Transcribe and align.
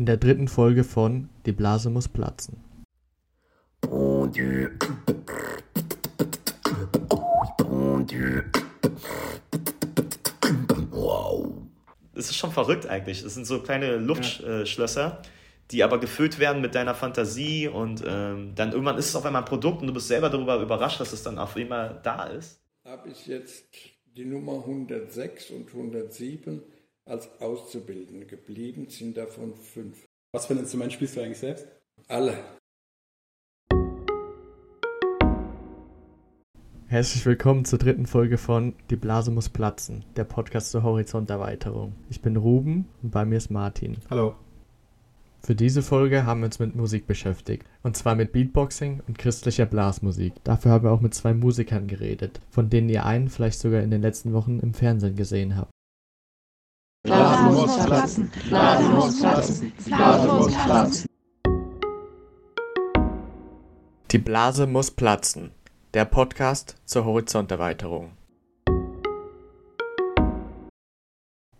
in 0.00 0.06
der 0.06 0.16
dritten 0.16 0.48
Folge 0.48 0.82
von 0.82 1.28
Die 1.44 1.52
Blase 1.52 1.90
muss 1.90 2.08
platzen. 2.08 2.56
Das 12.14 12.30
ist 12.30 12.36
schon 12.36 12.50
verrückt 12.50 12.86
eigentlich. 12.86 13.22
Das 13.22 13.34
sind 13.34 13.46
so 13.46 13.60
kleine 13.60 13.98
Luftschlösser, 13.98 15.20
die 15.70 15.84
aber 15.84 16.00
gefüllt 16.00 16.38
werden 16.38 16.62
mit 16.62 16.74
deiner 16.74 16.94
Fantasie 16.94 17.68
und 17.68 18.02
ähm, 18.06 18.54
dann 18.54 18.72
irgendwann 18.72 18.96
ist 18.96 19.10
es 19.10 19.16
auf 19.16 19.26
einmal 19.26 19.42
ein 19.42 19.48
Produkt 19.48 19.82
und 19.82 19.88
du 19.88 19.92
bist 19.92 20.08
selber 20.08 20.30
darüber 20.30 20.62
überrascht, 20.62 20.98
dass 20.98 21.12
es 21.12 21.22
dann 21.22 21.38
auf 21.38 21.56
einmal 21.56 22.00
da 22.02 22.24
ist. 22.24 22.62
Habe 22.86 23.10
ich 23.10 23.26
jetzt 23.26 23.66
die 24.16 24.24
Nummer 24.24 24.60
106 24.60 25.50
und 25.50 25.68
107 25.68 26.62
als 27.10 27.28
Auszubildende 27.40 28.24
geblieben, 28.24 28.86
sind 28.88 29.16
davon 29.16 29.54
fünf. 29.54 30.06
Was 30.32 30.46
für 30.46 30.54
ein 30.54 30.60
Instrument 30.60 30.92
spielst 30.92 31.16
du 31.16 31.20
eigentlich 31.20 31.38
selbst? 31.38 31.66
Alle. 32.06 32.34
Herzlich 36.86 37.24
willkommen 37.26 37.64
zur 37.64 37.78
dritten 37.78 38.06
Folge 38.06 38.38
von 38.38 38.74
Die 38.90 38.96
Blase 38.96 39.30
muss 39.30 39.48
platzen, 39.48 40.04
der 40.16 40.24
Podcast 40.24 40.70
zur 40.70 40.82
Horizonterweiterung. 40.82 41.94
Ich 42.08 42.20
bin 42.20 42.36
Ruben 42.36 42.88
und 43.02 43.10
bei 43.10 43.24
mir 43.24 43.36
ist 43.36 43.50
Martin. 43.50 43.98
Hallo. 44.08 44.34
Für 45.42 45.54
diese 45.54 45.82
Folge 45.82 46.26
haben 46.26 46.40
wir 46.40 46.46
uns 46.46 46.58
mit 46.58 46.76
Musik 46.76 47.06
beschäftigt. 47.06 47.66
Und 47.82 47.96
zwar 47.96 48.14
mit 48.14 48.32
Beatboxing 48.32 49.02
und 49.06 49.18
christlicher 49.18 49.66
Blasmusik. 49.66 50.34
Dafür 50.44 50.72
haben 50.72 50.84
wir 50.84 50.92
auch 50.92 51.00
mit 51.00 51.14
zwei 51.14 51.32
Musikern 51.32 51.86
geredet, 51.86 52.40
von 52.50 52.70
denen 52.70 52.88
ihr 52.88 53.06
einen 53.06 53.28
vielleicht 53.28 53.58
sogar 53.58 53.80
in 53.82 53.90
den 53.90 54.02
letzten 54.02 54.32
Wochen 54.32 54.58
im 54.58 54.74
Fernsehen 54.74 55.16
gesehen 55.16 55.56
habt. 55.56 55.70
Blase 57.40 57.66
muss 57.66 57.86
platzen, 57.86 58.30
Blase 58.48 58.88
muss 58.90 59.20
platzen, 59.20 59.72
Blase 59.86 60.28
muss 60.28 60.52
platzen. 60.52 61.06
Die 64.10 64.18
Blase 64.18 64.66
muss 64.66 64.90
platzen, 64.90 65.50
der 65.94 66.04
Podcast 66.04 66.76
zur 66.84 67.06
Horizonterweiterung. 67.06 68.12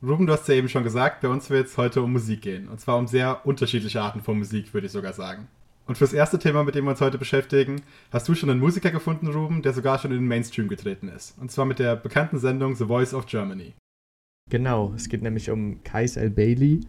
Ruben, 0.03 0.27
du 0.27 0.33
hast 0.33 0.49
ja 0.49 0.55
eben 0.55 0.69
schon 0.69 0.85
gesagt, 0.85 1.23
bei 1.23 1.29
uns 1.29 1.49
wird 1.49 1.69
es 1.69 1.79
heute 1.79 2.03
um 2.03 2.13
Musik 2.13 2.43
gehen. 2.43 2.69
Und 2.69 2.81
zwar 2.81 2.99
um 2.99 3.07
sehr 3.07 3.47
unterschiedliche 3.47 4.03
Arten 4.03 4.21
von 4.21 4.39
Musik, 4.39 4.75
würde 4.75 4.87
ich 4.87 4.93
sogar 4.93 5.15
sagen. 5.15 5.49
Und 5.87 5.97
fürs 5.97 6.13
erste 6.13 6.39
Thema, 6.39 6.63
mit 6.63 6.75
dem 6.75 6.85
wir 6.85 6.91
uns 6.91 7.01
heute 7.01 7.19
beschäftigen, 7.19 7.83
hast 8.13 8.29
du 8.29 8.35
schon 8.35 8.51
einen 8.51 8.61
Musiker 8.61 8.91
gefunden, 8.91 9.29
Ruben, 9.29 9.63
der 9.63 9.73
sogar 9.73 9.99
schon 9.99 10.11
in 10.11 10.19
den 10.19 10.29
Mainstream 10.29 10.69
getreten 10.69 11.09
ist. 11.09 11.39
Und 11.39 11.51
zwar 11.51 11.65
mit 11.65 11.79
der 11.79 11.97
bekannten 11.97 12.39
Sendung 12.39 12.77
The 12.77 12.87
Voice 12.87 13.15
of 13.15 13.27
Germany. 13.27 13.75
Genau, 14.51 14.93
es 14.97 15.09
geht 15.09 15.23
nämlich 15.23 15.49
um 15.51 15.83
Kais 15.85 16.17
El 16.17 16.31
Bailey. 16.31 16.81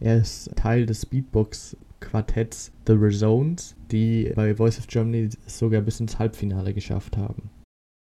Er 0.00 0.16
ist 0.16 0.56
Teil 0.56 0.86
des 0.86 1.04
Beatbox-Quartetts 1.04 2.72
The 2.86 2.94
Rezones, 2.94 3.76
die 3.90 4.32
bei 4.34 4.54
Voice 4.54 4.78
of 4.78 4.86
Germany 4.86 5.28
sogar 5.46 5.82
bis 5.82 6.00
ins 6.00 6.18
Halbfinale 6.18 6.72
geschafft 6.72 7.18
haben. 7.18 7.50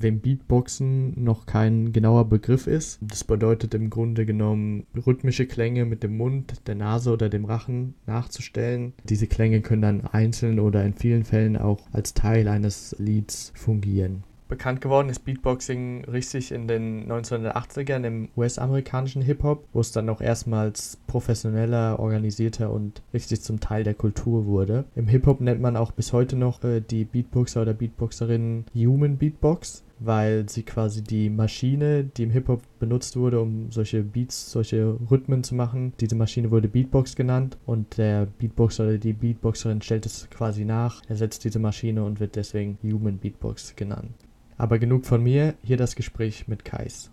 Wem 0.02 0.20
Beatboxen 0.20 1.22
noch 1.22 1.46
kein 1.46 1.92
genauer 1.92 2.28
Begriff 2.28 2.66
ist, 2.66 2.98
das 3.00 3.22
bedeutet 3.22 3.72
im 3.74 3.90
Grunde 3.90 4.26
genommen 4.26 4.86
rhythmische 5.06 5.46
Klänge 5.46 5.86
mit 5.86 6.02
dem 6.02 6.16
Mund, 6.16 6.66
der 6.66 6.74
Nase 6.74 7.12
oder 7.12 7.28
dem 7.28 7.46
Rachen 7.46 7.94
nachzustellen. 8.06 8.92
Diese 9.04 9.28
Klänge 9.28 9.62
können 9.62 9.82
dann 9.82 10.00
einzeln 10.02 10.58
oder 10.58 10.84
in 10.84 10.92
vielen 10.92 11.24
Fällen 11.24 11.56
auch 11.56 11.86
als 11.92 12.12
Teil 12.12 12.48
eines 12.48 12.94
Lieds 12.98 13.52
fungieren. 13.54 14.24
Bekannt 14.48 14.80
geworden 14.80 15.08
ist 15.08 15.24
Beatboxing 15.24 16.04
richtig 16.04 16.52
in 16.52 16.68
den 16.68 17.10
1980ern 17.10 18.04
im 18.04 18.28
US-amerikanischen 18.36 19.22
Hip-Hop, 19.22 19.66
wo 19.72 19.80
es 19.80 19.90
dann 19.90 20.08
auch 20.08 20.20
erstmals 20.20 20.98
professioneller, 21.08 21.98
organisierter 21.98 22.70
und 22.70 23.02
richtig 23.12 23.42
zum 23.42 23.58
Teil 23.58 23.82
der 23.82 23.94
Kultur 23.94 24.46
wurde. 24.46 24.84
Im 24.94 25.08
Hip-Hop 25.08 25.40
nennt 25.40 25.60
man 25.60 25.76
auch 25.76 25.90
bis 25.90 26.12
heute 26.12 26.36
noch 26.36 26.62
äh, 26.62 26.80
die 26.80 27.04
Beatboxer 27.04 27.62
oder 27.62 27.74
Beatboxerinnen 27.74 28.66
Human 28.72 29.16
Beatbox, 29.16 29.82
weil 29.98 30.48
sie 30.48 30.62
quasi 30.62 31.02
die 31.02 31.28
Maschine, 31.28 32.04
die 32.04 32.22
im 32.22 32.30
Hip-Hop 32.30 32.62
benutzt 32.78 33.16
wurde, 33.16 33.40
um 33.40 33.72
solche 33.72 34.04
Beats, 34.04 34.52
solche 34.52 34.96
Rhythmen 35.10 35.42
zu 35.42 35.56
machen, 35.56 35.92
diese 35.98 36.14
Maschine 36.14 36.52
wurde 36.52 36.68
Beatbox 36.68 37.16
genannt 37.16 37.58
und 37.66 37.98
der 37.98 38.26
Beatboxer 38.26 38.84
oder 38.84 38.98
die 38.98 39.12
Beatboxerin 39.12 39.82
stellt 39.82 40.06
es 40.06 40.30
quasi 40.30 40.64
nach, 40.64 41.02
ersetzt 41.08 41.42
diese 41.44 41.58
Maschine 41.58 42.04
und 42.04 42.20
wird 42.20 42.36
deswegen 42.36 42.78
Human 42.84 43.18
Beatbox 43.18 43.74
genannt. 43.74 44.25
Aber 44.58 44.78
genug 44.78 45.04
von 45.04 45.22
mir, 45.22 45.54
hier 45.62 45.76
das 45.76 45.96
Gespräch 45.96 46.48
mit 46.48 46.64
Kais. 46.64 47.10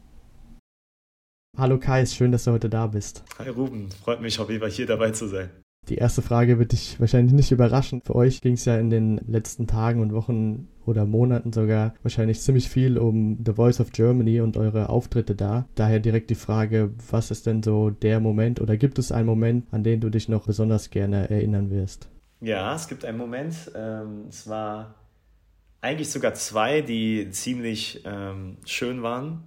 Hallo 1.57 1.77
Kais, 1.77 2.15
schön, 2.15 2.31
dass 2.31 2.45
du 2.45 2.51
heute 2.51 2.69
da 2.69 2.87
bist. 2.87 3.23
Hi 3.37 3.49
Ruben, 3.49 3.89
freut 3.91 4.21
mich 4.21 4.39
auf 4.39 4.49
jeden 4.49 4.61
Fall 4.61 4.71
hier 4.71 4.87
dabei 4.87 5.11
zu 5.11 5.27
sein. 5.27 5.49
Die 5.89 5.95
erste 5.95 6.21
Frage 6.21 6.59
wird 6.59 6.71
dich 6.71 6.97
wahrscheinlich 7.01 7.33
nicht 7.33 7.51
überraschen. 7.51 8.01
Für 8.05 8.15
euch 8.15 8.39
ging 8.39 8.53
es 8.53 8.63
ja 8.63 8.77
in 8.77 8.89
den 8.89 9.17
letzten 9.27 9.67
Tagen 9.67 9.99
und 9.99 10.13
Wochen 10.13 10.69
oder 10.85 11.05
Monaten 11.05 11.51
sogar 11.51 11.93
wahrscheinlich 12.03 12.39
ziemlich 12.39 12.69
viel 12.69 12.97
um 12.97 13.43
The 13.45 13.53
Voice 13.53 13.81
of 13.81 13.91
Germany 13.91 14.39
und 14.39 14.55
eure 14.55 14.87
Auftritte 14.87 15.35
da. 15.35 15.67
Daher 15.75 15.99
direkt 15.99 16.29
die 16.29 16.35
Frage, 16.35 16.91
was 17.11 17.31
ist 17.31 17.45
denn 17.45 17.61
so 17.61 17.89
der 17.89 18.21
Moment 18.21 18.61
oder 18.61 18.77
gibt 18.77 18.97
es 18.97 19.11
einen 19.11 19.27
Moment, 19.27 19.65
an 19.71 19.83
den 19.83 19.99
du 19.99 20.09
dich 20.09 20.29
noch 20.29 20.45
besonders 20.45 20.89
gerne 20.89 21.29
erinnern 21.29 21.69
wirst? 21.69 22.09
Ja, 22.39 22.73
es 22.75 22.87
gibt 22.87 23.03
einen 23.03 23.17
Moment. 23.17 23.71
Ähm, 23.75 24.25
es 24.29 24.47
war 24.47 24.95
eigentlich 25.83 26.09
sogar 26.09 26.33
zwei, 26.33 26.81
die 26.81 27.29
ziemlich 27.31 28.01
ähm, 28.05 28.57
schön 28.65 29.03
waren. 29.03 29.43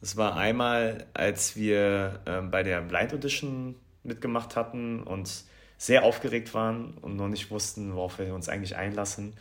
Es 0.00 0.16
war 0.16 0.36
einmal, 0.36 1.06
als 1.12 1.56
wir 1.56 2.20
ähm, 2.26 2.50
bei 2.50 2.62
der 2.62 2.80
Blind 2.80 3.12
Audition 3.12 3.74
mitgemacht 4.02 4.56
hatten 4.56 5.02
und 5.02 5.44
sehr 5.76 6.04
aufgeregt 6.04 6.54
waren 6.54 6.94
und 7.02 7.16
noch 7.16 7.28
nicht 7.28 7.50
wussten, 7.50 7.94
worauf 7.94 8.18
wir 8.18 8.34
uns 8.34 8.48
eigentlich 8.48 8.76
einlassen. 8.76 9.34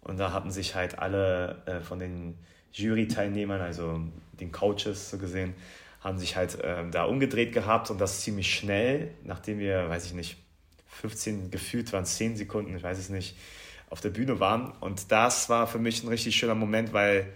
Und 0.00 0.18
da 0.18 0.32
hatten 0.32 0.50
sich 0.50 0.74
halt 0.74 0.98
alle 0.98 1.62
äh, 1.66 1.80
von 1.80 1.98
den 1.98 2.38
Jury-Teilnehmern, 2.72 3.60
also 3.60 4.00
den 4.40 4.52
Coaches 4.52 5.10
so 5.10 5.18
gesehen, 5.18 5.54
haben 6.00 6.18
sich 6.18 6.34
halt 6.34 6.58
äh, 6.60 6.88
da 6.90 7.04
umgedreht 7.04 7.52
gehabt 7.52 7.90
und 7.90 8.00
das 8.00 8.22
ziemlich 8.22 8.54
schnell, 8.54 9.10
nachdem 9.22 9.58
wir, 9.58 9.90
weiß 9.90 10.06
ich 10.06 10.14
nicht, 10.14 10.38
15, 10.86 11.50
gefühlt 11.50 11.92
waren 11.92 12.04
es 12.04 12.16
10 12.16 12.36
Sekunden, 12.36 12.74
ich 12.74 12.82
weiß 12.82 12.98
es 12.98 13.10
nicht, 13.10 13.36
auf 13.90 14.00
der 14.00 14.10
Bühne 14.10 14.40
waren. 14.40 14.72
Und 14.80 15.10
das 15.12 15.48
war 15.48 15.66
für 15.66 15.78
mich 15.78 16.02
ein 16.02 16.08
richtig 16.08 16.36
schöner 16.36 16.54
Moment, 16.54 16.92
weil 16.92 17.32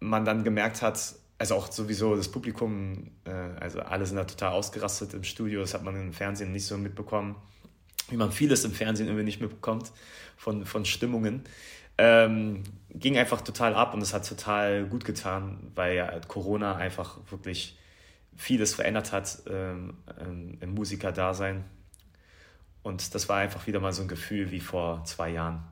man 0.00 0.24
dann 0.24 0.44
gemerkt 0.44 0.82
hat, 0.82 1.14
also 1.38 1.54
auch 1.56 1.70
sowieso 1.70 2.16
das 2.16 2.28
Publikum, 2.28 3.10
äh, 3.24 3.30
also 3.30 3.80
alle 3.80 4.06
sind 4.06 4.16
da 4.16 4.24
total 4.24 4.52
ausgerastet 4.52 5.14
im 5.14 5.24
Studio, 5.24 5.60
das 5.60 5.74
hat 5.74 5.82
man 5.82 5.96
im 5.96 6.12
Fernsehen 6.12 6.52
nicht 6.52 6.66
so 6.66 6.76
mitbekommen, 6.78 7.36
wie 8.10 8.16
man 8.16 8.32
vieles 8.32 8.64
im 8.64 8.72
Fernsehen 8.72 9.06
irgendwie 9.06 9.24
nicht 9.24 9.40
mitbekommt 9.40 9.92
von, 10.36 10.66
von 10.66 10.84
Stimmungen. 10.84 11.42
Ähm, 11.98 12.62
ging 12.90 13.18
einfach 13.18 13.40
total 13.42 13.74
ab 13.74 13.94
und 13.94 14.02
es 14.02 14.14
hat 14.14 14.28
total 14.28 14.86
gut 14.86 15.04
getan, 15.04 15.70
weil 15.74 15.96
ja 15.96 16.20
Corona 16.26 16.76
einfach 16.76 17.18
wirklich 17.30 17.78
vieles 18.36 18.74
verändert 18.74 19.12
hat 19.12 19.42
ähm, 19.48 19.94
ähm, 20.20 20.58
im 20.60 20.74
Musikerdasein. 20.74 21.64
Und 22.82 23.14
das 23.14 23.28
war 23.28 23.38
einfach 23.38 23.66
wieder 23.66 23.80
mal 23.80 23.92
so 23.92 24.02
ein 24.02 24.08
Gefühl 24.08 24.50
wie 24.50 24.60
vor 24.60 25.04
zwei 25.04 25.30
Jahren. 25.30 25.62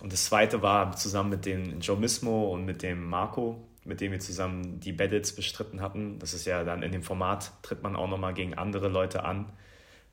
Und 0.00 0.12
das 0.12 0.26
zweite 0.26 0.62
war 0.62 0.94
zusammen 0.96 1.30
mit 1.30 1.46
dem 1.46 1.80
Joe 1.80 1.96
Mismo 1.96 2.52
und 2.52 2.64
mit 2.64 2.82
dem 2.82 3.08
Marco, 3.08 3.66
mit 3.84 4.00
dem 4.00 4.12
wir 4.12 4.20
zusammen 4.20 4.80
die 4.80 4.92
Battles 4.92 5.34
bestritten 5.34 5.80
hatten. 5.80 6.18
Das 6.18 6.34
ist 6.34 6.44
ja 6.44 6.64
dann 6.64 6.82
in 6.82 6.92
dem 6.92 7.02
Format, 7.02 7.52
tritt 7.62 7.82
man 7.82 7.96
auch 7.96 8.08
nochmal 8.08 8.34
gegen 8.34 8.54
andere 8.54 8.88
Leute 8.88 9.24
an, 9.24 9.52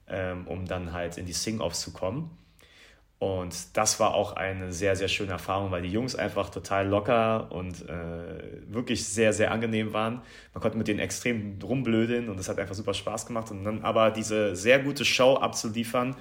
ähm, 0.08 0.48
um 0.48 0.66
dann 0.66 0.94
halt 0.94 1.18
in 1.18 1.26
die 1.26 1.34
Sing-Offs 1.34 1.82
zu 1.82 1.92
kommen. 1.92 2.38
Und 3.20 3.78
das 3.78 4.02
war 4.02 4.16
auch 4.16 4.34
eine 4.34 4.74
sehr, 4.74 4.98
sehr 4.98 5.08
schöne 5.08 5.32
Erfahrung, 5.32 5.72
weil 5.72 5.82
die 5.82 5.92
Jungs 5.92 6.14
einfach 6.14 6.50
total 6.50 6.88
locker 6.88 7.52
und 7.54 7.88
äh, 7.88 7.94
wirklich 8.68 9.06
sehr, 9.06 9.32
sehr 9.32 9.52
angenehm 9.52 9.94
waren. 9.94 10.22
Man 10.54 10.62
konnte 10.62 10.78
mit 10.78 10.90
denen 10.90 11.00
extrem 11.00 11.58
rumblödeln 11.64 12.28
und 12.28 12.38
es 12.38 12.50
hat 12.50 12.60
einfach 12.60 12.76
super 12.76 12.94
Spaß 12.94 13.26
gemacht. 13.26 13.50
Und 13.50 13.64
dann 13.64 13.82
aber 13.84 14.12
diese 14.12 14.58
sehr 14.58 14.80
gute 14.80 15.06
Show 15.06 15.36
abzuliefern, 15.36 16.18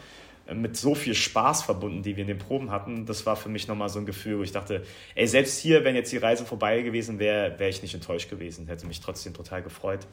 äh, 0.46 0.54
mit 0.54 0.76
so 0.76 0.94
viel 0.94 1.14
Spaß 1.14 1.62
verbunden, 1.62 2.02
die 2.04 2.16
wir 2.16 2.22
in 2.22 2.28
den 2.28 2.38
Proben 2.38 2.70
hatten, 2.70 3.04
das 3.04 3.26
war 3.26 3.34
für 3.34 3.48
mich 3.48 3.66
nochmal 3.66 3.88
so 3.88 3.98
ein 3.98 4.06
Gefühl, 4.06 4.38
wo 4.38 4.42
ich 4.42 4.52
dachte, 4.52 4.84
ey, 5.14 5.26
selbst 5.26 5.58
hier, 5.58 5.84
wenn 5.84 5.96
jetzt 5.96 6.12
die 6.12 6.18
Reise 6.18 6.44
vorbei 6.44 6.82
gewesen 6.82 7.18
wäre, 7.18 7.58
wäre 7.58 7.70
ich 7.70 7.82
nicht 7.82 7.94
enttäuscht 7.94 8.30
gewesen. 8.30 8.68
Hätte 8.68 8.86
mich 8.86 9.00
trotzdem 9.00 9.34
total 9.34 9.62
gefreut, 9.62 10.06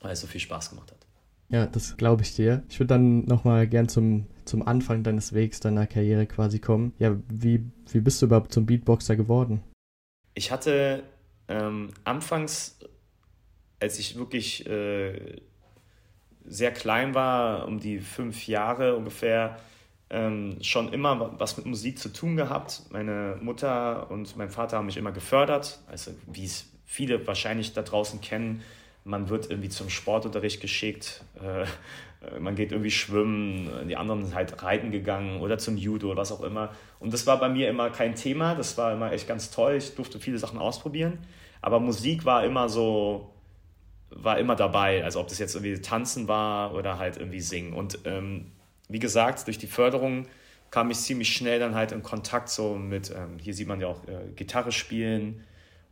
weil 0.00 0.12
es 0.12 0.20
so 0.20 0.26
viel 0.26 0.40
Spaß 0.40 0.70
gemacht 0.70 0.90
hat. 0.90 1.11
Ja, 1.52 1.66
das 1.66 1.98
glaube 1.98 2.22
ich 2.22 2.34
dir. 2.34 2.62
Ich 2.70 2.80
würde 2.80 2.94
dann 2.94 3.26
nochmal 3.26 3.68
gern 3.68 3.86
zum, 3.86 4.26
zum 4.46 4.66
Anfang 4.66 5.02
deines 5.02 5.34
Wegs, 5.34 5.60
deiner 5.60 5.86
Karriere 5.86 6.26
quasi 6.26 6.58
kommen. 6.58 6.94
Ja, 6.98 7.14
wie, 7.28 7.62
wie 7.90 8.00
bist 8.00 8.22
du 8.22 8.26
überhaupt 8.26 8.54
zum 8.54 8.64
Beatboxer 8.64 9.16
geworden? 9.16 9.62
Ich 10.32 10.50
hatte 10.50 11.02
ähm, 11.48 11.90
anfangs, 12.04 12.78
als 13.80 13.98
ich 13.98 14.16
wirklich 14.16 14.66
äh, 14.66 15.42
sehr 16.46 16.72
klein 16.72 17.14
war, 17.14 17.68
um 17.68 17.80
die 17.80 18.00
fünf 18.00 18.46
Jahre 18.46 18.96
ungefähr, 18.96 19.58
ähm, 20.08 20.56
schon 20.62 20.90
immer 20.90 21.38
was 21.38 21.58
mit 21.58 21.66
Musik 21.66 21.98
zu 21.98 22.08
tun 22.08 22.34
gehabt. 22.34 22.84
Meine 22.90 23.38
Mutter 23.42 24.10
und 24.10 24.38
mein 24.38 24.48
Vater 24.48 24.78
haben 24.78 24.86
mich 24.86 24.96
immer 24.96 25.12
gefördert, 25.12 25.80
also 25.86 26.12
wie 26.32 26.46
es 26.46 26.72
viele 26.86 27.26
wahrscheinlich 27.26 27.74
da 27.74 27.82
draußen 27.82 28.22
kennen 28.22 28.62
man 29.04 29.28
wird 29.28 29.50
irgendwie 29.50 29.68
zum 29.68 29.90
Sportunterricht 29.90 30.60
geschickt, 30.60 31.24
äh, 31.42 31.66
man 32.38 32.54
geht 32.54 32.70
irgendwie 32.70 32.90
schwimmen, 32.90 33.88
die 33.88 33.96
anderen 33.96 34.24
sind 34.24 34.34
halt 34.34 34.62
reiten 34.62 34.92
gegangen 34.92 35.40
oder 35.40 35.58
zum 35.58 35.76
Judo 35.76 36.08
oder 36.08 36.20
was 36.20 36.30
auch 36.30 36.42
immer. 36.42 36.70
Und 37.00 37.12
das 37.12 37.26
war 37.26 37.40
bei 37.40 37.48
mir 37.48 37.68
immer 37.68 37.90
kein 37.90 38.14
Thema, 38.14 38.54
das 38.54 38.78
war 38.78 38.92
immer 38.92 39.12
echt 39.12 39.26
ganz 39.26 39.50
toll, 39.50 39.74
ich 39.74 39.94
durfte 39.96 40.20
viele 40.20 40.38
Sachen 40.38 40.58
ausprobieren, 40.58 41.18
aber 41.60 41.80
Musik 41.80 42.24
war 42.24 42.44
immer 42.44 42.68
so, 42.68 43.30
war 44.10 44.38
immer 44.38 44.54
dabei, 44.54 45.02
also 45.02 45.20
ob 45.20 45.28
das 45.28 45.38
jetzt 45.38 45.54
irgendwie 45.56 45.80
Tanzen 45.80 46.28
war 46.28 46.74
oder 46.74 46.98
halt 46.98 47.16
irgendwie 47.16 47.40
Singen. 47.40 47.72
Und 47.72 47.98
ähm, 48.04 48.52
wie 48.88 48.98
gesagt, 48.98 49.46
durch 49.46 49.58
die 49.58 49.66
Förderung 49.66 50.26
kam 50.70 50.90
ich 50.90 50.98
ziemlich 50.98 51.34
schnell 51.34 51.58
dann 51.58 51.74
halt 51.74 51.92
in 51.92 52.02
Kontakt 52.02 52.48
so 52.48 52.76
mit, 52.76 53.10
ähm, 53.10 53.38
hier 53.38 53.54
sieht 53.54 53.68
man 53.68 53.80
ja 53.80 53.88
auch 53.88 54.06
äh, 54.06 54.30
Gitarre 54.36 54.70
spielen 54.70 55.44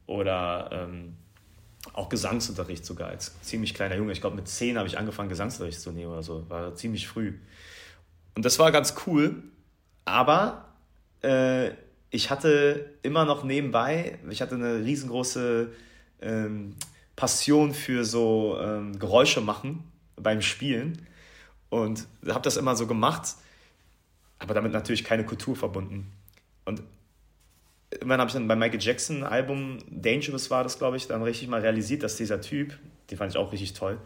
oder 0.06 0.70
ähm, 0.72 1.16
auch 1.92 2.08
Gesangsunterricht 2.08 2.84
sogar 2.84 3.08
als 3.08 3.40
ziemlich 3.42 3.74
kleiner 3.74 3.96
Junge. 3.96 4.12
Ich 4.12 4.20
glaube, 4.20 4.36
mit 4.36 4.48
zehn 4.48 4.76
habe 4.76 4.86
ich 4.86 4.98
angefangen, 4.98 5.28
Gesangsunterricht 5.28 5.80
zu 5.80 5.92
nehmen 5.92 6.12
oder 6.12 6.22
so. 6.22 6.48
War 6.48 6.74
ziemlich 6.74 7.08
früh. 7.08 7.34
Und 8.34 8.44
das 8.44 8.58
war 8.58 8.70
ganz 8.70 8.94
cool. 9.06 9.42
Aber 10.04 10.68
äh, 11.22 11.70
ich 12.10 12.30
hatte 12.30 12.90
immer 13.02 13.24
noch 13.24 13.44
nebenbei, 13.44 14.18
ich 14.28 14.42
hatte 14.42 14.56
eine 14.56 14.84
riesengroße 14.84 15.72
ähm, 16.20 16.74
Passion 17.16 17.74
für 17.74 18.04
so 18.04 18.58
ähm, 18.60 18.98
Geräusche 18.98 19.40
machen 19.40 19.84
beim 20.16 20.42
Spielen. 20.42 21.06
Und 21.68 22.06
habe 22.26 22.42
das 22.42 22.56
immer 22.56 22.74
so 22.74 22.88
gemacht, 22.88 23.36
aber 24.40 24.54
damit 24.54 24.72
natürlich 24.72 25.04
keine 25.04 25.24
Kultur 25.24 25.54
verbunden. 25.54 26.12
Und 26.64 26.82
irgendwann 27.90 28.20
habe 28.20 28.28
ich 28.28 28.34
dann 28.34 28.48
bei 28.48 28.56
Michael 28.56 28.80
Jackson 28.80 29.24
Album 29.24 29.78
Dangerous 29.90 30.50
war 30.50 30.62
das, 30.62 30.78
glaube 30.78 30.96
ich, 30.96 31.06
dann 31.06 31.22
richtig 31.22 31.48
mal 31.48 31.60
realisiert, 31.60 32.02
dass 32.02 32.16
dieser 32.16 32.40
Typ, 32.40 32.78
den 33.10 33.18
fand 33.18 33.32
ich 33.32 33.36
auch 33.36 33.52
richtig 33.52 33.72
toll, 33.72 33.98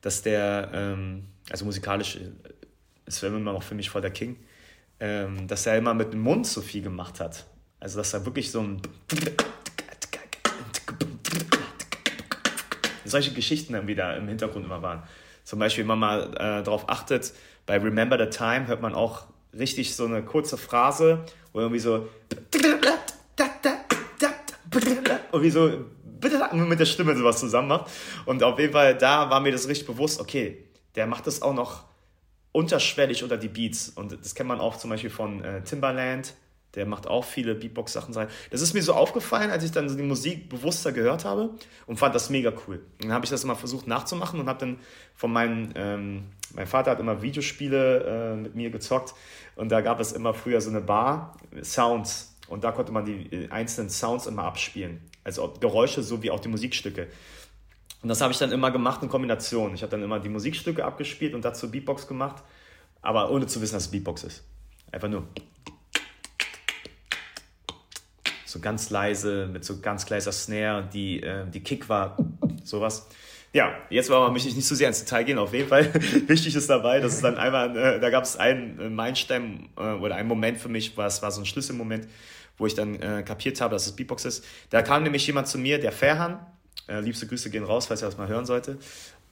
dass 0.00 0.22
der, 0.22 0.70
ähm, 0.72 1.24
also 1.50 1.64
musikalisch 1.64 2.18
ist 3.04 3.22
er 3.22 3.28
immer 3.28 3.52
noch 3.52 3.62
für 3.62 3.74
mich 3.74 3.90
voll 3.90 4.02
der 4.02 4.10
King, 4.10 4.36
ähm, 5.00 5.46
dass 5.46 5.66
er 5.66 5.76
immer 5.76 5.94
mit 5.94 6.12
dem 6.12 6.20
Mund 6.20 6.46
so 6.46 6.60
viel 6.60 6.82
gemacht 6.82 7.20
hat. 7.20 7.44
Also 7.78 7.98
dass 7.98 8.14
er 8.14 8.24
wirklich 8.24 8.50
so 8.50 8.60
ein 8.60 8.80
solche 13.04 13.32
Geschichten 13.32 13.74
dann 13.74 13.86
wieder 13.86 14.16
im 14.16 14.28
Hintergrund 14.28 14.64
immer 14.64 14.82
waren. 14.82 15.02
Zum 15.44 15.58
Beispiel, 15.58 15.82
wenn 15.82 15.98
man 15.98 15.98
mal 15.98 16.34
äh, 16.34 16.62
darauf 16.64 16.88
achtet, 16.88 17.32
bei 17.66 17.78
Remember 17.78 18.18
the 18.18 18.30
Time 18.30 18.66
hört 18.66 18.82
man 18.82 18.94
auch 18.94 19.26
richtig 19.56 19.94
so 19.94 20.04
eine 20.04 20.22
kurze 20.22 20.56
Phrase, 20.56 21.24
wo 21.52 21.60
irgendwie 21.60 21.78
so 21.78 22.08
und 25.32 25.42
wie 25.42 25.50
so 25.50 25.70
mit 26.52 26.80
der 26.80 26.86
Stimme 26.86 27.16
sowas 27.16 27.38
zusammen 27.38 27.68
macht. 27.68 27.90
Und 28.24 28.42
auf 28.42 28.58
jeden 28.58 28.72
Fall, 28.72 28.96
da 28.96 29.30
war 29.30 29.40
mir 29.40 29.52
das 29.52 29.68
richtig 29.68 29.86
bewusst, 29.86 30.20
okay, 30.20 30.64
der 30.94 31.06
macht 31.06 31.26
das 31.26 31.42
auch 31.42 31.54
noch 31.54 31.84
unterschwellig 32.52 33.22
unter 33.22 33.36
die 33.36 33.48
Beats. 33.48 33.90
Und 33.90 34.12
das 34.12 34.34
kennt 34.34 34.48
man 34.48 34.60
auch 34.60 34.76
zum 34.76 34.90
Beispiel 34.90 35.10
von 35.10 35.44
äh, 35.44 35.62
Timbaland, 35.62 36.34
der 36.74 36.86
macht 36.86 37.06
auch 37.06 37.24
viele 37.24 37.54
Beatbox-Sachen 37.54 38.12
sein. 38.12 38.28
Das 38.50 38.60
ist 38.60 38.74
mir 38.74 38.82
so 38.82 38.92
aufgefallen, 38.92 39.50
als 39.50 39.64
ich 39.64 39.72
dann 39.72 39.88
so 39.88 39.96
die 39.96 40.02
Musik 40.02 40.48
bewusster 40.48 40.92
gehört 40.92 41.24
habe 41.24 41.50
und 41.86 41.98
fand 41.98 42.14
das 42.14 42.28
mega 42.28 42.52
cool. 42.66 42.82
Dann 43.00 43.12
habe 43.12 43.24
ich 43.24 43.30
das 43.30 43.44
mal 43.44 43.54
versucht 43.54 43.86
nachzumachen 43.86 44.40
und 44.40 44.48
habe 44.48 44.60
dann 44.60 44.78
von 45.14 45.32
meinem, 45.32 45.70
ähm, 45.74 46.24
mein 46.54 46.66
Vater 46.66 46.90
hat 46.90 47.00
immer 47.00 47.22
Videospiele 47.22 48.04
äh, 48.04 48.36
mit 48.36 48.54
mir 48.54 48.70
gezockt 48.70 49.14
und 49.54 49.70
da 49.70 49.80
gab 49.80 50.00
es 50.00 50.12
immer 50.12 50.34
früher 50.34 50.60
so 50.60 50.68
eine 50.68 50.82
Bar, 50.82 51.36
Sounds 51.62 52.35
und 52.48 52.64
da 52.64 52.72
konnte 52.72 52.92
man 52.92 53.04
die 53.04 53.32
äh, 53.32 53.50
einzelnen 53.50 53.90
Sounds 53.90 54.26
immer 54.26 54.44
abspielen. 54.44 55.00
Also 55.24 55.52
Geräusche 55.60 56.02
sowie 56.02 56.30
auch 56.30 56.40
die 56.40 56.48
Musikstücke. 56.48 57.08
Und 58.02 58.08
das 58.08 58.20
habe 58.20 58.32
ich 58.32 58.38
dann 58.38 58.52
immer 58.52 58.70
gemacht 58.70 59.02
in 59.02 59.08
Kombination. 59.08 59.74
Ich 59.74 59.82
habe 59.82 59.90
dann 59.90 60.02
immer 60.02 60.20
die 60.20 60.28
Musikstücke 60.28 60.84
abgespielt 60.84 61.34
und 61.34 61.44
dazu 61.44 61.70
Beatbox 61.70 62.06
gemacht, 62.06 62.42
aber 63.02 63.30
ohne 63.30 63.46
zu 63.46 63.60
wissen, 63.60 63.74
dass 63.74 63.84
es 63.84 63.90
Beatbox 63.90 64.24
ist. 64.24 64.44
Einfach 64.92 65.08
nur. 65.08 65.26
So 68.44 68.60
ganz 68.60 68.90
leise, 68.90 69.48
mit 69.52 69.64
so 69.64 69.80
ganz 69.80 70.08
leiser 70.08 70.32
Snare, 70.32 70.88
die, 70.92 71.22
äh, 71.22 71.46
die 71.50 71.60
Kick 71.60 71.88
war, 71.88 72.16
sowas. 72.62 73.08
Ja, 73.52 73.74
jetzt 73.90 74.10
aber 74.10 74.30
möchte 74.30 74.48
ich 74.48 74.54
nicht 74.54 74.66
zu 74.66 74.74
so 74.74 74.78
sehr 74.78 74.88
ins 74.88 75.00
Detail 75.00 75.24
gehen. 75.24 75.38
Auf 75.38 75.54
jeden 75.54 75.68
Fall 75.68 75.92
wichtig 76.26 76.54
ist 76.54 76.68
dabei, 76.68 77.00
dass 77.00 77.14
es 77.14 77.22
dann 77.22 77.38
einmal, 77.38 77.76
äh, 77.76 78.00
da 78.00 78.10
gab 78.10 78.24
es 78.24 78.36
einen 78.36 78.78
äh, 78.78 78.90
Meilenstein 78.90 79.70
äh, 79.76 79.94
oder 79.94 80.16
einen 80.16 80.28
Moment 80.28 80.60
für 80.60 80.68
mich, 80.68 80.96
war, 80.96 81.06
es 81.06 81.22
war 81.22 81.32
so 81.32 81.40
ein 81.40 81.46
Schlüsselmoment, 81.46 82.06
wo 82.58 82.66
ich 82.66 82.74
dann 82.74 83.00
äh, 83.00 83.22
kapiert 83.22 83.60
habe, 83.60 83.74
dass 83.74 83.86
es 83.86 83.92
Beatbox 83.92 84.24
ist. 84.24 84.44
Da 84.70 84.82
kam 84.82 85.02
nämlich 85.02 85.26
jemand 85.26 85.48
zu 85.48 85.58
mir, 85.58 85.78
der 85.78 85.92
Ferhan, 85.92 86.44
äh, 86.88 87.00
liebste 87.00 87.26
Grüße 87.26 87.50
gehen 87.50 87.64
raus, 87.64 87.86
falls 87.86 88.02
er 88.02 88.08
das 88.08 88.18
mal 88.18 88.28
hören 88.28 88.46
sollte. 88.46 88.78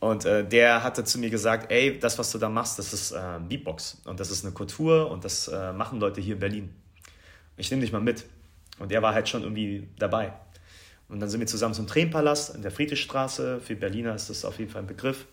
Und 0.01 0.25
äh, 0.25 0.47
der 0.47 0.83
hatte 0.83 1.05
zu 1.05 1.19
mir 1.19 1.31
gesagt, 1.31 1.71
ey, 1.71 1.99
das, 1.99 2.19
was 2.19 2.31
du 2.31 2.39
da 2.39 2.49
machst, 2.49 2.79
das 2.79 2.93
ist 2.93 3.13
äh, 3.13 3.39
Beatbox 3.49 4.03
und 4.05 4.21
das 4.21 4.31
ist 4.31 4.45
eine 4.45 4.53
Kultur 4.53 5.11
und 5.11 5.25
das 5.25 5.49
äh, 5.49 5.73
machen 5.73 6.01
Leute 6.01 6.21
hier 6.21 6.35
in 6.35 6.41
Berlin. 6.41 6.75
Ich 7.57 7.71
nehme 7.71 7.83
dich 7.83 7.93
mal 7.93 8.01
mit. 8.01 8.27
Und 8.79 8.91
er 8.93 9.03
war 9.03 9.15
halt 9.15 9.29
schon 9.29 9.43
irgendwie 9.43 9.89
dabei. 9.99 10.33
Und 11.09 11.21
dann 11.21 11.29
sind 11.29 11.41
wir 11.41 11.47
zusammen 11.47 11.75
zum 11.75 11.87
Tränenpalast 11.87 12.55
in 12.55 12.63
der 12.63 12.71
Friedrichstraße. 12.71 13.61
Für 13.61 13.77
Berliner 13.77 14.15
ist 14.15 14.31
das 14.31 14.45
auf 14.45 14.59
jeden 14.59 14.71
Fall 14.71 14.83
ein 14.83 14.89
Begriff. 14.89 15.27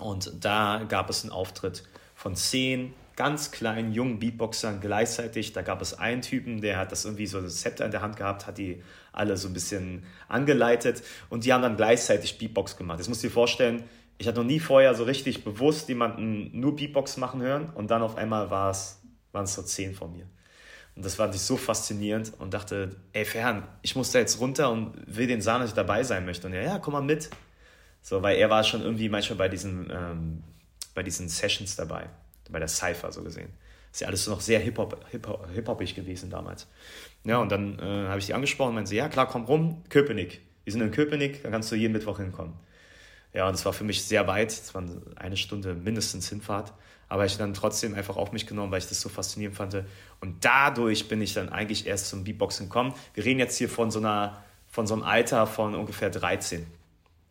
Und 0.00 0.32
da 0.40 0.84
gab 0.88 1.10
es 1.10 1.22
einen 1.22 1.32
Auftritt 1.32 1.82
von 2.14 2.36
zehn 2.36 2.94
ganz 3.22 3.52
kleinen 3.52 3.92
jungen 3.92 4.18
Beatboxern 4.18 4.80
gleichzeitig. 4.80 5.52
Da 5.52 5.62
gab 5.62 5.80
es 5.80 5.96
einen 5.96 6.22
Typen, 6.22 6.60
der 6.60 6.76
hat 6.76 6.90
das 6.90 7.04
irgendwie 7.04 7.26
so 7.26 7.40
das 7.40 7.58
Zepter 7.60 7.84
in 7.84 7.92
der 7.92 8.02
Hand 8.02 8.16
gehabt, 8.16 8.48
hat 8.48 8.58
die 8.58 8.82
alle 9.12 9.36
so 9.36 9.46
ein 9.46 9.54
bisschen 9.54 10.02
angeleitet 10.26 11.04
und 11.30 11.44
die 11.44 11.52
haben 11.52 11.62
dann 11.62 11.76
gleichzeitig 11.76 12.36
Beatbox 12.38 12.76
gemacht. 12.76 12.98
Das 12.98 13.08
musst 13.08 13.22
du 13.22 13.28
dir 13.28 13.32
vorstellen, 13.32 13.84
ich 14.18 14.26
hatte 14.26 14.40
noch 14.40 14.46
nie 14.46 14.58
vorher 14.58 14.96
so 14.96 15.04
richtig 15.04 15.44
bewusst 15.44 15.88
jemanden 15.88 16.50
nur 16.58 16.74
Beatbox 16.74 17.16
machen 17.16 17.40
hören 17.42 17.70
und 17.76 17.92
dann 17.92 18.02
auf 18.02 18.16
einmal 18.16 18.50
war 18.50 18.72
es, 18.72 19.00
waren 19.30 19.44
es 19.44 19.54
so 19.54 19.62
zehn 19.62 19.94
von 19.94 20.12
mir. 20.12 20.26
Und 20.96 21.04
das 21.04 21.14
fand 21.14 21.32
ich 21.36 21.42
so 21.42 21.56
faszinierend 21.56 22.32
und 22.40 22.52
dachte, 22.52 22.96
ey 23.12 23.24
Fern, 23.24 23.62
ich 23.82 23.94
muss 23.94 24.10
da 24.10 24.18
jetzt 24.18 24.40
runter 24.40 24.68
und 24.72 24.94
will 25.06 25.28
den 25.28 25.40
sagen, 25.40 25.60
dass 25.60 25.70
ich 25.70 25.76
dabei 25.76 26.02
sein 26.02 26.26
möchte. 26.26 26.48
Und 26.48 26.54
er, 26.54 26.64
ja, 26.64 26.78
komm 26.80 26.94
mal 26.94 27.02
mit. 27.02 27.30
So, 28.00 28.20
weil 28.20 28.36
er 28.36 28.50
war 28.50 28.64
schon 28.64 28.82
irgendwie 28.82 29.08
manchmal 29.08 29.38
bei 29.38 29.48
diesen, 29.48 29.88
ähm, 29.94 30.42
bei 30.92 31.04
diesen 31.04 31.28
Sessions 31.28 31.76
dabei, 31.76 32.08
bei 32.52 32.58
der 32.58 32.68
Cypher 32.68 33.10
so 33.12 33.22
gesehen. 33.22 33.50
ist 33.90 34.00
ja 34.00 34.08
alles 34.08 34.26
noch 34.26 34.40
sehr 34.40 34.60
hip-hop, 34.60 35.04
hip-hop, 35.10 35.48
hip-hopig 35.54 35.94
gewesen 35.94 36.30
damals. 36.30 36.66
Ja, 37.24 37.38
und 37.38 37.50
dann 37.50 37.78
äh, 37.78 38.08
habe 38.08 38.18
ich 38.18 38.26
die 38.26 38.34
angesprochen 38.34 38.70
und 38.70 38.74
meinte 38.76 38.90
sie, 38.90 38.96
ja 38.96 39.08
klar, 39.08 39.28
komm 39.28 39.44
rum, 39.44 39.82
Köpenick. 39.88 40.40
Wir 40.64 40.72
sind 40.72 40.82
in 40.82 40.90
Köpenick, 40.90 41.42
da 41.42 41.50
kannst 41.50 41.72
du 41.72 41.76
jeden 41.76 41.92
Mittwoch 41.92 42.18
hinkommen. 42.18 42.54
Ja, 43.32 43.48
und 43.48 43.54
es 43.54 43.64
war 43.64 43.72
für 43.72 43.84
mich 43.84 44.04
sehr 44.04 44.26
weit, 44.26 44.50
es 44.50 44.74
war 44.74 44.84
eine 45.16 45.36
Stunde 45.36 45.74
mindestens 45.74 46.28
Hinfahrt 46.28 46.72
aber 47.12 47.26
ich 47.26 47.36
dann 47.36 47.52
trotzdem 47.52 47.94
einfach 47.94 48.16
auf 48.16 48.32
mich 48.32 48.46
genommen, 48.46 48.72
weil 48.72 48.78
ich 48.78 48.88
das 48.88 49.02
so 49.02 49.10
faszinierend 49.10 49.54
fand. 49.54 49.84
Und 50.20 50.46
dadurch 50.46 51.08
bin 51.08 51.20
ich 51.20 51.34
dann 51.34 51.50
eigentlich 51.50 51.86
erst 51.86 52.08
zum 52.08 52.24
Beatboxen 52.24 52.70
gekommen. 52.70 52.94
Wir 53.12 53.26
reden 53.26 53.38
jetzt 53.38 53.58
hier 53.58 53.68
von 53.68 53.90
so, 53.90 53.98
einer, 53.98 54.42
von 54.66 54.86
so 54.86 54.94
einem 54.94 55.02
Alter 55.02 55.46
von 55.46 55.74
ungefähr 55.74 56.08
13. 56.08 56.66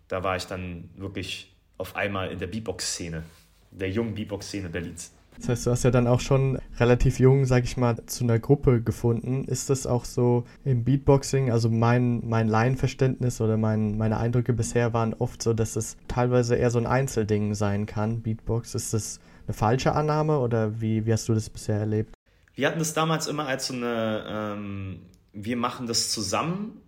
Da 0.08 0.24
war 0.24 0.36
ich 0.36 0.46
dann 0.46 0.92
wirklich 0.98 1.52
auf 1.80 1.96
einmal 1.96 2.32
in 2.32 2.38
der 2.38 2.46
Beatbox-Szene, 2.46 3.24
der 3.72 3.90
jungen 3.90 4.14
Beatbox-Szene 4.14 4.70
Berlins. 4.70 5.14
Das 5.38 5.50
heißt, 5.50 5.66
du 5.66 5.72
hast 5.72 5.84
ja 5.84 5.92
dann 5.92 6.08
auch 6.08 6.20
schon 6.20 6.60
relativ 6.80 7.20
jung, 7.20 7.46
sag 7.46 7.64
ich 7.64 7.78
mal, 7.78 8.06
zu 8.06 8.24
einer 8.24 8.38
Gruppe 8.38 8.82
gefunden. 8.82 9.46
Ist 9.46 9.70
das 9.70 9.88
auch 9.88 10.06
so 10.06 10.44
im 10.64 10.84
Beatboxing? 10.84 11.52
Also 11.52 11.70
mein, 11.70 12.28
mein 12.28 12.48
Laienverständnis 12.48 13.42
oder 13.42 13.58
mein, 13.58 13.98
meine 13.98 14.18
Eindrücke 14.18 14.54
bisher 14.54 14.94
waren 14.94 15.14
oft 15.16 15.42
so, 15.42 15.54
dass 15.54 15.76
es 15.76 15.98
teilweise 16.08 16.56
eher 16.56 16.70
so 16.70 16.80
ein 16.80 16.86
Einzelding 16.86 17.56
sein 17.56 17.86
kann, 17.86 18.22
Beatbox. 18.22 18.76
Ist 18.76 18.94
das 18.94 19.20
eine 19.48 19.54
falsche 19.54 19.94
Annahme 19.94 20.40
oder 20.40 20.80
wie, 20.80 21.06
wie 21.06 21.14
hast 21.14 21.28
du 21.28 21.34
das 21.34 21.50
bisher 21.50 21.78
erlebt? 21.78 22.14
Wir 22.54 22.68
hatten 22.68 22.80
das 22.80 22.94
damals 22.94 23.28
immer 23.28 23.48
als 23.48 23.68
so 23.68 23.74
eine, 23.74 24.26
ähm, 24.28 25.02
wir 25.34 25.58
machen 25.58 25.88
das 25.88 26.12
zusammen, 26.12 26.82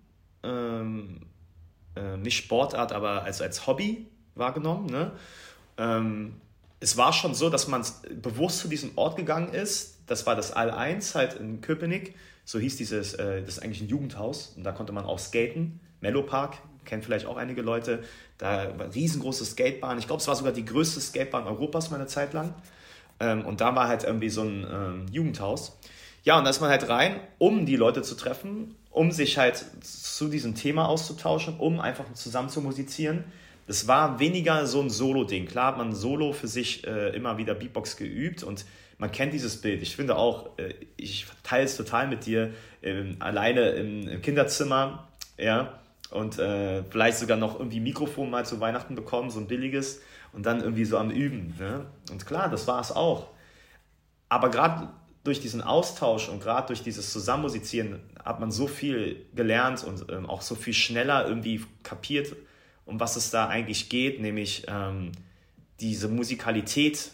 ähm, 0.43 1.21
äh, 1.95 2.17
nicht 2.17 2.37
Sportart, 2.37 2.91
aber 2.91 3.23
als, 3.23 3.41
als 3.41 3.65
Hobby 3.65 4.07
wahrgenommen. 4.35 4.87
Ne? 4.87 5.11
Ähm, 5.77 6.35
es 6.83 6.97
war 6.97 7.13
schon 7.13 7.33
so, 7.33 7.49
dass 7.49 7.67
man 7.69 7.85
bewusst 8.21 8.59
zu 8.59 8.67
diesem 8.67 8.91
Ort 8.97 9.15
gegangen 9.15 9.53
ist. 9.53 9.99
Das 10.05 10.25
war 10.25 10.35
das 10.35 10.51
All 10.51 10.69
1 10.69 11.15
halt 11.15 11.35
in 11.35 11.61
Köpenick. 11.61 12.15
So 12.43 12.59
hieß 12.59 12.75
dieses, 12.75 13.13
äh, 13.13 13.39
das 13.41 13.57
ist 13.57 13.63
eigentlich 13.63 13.79
ein 13.79 13.87
Jugendhaus 13.87 14.53
und 14.57 14.65
da 14.65 14.73
konnte 14.73 14.91
man 14.91 15.05
auch 15.05 15.17
skaten. 15.17 15.79
Mellow 16.01 16.23
Park, 16.23 16.57
kennen 16.83 17.01
vielleicht 17.01 17.25
auch 17.25 17.37
einige 17.37 17.61
Leute. 17.61 18.03
Da 18.37 18.77
war 18.77 18.93
riesengroße 18.93 19.45
Skatebahn. 19.45 19.97
Ich 19.97 20.07
glaube, 20.07 20.21
es 20.21 20.27
war 20.27 20.35
sogar 20.35 20.51
die 20.51 20.65
größte 20.65 20.99
Skatebahn 20.99 21.45
Europas 21.45 21.89
meine 21.89 22.07
Zeit 22.07 22.33
lang. 22.33 22.53
Ähm, 23.21 23.45
und 23.45 23.61
da 23.61 23.73
war 23.75 23.87
halt 23.87 24.03
irgendwie 24.03 24.29
so 24.29 24.41
ein 24.41 24.67
ähm, 24.69 25.05
Jugendhaus. 25.09 25.77
Ja, 26.23 26.37
und 26.37 26.43
da 26.43 26.49
ist 26.49 26.59
man 26.59 26.69
halt 26.69 26.89
rein, 26.89 27.21
um 27.37 27.65
die 27.65 27.77
Leute 27.77 28.01
zu 28.01 28.15
treffen, 28.15 28.75
um 28.91 29.13
sich 29.13 29.37
halt 29.37 29.63
zu 29.81 30.27
diesem 30.27 30.55
Thema 30.55 30.89
auszutauschen, 30.89 31.57
um 31.59 31.79
einfach 31.79 32.11
zusammen 32.13 32.49
zu 32.49 32.59
musizieren. 32.59 33.23
Das 33.67 33.87
war 33.87 34.19
weniger 34.19 34.65
so 34.67 34.81
ein 34.81 34.89
Solo-Ding. 34.89 35.45
Klar 35.45 35.67
hat 35.67 35.77
man 35.77 35.93
Solo 35.93 36.33
für 36.33 36.47
sich 36.47 36.85
äh, 36.85 37.15
immer 37.15 37.37
wieder 37.37 37.53
Beatbox 37.53 37.97
geübt 37.97 38.43
und 38.43 38.65
man 38.97 39.11
kennt 39.11 39.33
dieses 39.33 39.61
Bild. 39.61 39.81
Ich 39.81 39.95
finde 39.95 40.15
auch, 40.15 40.57
äh, 40.57 40.73
ich 40.97 41.25
teile 41.43 41.65
es 41.65 41.77
total 41.77 42.07
mit 42.07 42.25
dir, 42.25 42.53
äh, 42.81 43.03
alleine 43.19 43.69
im, 43.71 44.07
im 44.07 44.21
Kinderzimmer, 44.21 45.07
ja, 45.37 45.79
und 46.11 46.37
äh, 46.37 46.83
vielleicht 46.83 47.17
sogar 47.17 47.37
noch 47.37 47.59
irgendwie 47.59 47.79
Mikrofon 47.79 48.29
mal 48.29 48.45
zu 48.45 48.59
Weihnachten 48.59 48.95
bekommen, 48.95 49.31
so 49.31 49.39
ein 49.39 49.47
billiges 49.47 50.01
und 50.31 50.45
dann 50.45 50.61
irgendwie 50.61 50.85
so 50.85 50.97
am 50.97 51.09
Üben. 51.09 51.55
Ne? 51.59 51.85
Und 52.11 52.25
klar, 52.25 52.49
das 52.49 52.67
war 52.67 52.79
es 52.81 52.91
auch. 52.91 53.29
Aber 54.29 54.49
gerade 54.49 54.89
durch 55.23 55.39
diesen 55.39 55.61
Austausch 55.61 56.29
und 56.29 56.41
gerade 56.41 56.67
durch 56.67 56.83
dieses 56.83 57.11
Zusammenmusizieren 57.11 57.99
hat 58.23 58.39
man 58.39 58.51
so 58.51 58.67
viel 58.67 59.25
gelernt 59.33 59.83
und 59.83 60.11
ähm, 60.11 60.29
auch 60.29 60.41
so 60.41 60.55
viel 60.55 60.73
schneller 60.73 61.27
irgendwie 61.27 61.63
kapiert, 61.81 62.35
um 62.85 62.99
was 62.99 63.15
es 63.15 63.29
da 63.29 63.47
eigentlich 63.47 63.89
geht, 63.89 64.19
nämlich 64.19 64.65
ähm, 64.67 65.11
diese 65.79 66.07
Musikalität 66.07 67.11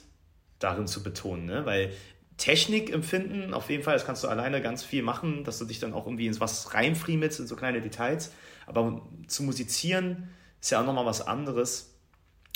darin 0.60 0.88
zu 0.88 1.04
betonen. 1.04 1.46
Ne? 1.46 1.66
Weil 1.66 1.92
Technik 2.38 2.92
empfinden, 2.92 3.54
auf 3.54 3.70
jeden 3.70 3.84
Fall, 3.84 3.94
das 3.94 4.06
kannst 4.06 4.24
du 4.24 4.28
alleine 4.28 4.62
ganz 4.62 4.84
viel 4.84 5.04
machen, 5.04 5.44
dass 5.44 5.60
du 5.60 5.66
dich 5.66 5.80
dann 5.80 5.94
auch 5.94 6.06
irgendwie 6.06 6.28
ins 6.28 6.40
was 6.40 6.74
reinfriemelst, 6.74 7.40
in 7.40 7.48
so 7.48 7.56
kleine 7.56 7.82
Details. 7.82 8.32
Aber 8.66 9.02
zu 9.28 9.44
musizieren 9.44 10.30
ist 10.62 10.72
ja 10.72 10.82
auch 10.82 10.86
nochmal 10.86 11.06
was 11.06 11.26
anderes. 11.26 11.94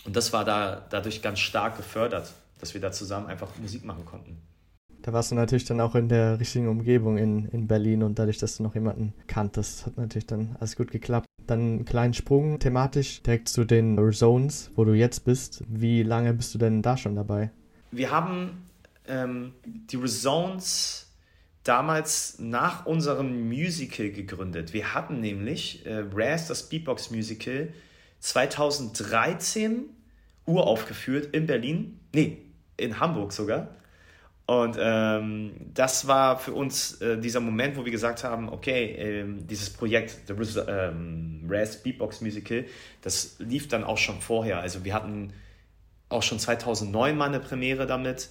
Und 0.06 0.16
das 0.16 0.34
war 0.34 0.46
da 0.46 0.86
dadurch 0.90 1.22
ganz 1.22 1.40
stark 1.40 1.78
gefördert, 1.78 2.34
dass 2.60 2.74
wir 2.74 2.82
da 2.82 2.92
zusammen 2.92 3.28
einfach 3.28 3.50
Musik 3.62 3.84
machen 3.84 4.06
konnten. 4.06 4.42
Da 5.02 5.12
warst 5.12 5.32
du 5.32 5.36
natürlich 5.36 5.66
dann 5.66 5.82
auch 5.82 5.96
in 5.96 6.08
der 6.08 6.40
richtigen 6.40 6.70
Umgebung 6.70 7.18
in, 7.18 7.46
in 7.48 7.68
Berlin 7.68 8.04
und 8.04 8.20
dadurch, 8.20 8.38
dass 8.38 8.56
du 8.56 8.64
noch 8.64 8.74
jemanden 8.74 9.14
kanntest, 9.28 9.86
hat 9.86 9.98
natürlich 9.98 10.28
dann 10.28 10.56
alles 10.62 10.78
gut 10.78 10.92
geklappt. 10.92 11.28
Dann 11.48 11.60
einen 11.60 11.86
kleinen 11.86 12.14
Sprung 12.14 12.60
thematisch 12.60 13.22
direkt 13.24 13.50
zu 13.50 13.66
den 13.66 13.98
Zones, 14.14 14.72
wo 14.76 14.86
du 14.86 14.94
jetzt 14.94 15.26
bist. 15.26 15.64
Wie 15.68 16.04
lange 16.04 16.34
bist 16.34 16.54
du 16.54 16.58
denn 16.58 16.82
da 16.82 16.98
schon 16.98 17.16
dabei? 17.16 17.52
Wir 17.92 18.12
haben 18.12 18.70
ähm, 19.08 19.54
die 19.66 20.04
Zones 20.06 21.12
damals 21.64 22.40
nach 22.40 22.86
unserem 22.86 23.48
Musical 23.48 24.10
gegründet. 24.10 24.74
Wir 24.74 24.94
hatten 24.94 25.20
nämlich 25.20 25.86
äh, 25.86 26.04
Raz, 26.14 26.48
das 26.48 26.70
Beatbox 26.70 27.12
Musical, 27.12 27.74
2013 28.20 29.86
uraufgeführt 30.46 31.34
in 31.34 31.48
Berlin. 31.48 32.00
Nee, 32.14 32.38
in 32.78 33.00
Hamburg 33.00 33.32
sogar. 33.34 33.70
Und 34.46 34.78
ähm, 34.78 35.54
das 35.74 36.08
war 36.08 36.38
für 36.38 36.52
uns 36.52 37.02
äh, 37.02 37.18
dieser 37.18 37.40
Moment, 37.40 37.78
wo 37.78 37.86
wir 37.86 37.92
gesagt 37.92 38.26
haben, 38.26 38.50
okay, 38.50 38.94
ähm, 38.98 39.48
dieses 39.48 39.70
Projekt, 39.70 40.28
The 40.28 40.60
ähm, 40.68 41.46
Raz 41.48 41.82
Beatbox 41.82 42.20
Musical, 42.20 42.66
das 43.02 43.38
lief 43.40 43.70
dann 43.70 43.86
auch 43.86 43.98
schon 43.98 44.20
vorher. 44.20 44.60
Also 44.60 44.84
wir 44.84 44.94
hatten 44.94 45.32
auch 46.10 46.24
schon 46.24 46.40
2009 46.40 47.18
mal 47.18 47.28
eine 47.28 47.40
Premiere 47.40 47.88
damit. 47.88 48.30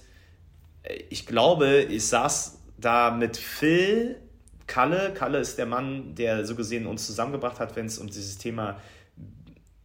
Ich 1.09 1.25
glaube, 1.25 1.79
ich 1.81 2.05
saß 2.05 2.59
da 2.77 3.09
mit 3.11 3.37
Phil 3.37 4.17
Kalle. 4.67 5.13
Kalle 5.13 5.39
ist 5.39 5.57
der 5.57 5.65
Mann, 5.65 6.13
der 6.15 6.45
so 6.45 6.55
gesehen 6.55 6.85
uns 6.85 7.05
zusammengebracht 7.07 7.59
hat, 7.59 7.75
wenn 7.75 7.87
es 7.87 7.97
um 7.97 8.07
dieses 8.07 8.37
Thema 8.37 8.79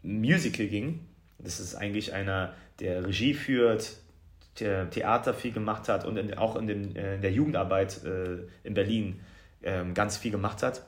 Musical 0.02 0.66
ging. 0.66 1.00
Das 1.38 1.61
ist 1.61 1.75
eigentlich 1.75 2.12
einer, 2.12 2.54
der 2.80 3.06
Regie 3.06 3.35
führt, 3.35 3.97
Theater 4.58 5.34
viel 5.34 5.52
gemacht 5.52 5.88
hat 5.88 6.04
und 6.04 6.16
in, 6.16 6.34
auch 6.36 6.56
in, 6.56 6.66
den, 6.66 6.96
äh, 6.96 7.16
in, 7.16 7.22
der 7.22 7.32
Jugendarbeit 7.32 8.04
äh, 8.04 8.46
in 8.64 8.74
Berlin 8.74 9.20
äh, 9.62 9.84
ganz 9.94 10.16
viel 10.16 10.30
gemacht 10.30 10.62
hat. 10.62 10.82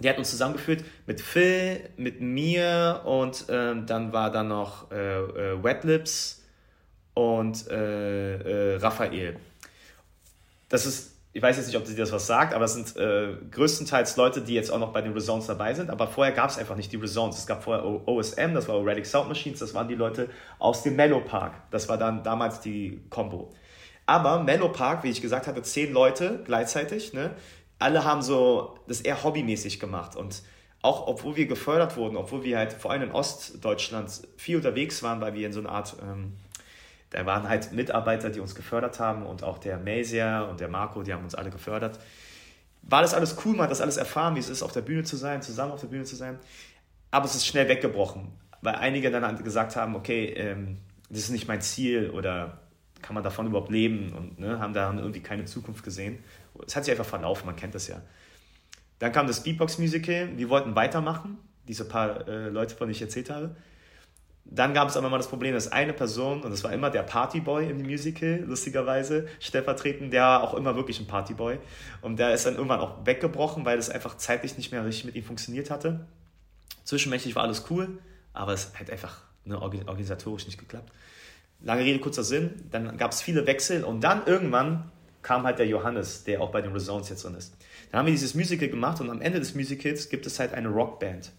Der 0.00 0.12
hat 0.12 0.18
uns 0.18 0.30
zusammengeführt 0.30 0.84
mit 1.06 1.20
Phil, 1.20 1.90
mit 1.96 2.20
mir 2.20 3.02
und 3.04 3.46
ähm, 3.48 3.86
dann 3.86 4.12
war 4.12 4.30
da 4.30 4.42
noch 4.42 4.90
äh, 4.90 4.96
äh, 4.96 5.62
Wet 5.62 5.84
Lips 5.84 6.44
und 7.14 7.66
äh, 7.68 8.76
Raphael. 8.76 9.36
Das 10.68 10.86
ist 10.86 11.17
ich 11.32 11.42
weiß 11.42 11.56
jetzt 11.56 11.66
nicht, 11.66 11.76
ob 11.76 11.86
sie 11.86 11.94
das 11.94 12.10
was 12.10 12.26
sagt, 12.26 12.54
aber 12.54 12.64
es 12.64 12.74
sind 12.74 12.96
äh, 12.96 13.34
größtenteils 13.50 14.16
Leute, 14.16 14.40
die 14.40 14.54
jetzt 14.54 14.70
auch 14.70 14.78
noch 14.78 14.92
bei 14.92 15.02
den 15.02 15.12
Resounds 15.12 15.46
dabei 15.46 15.74
sind. 15.74 15.90
Aber 15.90 16.06
vorher 16.06 16.34
gab 16.34 16.48
es 16.50 16.58
einfach 16.58 16.74
nicht 16.74 16.90
die 16.90 16.96
Resounds. 16.96 17.38
Es 17.38 17.46
gab 17.46 17.62
vorher 17.62 17.84
OSM, 17.84 18.54
das 18.54 18.66
war 18.66 18.76
Oradic 18.76 19.06
Sound 19.06 19.28
Machines, 19.28 19.58
das 19.58 19.74
waren 19.74 19.88
die 19.88 19.94
Leute 19.94 20.30
aus 20.58 20.82
dem 20.82 20.96
Mellow 20.96 21.20
Park. 21.20 21.54
Das 21.70 21.88
war 21.88 21.98
dann 21.98 22.22
damals 22.22 22.60
die 22.60 23.02
Combo. 23.10 23.52
Aber 24.06 24.42
Mellow 24.42 24.70
Park, 24.70 25.04
wie 25.04 25.10
ich 25.10 25.20
gesagt 25.20 25.46
hatte, 25.46 25.62
zehn 25.62 25.92
Leute 25.92 26.40
gleichzeitig. 26.44 27.12
Ne? 27.12 27.32
Alle 27.78 28.04
haben 28.04 28.22
so 28.22 28.78
das 28.88 29.02
eher 29.02 29.22
hobbymäßig 29.22 29.78
gemacht. 29.78 30.16
Und 30.16 30.42
auch 30.80 31.06
obwohl 31.08 31.36
wir 31.36 31.46
gefördert 31.46 31.96
wurden, 31.96 32.16
obwohl 32.16 32.42
wir 32.42 32.56
halt 32.56 32.72
vor 32.72 32.90
allem 32.90 33.02
in 33.02 33.12
Ostdeutschland 33.12 34.22
viel 34.36 34.56
unterwegs 34.56 35.02
waren, 35.02 35.20
weil 35.20 35.34
wir 35.34 35.46
in 35.46 35.52
so 35.52 35.60
einer 35.60 35.70
Art 35.70 35.96
ähm, 36.02 36.34
da 37.10 37.24
waren 37.24 37.48
halt 37.48 37.72
Mitarbeiter, 37.72 38.30
die 38.30 38.40
uns 38.40 38.54
gefördert 38.54 39.00
haben 39.00 39.24
und 39.24 39.42
auch 39.42 39.58
der 39.58 39.78
Masia 39.78 40.42
und 40.42 40.60
der 40.60 40.68
Marco, 40.68 41.02
die 41.02 41.12
haben 41.12 41.24
uns 41.24 41.34
alle 41.34 41.50
gefördert. 41.50 41.98
War 42.82 43.02
das 43.02 43.14
alles 43.14 43.36
cool, 43.44 43.52
man 43.52 43.64
hat 43.64 43.70
das 43.70 43.80
alles 43.80 43.96
erfahren, 43.96 44.34
wie 44.34 44.40
es 44.40 44.48
ist, 44.48 44.62
auf 44.62 44.72
der 44.72 44.82
Bühne 44.82 45.04
zu 45.04 45.16
sein, 45.16 45.42
zusammen 45.42 45.72
auf 45.72 45.80
der 45.80 45.88
Bühne 45.88 46.04
zu 46.04 46.16
sein. 46.16 46.38
Aber 47.10 47.24
es 47.24 47.34
ist 47.34 47.46
schnell 47.46 47.68
weggebrochen, 47.68 48.28
weil 48.60 48.74
einige 48.76 49.10
dann 49.10 49.42
gesagt 49.42 49.76
haben, 49.76 49.96
okay, 49.96 50.26
ähm, 50.36 50.78
das 51.08 51.20
ist 51.20 51.30
nicht 51.30 51.48
mein 51.48 51.62
Ziel 51.62 52.10
oder 52.10 52.58
kann 53.00 53.14
man 53.14 53.24
davon 53.24 53.46
überhaupt 53.46 53.70
leben 53.70 54.12
und 54.12 54.38
ne, 54.38 54.58
haben 54.58 54.74
da 54.74 54.92
irgendwie 54.92 55.20
keine 55.20 55.44
Zukunft 55.44 55.84
gesehen. 55.84 56.18
Es 56.66 56.76
hat 56.76 56.84
sich 56.84 56.92
einfach 56.92 57.06
verlaufen, 57.06 57.46
man 57.46 57.56
kennt 57.56 57.74
das 57.74 57.88
ja. 57.88 58.02
Dann 58.98 59.12
kam 59.12 59.26
das 59.26 59.42
Beatbox 59.42 59.78
Musical, 59.78 60.36
wir 60.36 60.48
wollten 60.48 60.74
weitermachen, 60.74 61.38
diese 61.68 61.86
paar 61.86 62.26
äh, 62.26 62.48
Leute, 62.48 62.74
von 62.74 62.86
denen 62.86 62.96
ich 62.96 63.02
erzählt 63.02 63.30
habe. 63.30 63.54
Dann 64.50 64.72
gab 64.72 64.88
es 64.88 64.96
aber 64.96 65.10
mal 65.10 65.18
das 65.18 65.28
Problem, 65.28 65.52
dass 65.52 65.70
eine 65.70 65.92
Person, 65.92 66.42
und 66.42 66.50
das 66.50 66.64
war 66.64 66.72
immer 66.72 66.88
der 66.88 67.02
Partyboy 67.02 67.68
im 67.68 67.82
Musical, 67.82 68.44
lustigerweise, 68.46 69.28
stellvertretend, 69.40 70.10
der 70.12 70.22
war 70.22 70.42
auch 70.42 70.54
immer 70.54 70.74
wirklich 70.74 70.98
ein 71.00 71.06
Partyboy. 71.06 71.58
Und 72.00 72.18
der 72.18 72.32
ist 72.32 72.46
dann 72.46 72.54
irgendwann 72.54 72.80
auch 72.80 73.04
weggebrochen, 73.04 73.66
weil 73.66 73.78
es 73.78 73.90
einfach 73.90 74.16
zeitlich 74.16 74.56
nicht 74.56 74.72
mehr 74.72 74.84
richtig 74.86 75.04
mit 75.04 75.16
ihm 75.16 75.24
funktioniert 75.24 75.70
hatte. 75.70 76.06
Zwischenmächtig 76.84 77.36
war 77.36 77.42
alles 77.42 77.64
cool, 77.68 77.98
aber 78.32 78.54
es 78.54 78.72
hat 78.78 78.90
einfach 78.90 79.20
ne, 79.44 79.60
organisatorisch 79.60 80.46
nicht 80.46 80.58
geklappt. 80.58 80.90
Lange 81.60 81.84
Rede, 81.84 81.98
kurzer 81.98 82.24
Sinn. 82.24 82.52
Dann 82.70 82.96
gab 82.96 83.12
es 83.12 83.20
viele 83.20 83.46
Wechsel 83.46 83.84
und 83.84 84.00
dann 84.00 84.26
irgendwann 84.26 84.90
kam 85.20 85.42
halt 85.42 85.58
der 85.58 85.66
Johannes, 85.66 86.24
der 86.24 86.40
auch 86.40 86.50
bei 86.50 86.62
den 86.62 86.72
Resounds 86.72 87.10
jetzt 87.10 87.24
drin 87.24 87.34
ist. 87.34 87.54
Dann 87.90 87.98
haben 87.98 88.06
wir 88.06 88.12
dieses 88.12 88.34
Musical 88.34 88.68
gemacht 88.68 89.00
und 89.02 89.10
am 89.10 89.20
Ende 89.20 89.40
des 89.40 89.54
Musicals 89.54 90.08
gibt 90.08 90.24
es 90.24 90.38
halt 90.38 90.54
eine 90.54 90.68
Rockband. 90.68 91.32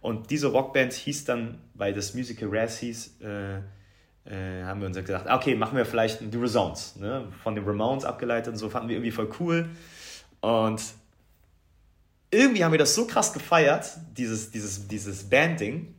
Und 0.00 0.30
diese 0.30 0.48
Rockband 0.48 0.92
hieß 0.92 1.24
dann, 1.24 1.58
weil 1.74 1.92
das 1.92 2.14
Musical 2.14 2.48
Raz 2.50 2.78
hieß, 2.78 3.20
äh, 3.22 3.58
äh, 4.24 4.64
haben 4.64 4.80
wir 4.80 4.86
uns 4.86 4.96
gedacht, 4.96 5.26
okay, 5.28 5.54
machen 5.54 5.76
wir 5.76 5.84
vielleicht 5.84 6.20
die 6.20 6.36
Resounds, 6.36 6.96
ne? 6.96 7.26
von 7.42 7.54
den 7.54 7.64
Ramones 7.64 8.04
abgeleitet 8.04 8.52
und 8.52 8.58
so, 8.58 8.68
fanden 8.70 8.88
wir 8.88 8.96
irgendwie 8.96 9.10
voll 9.10 9.30
cool. 9.40 9.68
Und 10.40 10.82
irgendwie 12.30 12.64
haben 12.64 12.72
wir 12.72 12.78
das 12.78 12.94
so 12.94 13.06
krass 13.06 13.32
gefeiert, 13.32 13.90
dieses, 14.16 14.50
dieses, 14.50 14.86
dieses 14.88 15.28
Banding, 15.28 15.94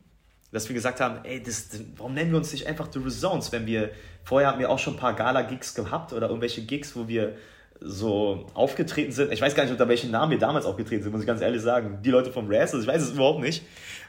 dass 0.50 0.68
wir 0.68 0.74
gesagt 0.74 1.00
haben, 1.00 1.24
ey, 1.24 1.42
das, 1.42 1.68
warum 1.96 2.14
nennen 2.14 2.30
wir 2.30 2.38
uns 2.38 2.52
nicht 2.52 2.66
einfach 2.66 2.88
The 2.92 2.98
Resounds, 2.98 3.52
wenn 3.52 3.66
wir, 3.66 3.90
vorher 4.24 4.50
haben 4.50 4.58
wir 4.58 4.70
auch 4.70 4.78
schon 4.78 4.94
ein 4.94 5.00
paar 5.00 5.14
Gala-Gigs 5.14 5.74
gehabt 5.74 6.12
oder 6.12 6.28
irgendwelche 6.28 6.62
Gigs, 6.62 6.96
wo 6.96 7.08
wir 7.08 7.36
so 7.84 8.46
aufgetreten 8.54 9.12
sind. 9.12 9.32
Ich 9.32 9.40
weiß 9.40 9.54
gar 9.54 9.64
nicht, 9.64 9.72
unter 9.72 9.88
welchen 9.88 10.10
Namen 10.10 10.32
wir 10.32 10.38
damals 10.38 10.64
aufgetreten 10.64 11.02
sind, 11.02 11.12
muss 11.12 11.22
ich 11.22 11.26
ganz 11.26 11.40
ehrlich 11.40 11.62
sagen. 11.62 11.98
Die 12.02 12.10
Leute 12.10 12.32
vom 12.32 12.46
Raz, 12.48 12.72
also 12.74 12.80
ich 12.80 12.86
weiß 12.86 13.02
es 13.02 13.10
überhaupt 13.10 13.40
nicht. 13.40 13.64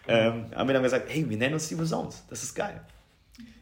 Ähm, 0.08 0.46
haben 0.56 0.68
wir 0.68 0.74
dann 0.74 0.84
gesagt, 0.84 1.06
hey, 1.10 1.30
wir 1.30 1.38
nennen 1.38 1.54
uns 1.54 1.70
die 1.70 1.76
Sounds. 1.86 2.24
Das 2.30 2.44
ist 2.44 2.56
geil. 2.56 2.82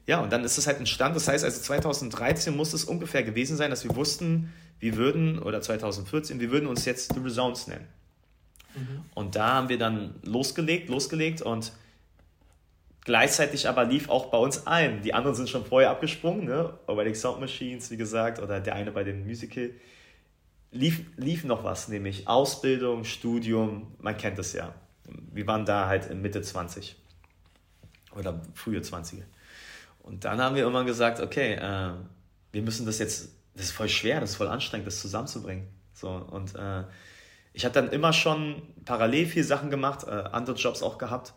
Ja, 0.08 0.20
und 0.20 0.32
dann 0.32 0.44
ist 0.44 0.58
es 0.58 0.68
halt 0.68 0.77
entstanden. 0.77 1.13
Das 1.13 1.27
heißt, 1.27 1.44
also 1.44 1.62
2013 1.62 2.56
muss 2.56 2.74
es 2.74 2.84
ungefähr 2.84 3.24
gewesen 3.24 3.58
sein, 3.58 3.70
dass 3.70 3.84
wir 3.84 3.96
wussten, 3.96 4.51
wir 4.80 4.98
würden, 4.98 5.39
oder 5.39 5.62
2014, 5.62 6.39
wir 6.39 6.51
würden 6.51 6.68
uns 6.68 6.86
jetzt 6.86 7.13
The 7.13 7.20
Resounds 7.20 7.68
nennen. 7.68 7.88
Mhm. 8.75 9.03
Und 9.13 9.36
da 9.36 9.53
haben 9.53 9.70
wir 9.70 9.77
dann 9.77 10.15
losgelegt, 10.24 10.89
losgelegt 10.89 11.41
und 11.41 11.72
gleichzeitig 13.06 13.68
aber 13.70 13.86
lief 13.86 14.10
auch 14.10 14.27
bei 14.27 14.38
uns 14.38 14.65
ein. 14.65 15.01
Die 15.03 15.13
anderen 15.13 15.36
sind 15.36 15.50
schon 15.50 15.65
vorher 15.65 15.91
abgesprungen, 15.91 16.46
ne? 16.46 16.74
Overlake 16.88 17.15
Sound 17.15 17.39
Machines, 17.39 17.91
wie 17.91 17.98
gesagt, 17.98 18.41
oder 18.41 18.60
der 18.60 18.75
eine 18.75 18.91
bei 18.91 19.03
den 19.03 19.25
Musical 19.25 19.70
lief, 20.71 21.03
lief 21.17 21.43
noch 21.43 21.63
was, 21.63 21.87
nämlich 21.87 22.27
Ausbildung, 22.27 23.03
Studium, 23.03 23.95
man 23.99 24.17
kennt 24.17 24.39
es 24.39 24.53
ja. 24.53 24.73
Wir 25.31 25.45
waren 25.47 25.65
da 25.65 25.87
halt 25.87 26.07
in 26.09 26.21
Mitte 26.21 26.41
20 26.41 26.95
oder 28.15 28.41
frühe 28.53 28.81
20 28.81 29.23
Und 29.99 30.25
dann 30.25 30.41
haben 30.41 30.55
wir 30.55 30.63
irgendwann 30.63 30.85
gesagt, 30.85 31.19
okay, 31.19 31.53
äh, 31.53 31.93
wir 32.51 32.61
müssen 32.61 32.85
das 32.85 32.99
jetzt, 32.99 33.35
das 33.53 33.65
ist 33.65 33.71
voll 33.71 33.89
schwer, 33.89 34.19
das 34.19 34.31
ist 34.31 34.35
voll 34.37 34.47
anstrengend, 34.47 34.87
das 34.87 34.99
zusammenzubringen. 35.01 35.67
So, 35.93 36.09
und 36.09 36.55
äh, 36.55 36.83
ich 37.53 37.65
habe 37.65 37.73
dann 37.73 37.89
immer 37.89 38.13
schon 38.13 38.61
parallel 38.85 39.25
viel 39.25 39.43
Sachen 39.43 39.69
gemacht, 39.69 40.05
äh, 40.07 40.09
andere 40.09 40.55
Jobs 40.55 40.81
auch 40.81 40.97
gehabt. 40.97 41.33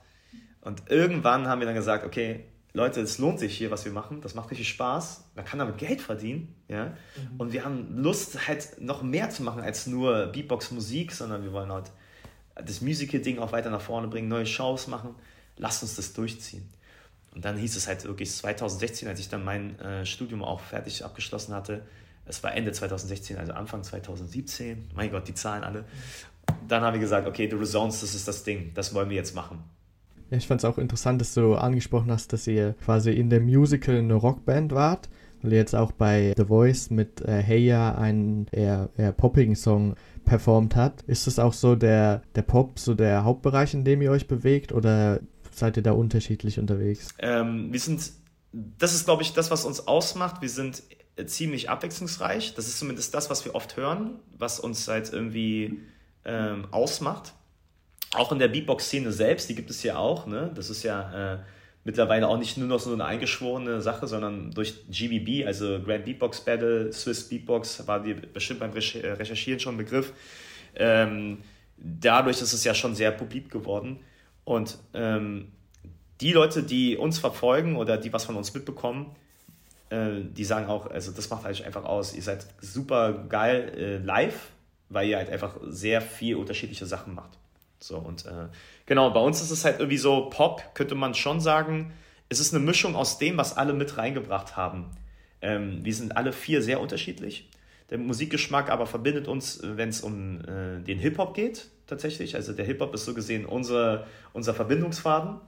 Und 0.60 0.84
irgendwann 0.88 1.48
haben 1.48 1.60
wir 1.60 1.66
dann 1.66 1.74
gesagt, 1.74 2.04
okay, 2.04 2.44
Leute, 2.76 3.00
es 3.00 3.19
lohnt 3.19 3.38
sich 3.38 3.57
hier, 3.57 3.71
was 3.71 3.85
wir 3.85 3.93
machen. 3.93 4.21
Das 4.21 4.35
macht 4.35 4.50
richtig 4.50 4.69
Spaß. 4.69 5.31
Man 5.37 5.45
kann 5.45 5.61
damit 5.61 5.78
Geld 5.78 6.00
verdienen. 6.00 6.57
Ja? 6.66 6.87
Mhm. 6.87 7.38
Und 7.38 7.52
wir 7.52 7.64
haben 7.64 7.97
Lust, 7.97 8.49
halt 8.49 8.81
noch 8.81 9.04
mehr 9.04 9.31
zu 9.31 9.45
machen 9.45 9.62
als 9.62 9.87
nur 9.87 10.26
Beatbox-Musik, 10.26 11.12
sondern 11.12 11.45
wir 11.45 11.52
wollen 11.52 11.71
halt 11.71 11.93
das 12.57 12.81
Musical-Ding 12.81 13.38
auch 13.38 13.52
weiter 13.52 13.71
nach 13.71 13.81
vorne 13.81 14.09
bringen, 14.09 14.26
neue 14.26 14.45
Shows 14.45 14.88
machen. 14.88 15.14
Lasst 15.57 15.85
uns 15.85 15.95
das 15.95 16.14
durchziehen. 16.14 16.69
Und 17.33 17.45
dann 17.45 17.57
hieß 17.57 17.76
es 17.76 17.87
halt 17.87 18.04
wirklich 18.04 18.33
2016, 18.33 19.07
als 19.07 19.21
ich 19.21 19.28
dann 19.28 19.45
mein 19.45 19.78
äh, 19.78 20.04
Studium 20.04 20.43
auch 20.43 20.59
fertig 20.59 21.04
abgeschlossen 21.04 21.54
hatte. 21.54 21.87
Es 22.26 22.43
war 22.43 22.54
Ende 22.54 22.73
2016, 22.73 23.38
also 23.38 23.52
Anfang 23.52 23.85
2017. 23.85 24.90
Mein 24.97 25.12
Gott, 25.12 25.28
die 25.28 25.35
Zahlen 25.35 25.62
alle. 25.62 25.85
dann 26.66 26.83
haben 26.83 26.95
wir 26.95 27.00
gesagt, 27.00 27.28
okay, 27.28 27.49
The 27.49 27.57
Resounds, 27.57 28.00
das 28.00 28.16
ist 28.16 28.26
das 28.26 28.43
Ding, 28.43 28.73
das 28.75 28.95
wollen 28.95 29.11
wir 29.11 29.16
jetzt 29.16 29.35
machen. 29.37 29.62
Ich 30.36 30.46
fand 30.46 30.60
es 30.60 30.64
auch 30.64 30.78
interessant, 30.78 31.20
dass 31.20 31.34
du 31.34 31.54
angesprochen 31.54 32.10
hast, 32.10 32.32
dass 32.32 32.46
ihr 32.46 32.74
quasi 32.84 33.12
in 33.12 33.30
der 33.30 33.40
Musical 33.40 33.96
eine 33.96 34.14
Rockband 34.14 34.72
wart, 34.72 35.08
weil 35.42 35.52
ihr 35.52 35.58
jetzt 35.58 35.74
auch 35.74 35.92
bei 35.92 36.34
The 36.36 36.46
Voice 36.46 36.90
mit 36.90 37.20
äh, 37.20 37.42
Heya 37.42 37.94
einen 37.96 38.46
eher, 38.52 38.90
eher 38.96 39.12
poppigen 39.12 39.56
Song 39.56 39.94
performt 40.24 40.76
hat. 40.76 41.02
Ist 41.02 41.26
das 41.26 41.38
auch 41.38 41.52
so 41.52 41.76
der, 41.76 42.22
der 42.34 42.42
Pop, 42.42 42.78
so 42.78 42.94
der 42.94 43.24
Hauptbereich, 43.24 43.74
in 43.74 43.84
dem 43.84 44.02
ihr 44.02 44.10
euch 44.10 44.26
bewegt 44.26 44.72
oder 44.72 45.20
seid 45.50 45.76
ihr 45.76 45.82
da 45.82 45.92
unterschiedlich 45.92 46.58
unterwegs? 46.58 47.08
Ähm, 47.18 47.72
wir 47.72 47.80
sind, 47.80 48.12
das 48.52 48.94
ist 48.94 49.04
glaube 49.04 49.22
ich 49.22 49.32
das, 49.32 49.50
was 49.50 49.64
uns 49.64 49.86
ausmacht. 49.86 50.40
Wir 50.42 50.48
sind 50.48 50.82
ziemlich 51.26 51.70
abwechslungsreich. 51.70 52.54
Das 52.54 52.66
ist 52.66 52.78
zumindest 52.78 53.14
das, 53.14 53.30
was 53.30 53.44
wir 53.44 53.54
oft 53.54 53.76
hören, 53.76 54.18
was 54.36 54.58
uns 54.58 54.88
halt 54.88 55.12
irgendwie 55.12 55.80
ähm, 56.24 56.66
ausmacht. 56.70 57.34
Auch 58.14 58.33
in 58.33 58.38
der 58.38 58.49
Beatbox-Szene 58.49 59.12
selbst, 59.12 59.49
die 59.49 59.54
gibt 59.54 59.71
es 59.71 59.83
ja 59.83 59.97
auch. 59.97 60.26
Ne? 60.26 60.50
Das 60.54 60.71
ist 60.71 60.83
ja 60.83 61.35
äh, 61.35 61.38
mittlerweile 61.85 62.28
auch 62.28 62.38
nicht 62.38 62.56
nur 62.56 62.68
noch 62.68 62.80
so 62.80 62.92
eine 62.92 63.04
eingeschworene 63.04 63.80
Sache, 63.80 64.06
sondern 64.06 64.50
durch 64.50 64.75
GBB, 64.88 65.47
also 65.47 65.80
Grand 65.83 66.04
Beatbox 66.04 66.40
Battle, 66.40 66.92
Swiss 66.92 67.28
Beatbox, 67.28 67.87
war 67.87 68.02
dir 68.02 68.14
bestimmt 68.14 68.61
beim 68.61 68.73
äh, 68.73 69.06
Recherchieren 69.12 69.61
schon 69.61 69.75
ein 69.75 69.78
Begriff. 69.78 70.12
Ähm, 70.75 71.38
dadurch 71.76 72.40
ist 72.40 72.52
es 72.52 72.64
ja 72.64 72.75
schon 72.75 72.94
sehr 72.94 73.11
publik 73.11 73.50
geworden. 73.50 74.00
Und 74.44 74.78
ähm, 74.94 75.52
die 76.21 76.33
Leute, 76.33 76.62
die 76.62 76.97
uns 76.97 77.18
verfolgen 77.18 77.76
oder 77.76 77.97
die 77.99 78.12
was 78.12 78.25
von 78.25 78.37
uns 78.37 78.54
mitbekommen, 78.54 79.14
äh, 79.90 80.21
die 80.23 80.44
sagen 80.44 80.66
auch, 80.66 80.90
also 80.90 81.12
das 81.12 81.28
macht 81.30 81.44
halt 81.44 81.62
einfach 81.64 81.85
aus, 81.85 82.14
ihr 82.14 82.23
seid 82.23 82.47
super 82.61 83.12
geil 83.28 83.73
äh, 83.76 83.97
live, 83.99 84.50
weil 84.88 85.09
ihr 85.09 85.16
halt 85.16 85.30
einfach 85.30 85.56
sehr 85.66 86.00
viel 86.00 86.37
unterschiedliche 86.37 86.87
Sachen 86.87 87.14
macht. 87.14 87.38
So, 87.84 87.98
und 87.98 88.24
äh, 88.24 88.48
genau, 88.86 89.10
bei 89.10 89.20
uns 89.20 89.42
ist 89.42 89.50
es 89.50 89.66
halt 89.66 89.78
irgendwie 89.78 89.98
so, 89.98 90.30
Pop 90.30 90.74
könnte 90.74 90.94
man 90.94 91.12
schon 91.12 91.40
sagen, 91.40 91.92
es 92.30 92.40
ist 92.40 92.54
eine 92.54 92.64
Mischung 92.64 92.96
aus 92.96 93.18
dem, 93.18 93.36
was 93.36 93.58
alle 93.58 93.74
mit 93.74 93.98
reingebracht 93.98 94.56
haben. 94.56 94.86
Ähm, 95.42 95.84
wir 95.84 95.94
sind 95.94 96.16
alle 96.16 96.32
vier 96.32 96.62
sehr 96.62 96.80
unterschiedlich. 96.80 97.50
Der 97.90 97.98
Musikgeschmack 97.98 98.70
aber 98.70 98.86
verbindet 98.86 99.28
uns, 99.28 99.60
wenn 99.62 99.90
es 99.90 100.00
um 100.00 100.40
äh, 100.40 100.80
den 100.80 100.98
Hip-Hop 100.98 101.34
geht, 101.34 101.68
tatsächlich. 101.86 102.36
Also 102.36 102.54
der 102.54 102.64
Hip-Hop 102.64 102.94
ist 102.94 103.04
so 103.04 103.12
gesehen 103.12 103.44
unser, 103.44 104.06
unser 104.32 104.54
Verbindungsfaden. 104.54 105.42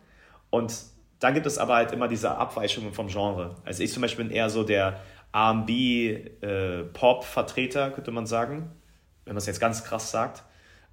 Und 0.50 0.74
dann 1.20 1.32
gibt 1.32 1.46
es 1.46 1.56
aber 1.56 1.76
halt 1.76 1.92
immer 1.92 2.06
diese 2.06 2.36
Abweichungen 2.36 2.92
vom 2.92 3.06
Genre. 3.06 3.56
Also 3.64 3.82
ich 3.82 3.94
zum 3.94 4.02
Beispiel 4.02 4.26
bin 4.26 4.34
eher 4.34 4.50
so 4.50 4.62
der 4.62 5.00
RB-Pop-Vertreter, 5.34 7.86
äh, 7.86 7.90
könnte 7.92 8.10
man 8.10 8.26
sagen, 8.26 8.72
wenn 9.24 9.32
man 9.32 9.38
es 9.38 9.46
jetzt 9.46 9.60
ganz 9.60 9.84
krass 9.84 10.10
sagt. 10.10 10.44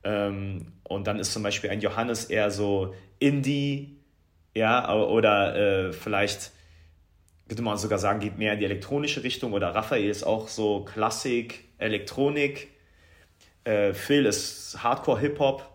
Ähm, 0.03 0.73
und 0.83 1.07
dann 1.07 1.19
ist 1.19 1.33
zum 1.33 1.43
Beispiel 1.43 1.69
ein 1.69 1.81
Johannes 1.81 2.25
eher 2.25 2.51
so 2.51 2.93
Indie, 3.19 3.97
ja, 4.55 4.93
oder 4.93 5.55
äh, 5.55 5.93
vielleicht 5.93 6.51
könnte 7.47 7.63
man 7.63 7.77
sogar 7.77 7.99
sagen, 7.99 8.19
geht 8.19 8.37
mehr 8.37 8.53
in 8.53 8.59
die 8.59 8.65
elektronische 8.65 9.23
Richtung. 9.23 9.53
Oder 9.53 9.75
Raphael 9.75 10.09
ist 10.09 10.23
auch 10.23 10.47
so 10.47 10.85
Klassik, 10.85 11.65
Elektronik. 11.77 12.69
Äh, 13.63 13.93
Phil 13.93 14.25
ist 14.25 14.81
Hardcore-Hip-Hop. 14.83 15.69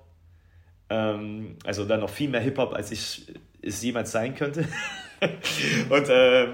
Ähm, 0.90 1.56
also 1.64 1.84
dann 1.84 2.00
noch 2.00 2.10
viel 2.10 2.28
mehr 2.28 2.40
Hip-Hop, 2.40 2.72
als 2.72 2.90
ich 2.90 3.32
es 3.62 3.82
jemals 3.82 4.12
sein 4.12 4.34
könnte. 4.34 4.66
und 5.90 6.08
äh, 6.08 6.48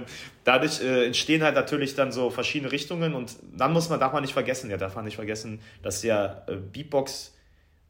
dadurch 0.44 0.82
äh, 0.82 1.06
entstehen 1.06 1.42
halt 1.42 1.54
natürlich 1.54 1.94
dann 1.94 2.12
so 2.12 2.30
verschiedene 2.30 2.72
Richtungen 2.72 3.14
und 3.14 3.36
dann 3.52 3.72
muss 3.72 3.88
man, 3.88 4.00
darf 4.00 4.12
man 4.12 4.22
nicht 4.22 4.32
vergessen, 4.32 4.70
ja, 4.70 4.76
darf 4.76 4.94
man 4.96 5.04
nicht 5.04 5.16
vergessen, 5.16 5.60
dass 5.82 6.02
ja 6.02 6.44
äh, 6.46 6.56
Beatbox 6.56 7.33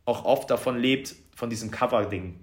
auch 0.05 0.25
oft 0.25 0.51
davon 0.51 0.79
lebt, 0.79 1.15
von 1.35 1.51
diesem 1.51 1.71
Cover-Ding. 1.71 2.39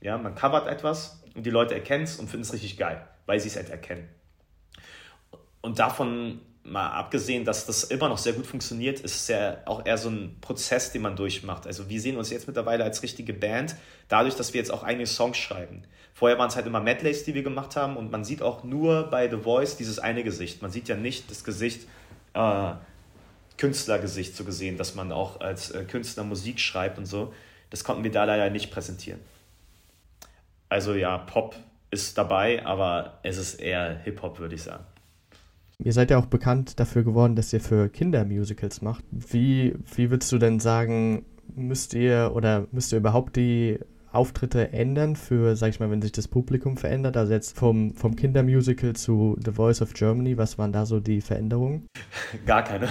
Ja, 0.00 0.16
man 0.18 0.34
covert 0.34 0.66
etwas 0.66 1.22
und 1.34 1.44
die 1.44 1.50
Leute 1.50 1.74
erkennen 1.74 2.04
es 2.04 2.16
und 2.16 2.28
finden 2.28 2.42
es 2.42 2.52
richtig 2.52 2.76
geil, 2.78 3.06
weil 3.26 3.38
sie 3.40 3.48
es 3.48 3.56
halt 3.56 3.70
erkennen. 3.70 4.08
Und 5.60 5.78
davon 5.78 6.40
mal 6.62 6.90
abgesehen, 6.90 7.44
dass 7.44 7.66
das 7.66 7.84
immer 7.84 8.08
noch 8.08 8.18
sehr 8.18 8.32
gut 8.32 8.46
funktioniert, 8.46 9.00
ist 9.00 9.16
es 9.16 9.28
ja 9.28 9.58
auch 9.66 9.84
eher 9.84 9.98
so 9.98 10.08
ein 10.08 10.36
Prozess, 10.40 10.92
den 10.92 11.02
man 11.02 11.16
durchmacht. 11.16 11.66
Also 11.66 11.88
wir 11.88 12.00
sehen 12.00 12.16
uns 12.16 12.30
jetzt 12.30 12.46
mittlerweile 12.46 12.84
als 12.84 13.02
richtige 13.02 13.32
Band, 13.32 13.76
dadurch, 14.08 14.36
dass 14.36 14.52
wir 14.52 14.60
jetzt 14.60 14.70
auch 14.70 14.82
eigene 14.82 15.06
Songs 15.06 15.38
schreiben. 15.38 15.82
Vorher 16.12 16.38
waren 16.38 16.48
es 16.48 16.56
halt 16.56 16.66
immer 16.66 16.80
Medleys, 16.80 17.24
die 17.24 17.34
wir 17.34 17.42
gemacht 17.42 17.76
haben 17.76 17.96
und 17.96 18.10
man 18.10 18.24
sieht 18.24 18.42
auch 18.42 18.62
nur 18.62 19.04
bei 19.04 19.28
The 19.28 19.38
Voice 19.38 19.76
dieses 19.76 19.98
eine 19.98 20.22
Gesicht. 20.22 20.60
Man 20.60 20.70
sieht 20.70 20.88
ja 20.88 20.96
nicht 20.96 21.30
das 21.30 21.44
Gesicht, 21.44 21.86
äh, 22.34 22.72
Künstlergesicht 23.60 24.34
so 24.34 24.44
gesehen, 24.44 24.78
dass 24.78 24.94
man 24.94 25.12
auch 25.12 25.40
als 25.40 25.70
äh, 25.70 25.84
Künstler 25.84 26.24
Musik 26.24 26.58
schreibt 26.58 26.96
und 26.96 27.04
so. 27.04 27.34
Das 27.68 27.84
konnten 27.84 28.02
wir 28.02 28.10
da 28.10 28.24
leider 28.24 28.48
nicht 28.48 28.70
präsentieren. 28.70 29.20
Also 30.70 30.94
ja, 30.94 31.18
Pop 31.18 31.54
ist 31.90 32.16
dabei, 32.16 32.64
aber 32.64 33.18
es 33.22 33.36
ist 33.36 33.56
eher 33.56 33.98
Hip-Hop, 33.98 34.38
würde 34.38 34.54
ich 34.54 34.62
sagen. 34.62 34.84
Ihr 35.78 35.92
seid 35.92 36.10
ja 36.10 36.18
auch 36.18 36.26
bekannt 36.26 36.80
dafür 36.80 37.02
geworden, 37.04 37.36
dass 37.36 37.52
ihr 37.52 37.60
für 37.60 37.90
Kinder 37.90 38.24
Musicals 38.24 38.80
macht. 38.80 39.04
Wie, 39.10 39.74
wie 39.94 40.10
würdest 40.10 40.32
du 40.32 40.38
denn 40.38 40.58
sagen, 40.58 41.26
müsst 41.54 41.92
ihr 41.92 42.32
oder 42.34 42.66
müsst 42.72 42.92
ihr 42.92 42.98
überhaupt 42.98 43.36
die 43.36 43.78
Auftritte 44.12 44.72
ändern 44.72 45.16
für, 45.16 45.56
sag 45.56 45.68
ich 45.68 45.80
mal, 45.80 45.90
wenn 45.90 46.02
sich 46.02 46.12
das 46.12 46.28
Publikum 46.28 46.76
verändert? 46.76 47.16
Also 47.16 47.32
jetzt 47.32 47.56
vom, 47.56 47.94
vom 47.94 48.16
Kindermusical 48.16 48.94
zu 48.94 49.36
The 49.44 49.52
Voice 49.52 49.80
of 49.82 49.94
Germany, 49.94 50.36
was 50.36 50.58
waren 50.58 50.72
da 50.72 50.86
so 50.86 51.00
die 51.00 51.20
Veränderungen? 51.20 51.86
Gar 52.46 52.64
keine. 52.64 52.86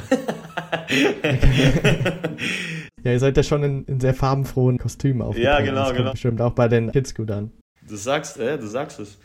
ja, 3.03 3.11
ihr 3.11 3.19
seid 3.19 3.37
ja 3.37 3.43
schon 3.43 3.63
in, 3.63 3.85
in 3.85 3.99
sehr 3.99 4.13
farbenfrohen 4.13 4.77
Kostümen 4.77 5.21
aufgetreten. 5.21 5.45
Ja, 5.45 5.59
genau, 5.61 5.89
das 5.89 5.97
genau. 5.97 6.11
Bestimmt 6.11 6.41
auch 6.41 6.53
bei 6.53 6.67
den 6.67 6.91
Kids 6.91 7.13
gut 7.13 7.31
an. 7.31 7.51
Du 7.87 7.95
sagst, 7.95 8.37
äh, 8.37 8.57
du 8.57 8.67
sagst 8.67 8.99
es. 8.99 9.17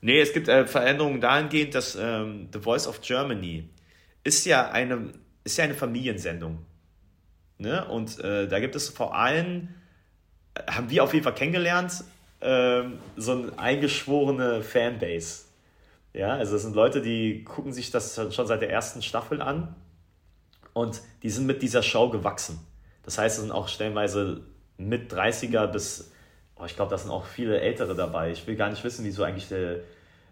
Nee, 0.00 0.20
es 0.20 0.32
gibt 0.32 0.48
äh, 0.48 0.66
Veränderungen 0.66 1.20
dahingehend, 1.20 1.74
dass 1.74 1.96
ähm, 2.00 2.48
The 2.52 2.60
Voice 2.60 2.86
of 2.86 3.00
Germany 3.00 3.68
ist 4.22 4.44
ja 4.44 4.70
eine, 4.70 5.12
ist 5.44 5.56
ja 5.56 5.64
eine 5.64 5.74
Familiensendung. 5.74 6.58
Ne? 7.58 7.84
Und 7.86 8.20
äh, 8.20 8.46
da 8.46 8.60
gibt 8.60 8.76
es 8.76 8.88
vor 8.88 9.16
allem, 9.16 9.68
haben 10.66 10.90
wir 10.90 11.04
auf 11.04 11.12
jeden 11.12 11.24
Fall 11.24 11.34
kennengelernt, 11.34 12.04
ähm, 12.40 12.98
so 13.16 13.32
eine 13.32 13.58
eingeschworene 13.58 14.62
Fanbase. 14.62 15.44
Ja, 16.14 16.34
also 16.34 16.56
es 16.56 16.62
sind 16.62 16.74
Leute, 16.74 17.02
die 17.02 17.44
gucken 17.44 17.72
sich 17.72 17.90
das 17.90 18.14
schon 18.30 18.46
seit 18.46 18.62
der 18.62 18.70
ersten 18.70 19.02
Staffel 19.02 19.42
an 19.42 19.74
und 20.72 21.02
die 21.22 21.30
sind 21.30 21.46
mit 21.46 21.62
dieser 21.62 21.82
Show 21.82 22.08
gewachsen. 22.10 22.58
Das 23.04 23.18
heißt, 23.18 23.36
es 23.36 23.42
sind 23.42 23.52
auch 23.52 23.68
stellenweise 23.68 24.42
mit 24.78 25.12
30er 25.12 25.66
bis 25.66 26.10
Oh, 26.60 26.64
ich 26.64 26.74
glaube, 26.74 26.90
da 26.90 26.98
sind 26.98 27.10
auch 27.10 27.24
viele 27.24 27.60
Ältere 27.60 27.94
dabei. 27.94 28.32
Ich 28.32 28.46
will 28.46 28.56
gar 28.56 28.68
nicht 28.68 28.82
wissen, 28.82 29.04
wie 29.04 29.12
so 29.12 29.22
eigentlich 29.22 29.48
der 29.48 29.80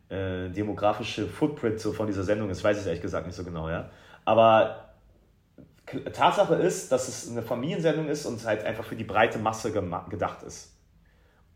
äh, 0.08 0.50
demografische 0.50 1.26
Footprint 1.26 1.78
so 1.80 1.92
von 1.92 2.08
dieser 2.08 2.24
Sendung 2.24 2.50
ist. 2.50 2.64
Weiß 2.64 2.80
ich 2.80 2.86
ehrlich 2.86 3.02
gesagt 3.02 3.26
nicht 3.26 3.36
so 3.36 3.44
genau, 3.44 3.68
ja. 3.68 3.90
Aber 4.24 4.85
Tatsache 5.86 6.54
ist, 6.54 6.90
dass 6.90 7.08
es 7.08 7.30
eine 7.30 7.42
Familiensendung 7.42 8.08
ist 8.08 8.26
und 8.26 8.44
halt 8.44 8.64
einfach 8.64 8.84
für 8.84 8.96
die 8.96 9.04
breite 9.04 9.38
Masse 9.38 9.72
gedacht 9.72 10.42
ist. 10.42 10.72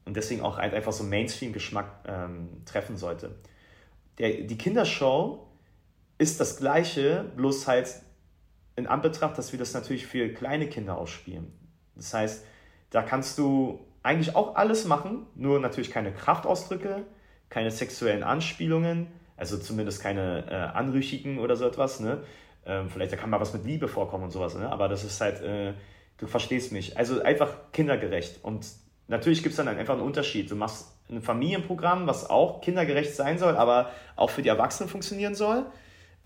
Und 0.04 0.16
deswegen 0.16 0.42
auch 0.42 0.58
halt 0.58 0.72
einfach 0.72 0.92
so 0.92 1.04
Mainstream-Geschmack 1.04 2.04
ähm, 2.06 2.62
treffen 2.64 2.96
sollte. 2.96 3.36
Der, 4.18 4.42
die 4.42 4.58
Kindershow 4.58 5.46
ist 6.18 6.40
das 6.40 6.58
gleiche, 6.58 7.24
bloß 7.36 7.66
halt 7.66 7.94
in 8.76 8.86
Anbetracht, 8.86 9.36
dass 9.36 9.52
wir 9.52 9.58
das 9.58 9.74
natürlich 9.74 10.06
für 10.06 10.28
kleine 10.32 10.68
Kinder 10.68 10.96
ausspielen. 10.96 11.52
Das 11.96 12.14
heißt, 12.14 12.44
da 12.90 13.02
kannst 13.02 13.38
du 13.38 13.80
eigentlich 14.02 14.34
auch 14.34 14.56
alles 14.56 14.84
machen, 14.84 15.26
nur 15.34 15.60
natürlich 15.60 15.90
keine 15.90 16.12
Kraftausdrücke, 16.12 17.04
keine 17.48 17.70
sexuellen 17.70 18.22
Anspielungen, 18.22 19.08
also 19.36 19.58
zumindest 19.58 20.02
keine 20.02 20.46
äh, 20.50 20.54
anrüchigen 20.54 21.38
oder 21.38 21.56
so 21.56 21.66
etwas. 21.66 22.00
Ne? 22.00 22.22
Ähm, 22.66 22.88
vielleicht 22.88 23.12
da 23.12 23.16
kann 23.16 23.30
mal 23.30 23.40
was 23.40 23.52
mit 23.52 23.64
Liebe 23.64 23.88
vorkommen 23.88 24.24
und 24.24 24.30
sowas, 24.30 24.54
ne? 24.54 24.70
aber 24.70 24.88
das 24.88 25.04
ist 25.04 25.20
halt, 25.20 25.40
äh, 25.40 25.74
du 26.18 26.26
verstehst 26.26 26.72
mich. 26.72 26.96
Also 26.96 27.22
einfach 27.22 27.72
kindergerecht. 27.72 28.44
Und 28.44 28.66
natürlich 29.08 29.42
gibt 29.42 29.52
es 29.52 29.56
dann 29.56 29.68
einfach 29.68 29.94
einen 29.94 30.02
Unterschied. 30.02 30.50
Du 30.50 30.56
machst 30.56 30.88
ein 31.10 31.22
Familienprogramm, 31.22 32.06
was 32.06 32.28
auch 32.28 32.60
kindergerecht 32.60 33.14
sein 33.14 33.38
soll, 33.38 33.56
aber 33.56 33.90
auch 34.16 34.30
für 34.30 34.42
die 34.42 34.48
Erwachsenen 34.48 34.88
funktionieren 34.88 35.34
soll. 35.34 35.66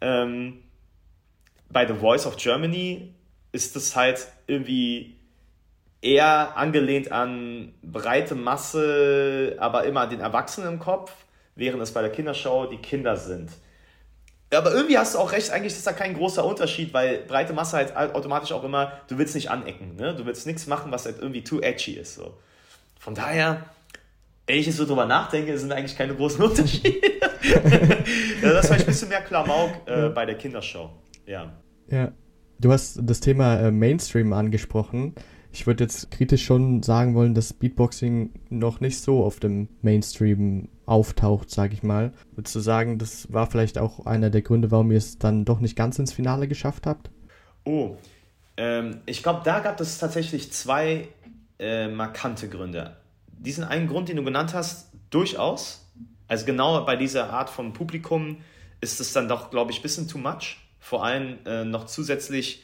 Ähm, 0.00 0.62
bei 1.70 1.86
The 1.86 1.94
Voice 1.94 2.26
of 2.26 2.36
Germany 2.36 3.14
ist 3.52 3.76
es 3.76 3.96
halt 3.96 4.26
irgendwie 4.46 5.16
eher 6.02 6.56
angelehnt 6.56 7.10
an 7.10 7.72
breite 7.82 8.34
Masse, 8.34 9.56
aber 9.58 9.84
immer 9.84 10.06
den 10.06 10.20
Erwachsenen 10.20 10.74
im 10.74 10.78
Kopf, 10.78 11.12
während 11.54 11.82
es 11.82 11.92
bei 11.92 12.02
der 12.02 12.10
Kindershow 12.10 12.66
die 12.66 12.76
Kinder 12.78 13.16
sind. 13.16 13.50
Aber 14.54 14.72
irgendwie 14.72 14.98
hast 14.98 15.14
du 15.14 15.18
auch 15.18 15.32
recht, 15.32 15.50
eigentlich 15.50 15.72
ist 15.72 15.86
da 15.86 15.92
kein 15.92 16.14
großer 16.14 16.44
Unterschied, 16.44 16.92
weil 16.92 17.18
breite 17.18 17.52
Masse 17.52 17.76
halt 17.76 17.96
automatisch 17.96 18.52
auch 18.52 18.64
immer, 18.64 18.92
du 19.08 19.18
willst 19.18 19.34
nicht 19.34 19.50
anecken, 19.50 19.96
ne? 19.96 20.14
du 20.14 20.26
willst 20.26 20.46
nichts 20.46 20.66
machen, 20.66 20.92
was 20.92 21.04
halt 21.06 21.18
irgendwie 21.18 21.42
too 21.42 21.60
edgy 21.60 21.92
ist. 21.92 22.14
So. 22.14 22.34
Von 22.98 23.14
daher, 23.14 23.64
wenn 24.46 24.56
ich 24.56 24.66
jetzt 24.66 24.76
so 24.76 24.86
drüber 24.86 25.06
nachdenke, 25.06 25.56
sind 25.58 25.72
eigentlich 25.72 25.96
keine 25.96 26.14
großen 26.14 26.42
Unterschiede. 26.42 27.00
das 28.42 28.70
war 28.70 28.76
ein 28.76 28.86
bisschen 28.86 29.08
mehr 29.08 29.22
Klamauk 29.22 29.70
äh, 29.86 30.08
bei 30.08 30.26
der 30.26 30.36
Kindershow. 30.36 30.90
Ja. 31.26 31.52
Ja. 31.90 32.12
Du 32.58 32.72
hast 32.72 33.00
das 33.02 33.20
Thema 33.20 33.58
äh, 33.58 33.70
Mainstream 33.70 34.32
angesprochen. 34.32 35.14
Ich 35.52 35.66
würde 35.66 35.84
jetzt 35.84 36.10
kritisch 36.10 36.44
schon 36.44 36.82
sagen 36.82 37.14
wollen, 37.14 37.34
dass 37.34 37.52
Beatboxing 37.52 38.30
noch 38.48 38.80
nicht 38.80 38.98
so 39.00 39.24
auf 39.24 39.40
dem 39.40 39.68
Mainstream 39.82 40.68
auftaucht, 40.86 41.50
sage 41.50 41.74
ich 41.74 41.82
mal. 41.82 42.12
Würdest 42.34 42.54
du 42.54 42.60
sagen, 42.60 42.98
das 42.98 43.32
war 43.32 43.50
vielleicht 43.50 43.78
auch 43.78 44.06
einer 44.06 44.30
der 44.30 44.42
Gründe, 44.42 44.70
warum 44.70 44.90
ihr 44.90 44.98
es 44.98 45.18
dann 45.18 45.44
doch 45.44 45.60
nicht 45.60 45.76
ganz 45.76 45.98
ins 45.98 46.12
Finale 46.12 46.48
geschafft 46.48 46.86
habt? 46.86 47.10
Oh, 47.64 47.96
ähm, 48.56 49.00
ich 49.06 49.22
glaube, 49.22 49.42
da 49.44 49.60
gab 49.60 49.80
es 49.80 49.98
tatsächlich 49.98 50.52
zwei 50.52 51.08
äh, 51.58 51.88
markante 51.88 52.48
Gründe. 52.48 52.96
Diesen 53.26 53.64
einen 53.64 53.88
Grund, 53.88 54.08
den 54.08 54.16
du 54.16 54.24
genannt 54.24 54.54
hast, 54.54 54.92
durchaus. 55.10 55.86
Also 56.28 56.46
genau 56.46 56.84
bei 56.84 56.96
dieser 56.96 57.30
Art 57.30 57.50
von 57.50 57.72
Publikum 57.72 58.38
ist 58.80 59.00
es 59.00 59.12
dann 59.12 59.28
doch, 59.28 59.50
glaube 59.50 59.70
ich, 59.70 59.80
ein 59.80 59.82
bisschen 59.82 60.08
too 60.08 60.18
much. 60.18 60.58
Vor 60.78 61.04
allem 61.04 61.38
äh, 61.46 61.64
noch 61.64 61.86
zusätzlich, 61.86 62.62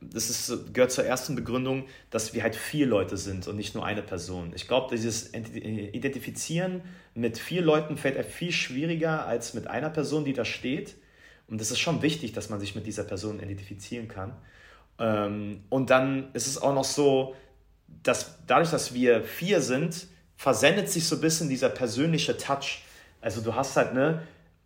das 0.00 0.30
ist, 0.30 0.72
gehört 0.72 0.92
zur 0.92 1.04
ersten 1.04 1.34
Begründung, 1.34 1.84
dass 2.10 2.32
wir 2.32 2.42
halt 2.42 2.56
vier 2.56 2.86
Leute 2.86 3.16
sind 3.16 3.46
und 3.48 3.56
nicht 3.56 3.74
nur 3.74 3.84
eine 3.84 4.02
Person. 4.02 4.52
Ich 4.54 4.66
glaube, 4.66 4.94
dieses 4.94 5.34
Identifizieren 5.34 6.82
mit 7.14 7.38
vier 7.38 7.62
Leuten 7.62 7.96
fällt 7.96 8.24
viel 8.26 8.52
schwieriger 8.52 9.26
als 9.26 9.52
mit 9.54 9.66
einer 9.66 9.90
Person, 9.90 10.24
die 10.24 10.32
da 10.32 10.44
steht. 10.44 10.96
Und 11.48 11.60
es 11.60 11.70
ist 11.70 11.80
schon 11.80 12.00
wichtig, 12.00 12.32
dass 12.32 12.48
man 12.48 12.60
sich 12.60 12.74
mit 12.74 12.86
dieser 12.86 13.04
Person 13.04 13.40
identifizieren 13.40 14.08
kann. 14.08 14.36
Ähm, 14.98 15.64
und 15.68 15.90
dann 15.90 16.32
ist 16.32 16.46
es 16.46 16.60
auch 16.60 16.74
noch 16.74 16.84
so, 16.84 17.34
dass 18.02 18.38
dadurch, 18.46 18.70
dass 18.70 18.94
wir 18.94 19.24
vier 19.24 19.60
sind, 19.60 20.06
versendet 20.36 20.88
sich 20.88 21.06
so 21.06 21.16
ein 21.16 21.20
bisschen 21.20 21.48
dieser 21.48 21.68
persönliche 21.68 22.36
Touch. 22.36 22.84
Also 23.20 23.40
du 23.40 23.54
hast 23.54 23.76
halt 23.76 23.94
ne, 23.94 24.22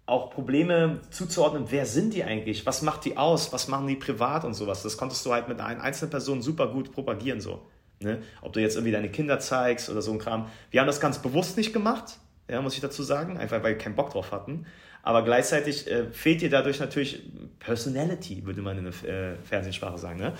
auch 0.07 0.31
Probleme 0.31 1.01
zuzuordnen, 1.11 1.67
wer 1.71 1.87
sind 1.87 2.13
die 2.13 2.25
eigentlich, 2.25 2.67
was 2.67 2.83
macht 2.83 3.05
die 3.05 3.17
aus, 3.17 3.53
was 3.53 3.69
machen 3.69 3.87
die 3.87 3.97
privat 3.97 4.45
und 4.45 4.55
sowas. 4.55 4.83
Das 4.83 4.99
konntest 4.99 5.25
du 5.25 5.33
halt 5.33 5.49
mit 5.49 5.61
einer 5.61 5.83
einzelnen 5.83 6.11
Person 6.11 6.43
super 6.43 6.69
gut 6.69 6.93
propagieren 6.93 7.41
so. 7.41 7.63
Ne? 8.01 8.23
Ob 8.43 8.53
du 8.53 8.61
jetzt 8.61 8.75
irgendwie 8.77 8.93
deine 8.93 9.11
Kinder 9.11 9.39
zeigst 9.39 9.89
oder 9.89 10.03
so 10.03 10.13
ein 10.13 10.19
Kram. 10.19 10.51
Wir 10.71 10.81
haben 10.81 10.87
das 10.87 11.01
ganz 11.01 11.21
bewusst 11.21 11.57
nicht 11.57 11.73
gemacht, 11.73 12.19
ja, 12.51 12.61
muss 12.61 12.75
ich 12.75 12.81
dazu 12.81 13.03
sagen, 13.03 13.39
einfach 13.39 13.63
weil 13.63 13.73
wir 13.73 13.79
keinen 13.79 13.95
Bock 13.95 14.11
drauf 14.11 14.31
hatten. 14.31 14.67
Aber 15.03 15.23
gleichzeitig 15.23 15.91
äh, 15.91 16.11
fehlt 16.11 16.41
dir 16.41 16.51
dadurch 16.51 16.81
natürlich 16.81 17.23
Personality, 17.59 18.45
würde 18.47 18.63
man 18.63 18.79
in 18.79 18.85
der 18.85 19.33
äh, 19.33 19.37
Fernsehsprache 19.45 19.99
sagen. 19.99 20.19
Ne? 20.19 20.33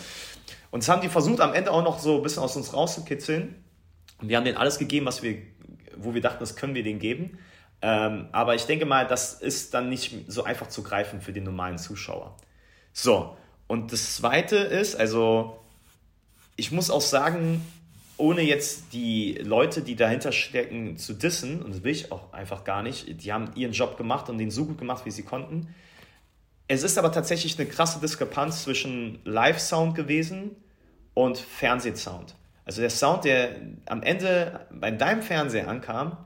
Und 0.71 0.83
das 0.83 0.89
haben 0.89 1.03
die 1.03 1.09
versucht, 1.09 1.41
am 1.41 1.55
Ende 1.55 1.71
auch 1.71 1.85
noch 1.85 1.99
so 1.99 2.17
ein 2.17 2.23
bisschen 2.23 2.43
aus 2.43 2.57
uns 2.57 2.73
rauszukitzeln. 2.73 3.55
Und 4.21 4.29
wir 4.29 4.37
haben 4.37 4.45
denen 4.45 4.57
alles 4.57 4.79
gegeben, 4.79 5.07
was 5.07 5.23
wir, 5.23 5.37
wo 5.97 6.15
wir 6.15 6.21
dachten, 6.21 6.41
das 6.41 6.57
können 6.57 6.75
wir 6.75 6.83
denen 6.83 6.99
geben. 6.99 7.39
Ähm, 7.87 8.29
aber 8.33 8.55
ich 8.55 8.65
denke 8.65 8.87
mal, 8.87 9.07
das 9.07 9.35
ist 9.35 9.75
dann 9.75 9.91
nicht 9.91 10.15
so 10.27 10.43
einfach 10.43 10.69
zu 10.69 10.83
greifen 10.83 11.21
für 11.21 11.35
den 11.35 11.45
normalen 11.45 11.77
Zuschauer. 11.77 12.35
So, 12.95 13.37
und 13.67 13.93
das 13.93 14.17
Zweite 14.17 14.57
ist, 14.57 14.97
also 14.97 15.59
ich 16.57 16.73
muss 16.73 16.89
auch 16.89 17.03
sagen, 17.03 17.63
ohne 18.17 18.41
jetzt 18.41 18.95
die 18.95 19.35
Leute, 19.35 19.83
die 19.83 19.97
dahinter 19.97 20.33
stecken, 20.33 20.97
zu 20.97 21.13
dissen, 21.13 21.61
und 21.63 21.75
das 21.75 21.85
will 21.85 21.93
ich 21.93 22.11
auch 22.11 22.33
einfach 22.33 22.65
gar 22.65 22.83
nicht, 22.83 23.23
die 23.23 23.35
haben 23.35 23.51
ihren 23.55 23.73
Job 23.73 23.99
gemacht 23.99 24.31
und 24.31 24.39
den 24.39 24.51
so 24.51 24.65
gut 24.65 24.79
gemacht, 24.79 25.05
wie 25.05 25.11
sie 25.11 25.23
konnten. 25.23 25.75
Es 26.69 26.85
ist 26.85 26.97
aber 26.97 27.13
tatsächlich 27.13 27.59
eine 27.59 27.69
krasse 27.69 28.01
Diskrepanz 28.01 28.63
zwischen 28.63 29.19
Live-Sound 29.25 29.95
gewesen 29.95 30.57
und 31.13 31.37
Fernsehsound. 31.37 32.35
Also 32.65 32.81
der 32.81 32.89
Sound, 32.89 33.27
der 33.27 33.57
am 33.85 34.03
Ende 34.03 34.67
bei 34.71 34.91
deinem 34.91 35.21
Fernseher 35.21 35.69
ankam, 35.69 36.17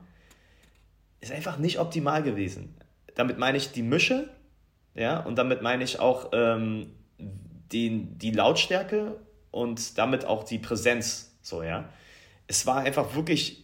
ist 1.21 1.31
einfach 1.31 1.57
nicht 1.57 1.79
optimal 1.79 2.23
gewesen. 2.23 2.75
Damit 3.15 3.37
meine 3.37 3.57
ich 3.57 3.71
die 3.71 3.83
Mische, 3.83 4.29
ja, 4.95 5.19
und 5.19 5.37
damit 5.37 5.61
meine 5.61 5.83
ich 5.83 5.99
auch 5.99 6.29
ähm, 6.33 6.93
die, 7.17 8.07
die 8.17 8.31
Lautstärke 8.31 9.19
und 9.51 9.97
damit 9.97 10.25
auch 10.25 10.43
die 10.43 10.59
Präsenz 10.59 11.37
so, 11.41 11.63
ja. 11.63 11.89
Es 12.47 12.65
war 12.65 12.77
einfach 12.77 13.15
wirklich 13.15 13.63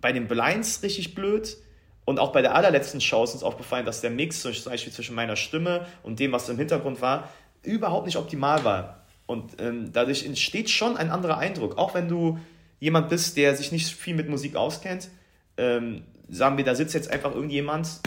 bei 0.00 0.12
den 0.12 0.28
Blinds 0.28 0.82
richtig 0.82 1.14
blöd. 1.14 1.56
Und 2.04 2.18
auch 2.18 2.32
bei 2.32 2.42
der 2.42 2.54
allerletzten 2.54 3.00
Show 3.00 3.22
ist 3.22 3.34
uns 3.34 3.42
aufgefallen, 3.42 3.86
dass 3.86 4.00
der 4.00 4.10
Mix 4.10 4.42
zum 4.42 4.52
Beispiel 4.64 4.92
zwischen 4.92 5.14
meiner 5.14 5.36
Stimme 5.36 5.86
und 6.02 6.18
dem, 6.18 6.32
was 6.32 6.48
im 6.48 6.56
Hintergrund 6.58 7.00
war, 7.00 7.28
überhaupt 7.62 8.06
nicht 8.06 8.16
optimal 8.16 8.64
war. 8.64 9.04
Und 9.26 9.60
ähm, 9.60 9.92
dadurch 9.92 10.26
entsteht 10.26 10.70
schon 10.70 10.96
ein 10.96 11.10
anderer 11.10 11.38
Eindruck. 11.38 11.78
Auch 11.78 11.94
wenn 11.94 12.08
du 12.08 12.38
jemand 12.80 13.10
bist, 13.10 13.36
der 13.36 13.54
sich 13.54 13.70
nicht 13.70 13.86
viel 13.94 14.14
mit 14.14 14.28
Musik 14.28 14.56
auskennt, 14.56 15.08
ähm, 15.56 16.02
sagen 16.30 16.56
wir, 16.56 16.64
da 16.64 16.74
sitzt 16.74 16.94
jetzt 16.94 17.10
einfach 17.10 17.34
irgendjemand, 17.34 18.00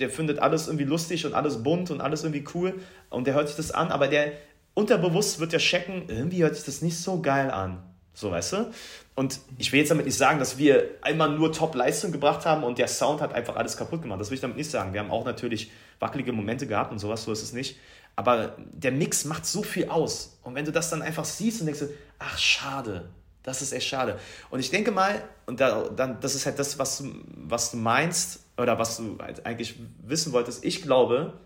der 0.00 0.10
findet 0.10 0.38
alles 0.38 0.66
irgendwie 0.66 0.84
lustig 0.84 1.26
und 1.26 1.34
alles 1.34 1.62
bunt 1.62 1.90
und 1.90 2.00
alles 2.00 2.24
irgendwie 2.24 2.44
cool 2.54 2.80
und 3.10 3.26
der 3.26 3.34
hört 3.34 3.48
sich 3.48 3.56
das 3.56 3.70
an, 3.70 3.90
aber 3.90 4.08
der 4.08 4.32
unterbewusst 4.74 5.40
wird 5.40 5.52
der 5.52 5.60
checken, 5.60 6.04
irgendwie 6.08 6.42
hört 6.42 6.56
sich 6.56 6.64
das 6.64 6.82
nicht 6.82 6.98
so 6.98 7.20
geil 7.20 7.50
an. 7.50 7.82
So, 8.12 8.30
weißt 8.30 8.52
du? 8.52 8.70
Und 9.14 9.40
ich 9.56 9.72
will 9.72 9.80
jetzt 9.80 9.90
damit 9.90 10.04
nicht 10.04 10.16
sagen, 10.16 10.38
dass 10.38 10.58
wir 10.58 10.90
einmal 11.02 11.30
nur 11.30 11.52
Top-Leistung 11.52 12.12
gebracht 12.12 12.44
haben 12.44 12.64
und 12.64 12.78
der 12.78 12.88
Sound 12.88 13.20
hat 13.20 13.32
einfach 13.32 13.56
alles 13.56 13.76
kaputt 13.76 14.02
gemacht. 14.02 14.20
Das 14.20 14.30
will 14.30 14.34
ich 14.34 14.40
damit 14.40 14.56
nicht 14.56 14.70
sagen. 14.70 14.92
Wir 14.92 15.00
haben 15.00 15.10
auch 15.10 15.24
natürlich 15.24 15.70
wackelige 16.00 16.32
Momente 16.32 16.66
gehabt 16.66 16.90
und 16.92 16.98
sowas, 16.98 17.24
so 17.24 17.32
ist 17.32 17.42
es 17.42 17.52
nicht. 17.52 17.78
Aber 18.16 18.56
der 18.72 18.92
Mix 18.92 19.24
macht 19.24 19.46
so 19.46 19.62
viel 19.62 19.88
aus. 19.88 20.38
Und 20.42 20.54
wenn 20.54 20.64
du 20.64 20.72
das 20.72 20.90
dann 20.90 21.02
einfach 21.02 21.24
siehst 21.24 21.60
und 21.60 21.66
denkst, 21.66 21.84
ach, 22.18 22.36
schade, 22.36 23.10
das 23.42 23.62
ist 23.62 23.72
echt 23.72 23.88
schade. 23.88 24.18
Und 24.50 24.60
ich 24.60 24.70
denke 24.70 24.90
mal, 24.90 25.22
und 25.46 25.60
da, 25.60 25.88
dann, 25.88 26.20
das 26.20 26.34
ist 26.34 26.46
halt 26.46 26.58
das, 26.58 26.78
was 26.78 26.98
du, 26.98 27.12
was 27.34 27.70
du 27.70 27.78
meinst, 27.78 28.40
oder 28.60 28.78
was 28.78 28.98
du 28.98 29.18
halt 29.18 29.46
eigentlich 29.46 29.76
wissen 30.02 30.32
wolltest. 30.32 30.64
Ich 30.64 30.82
glaube, 30.82 31.40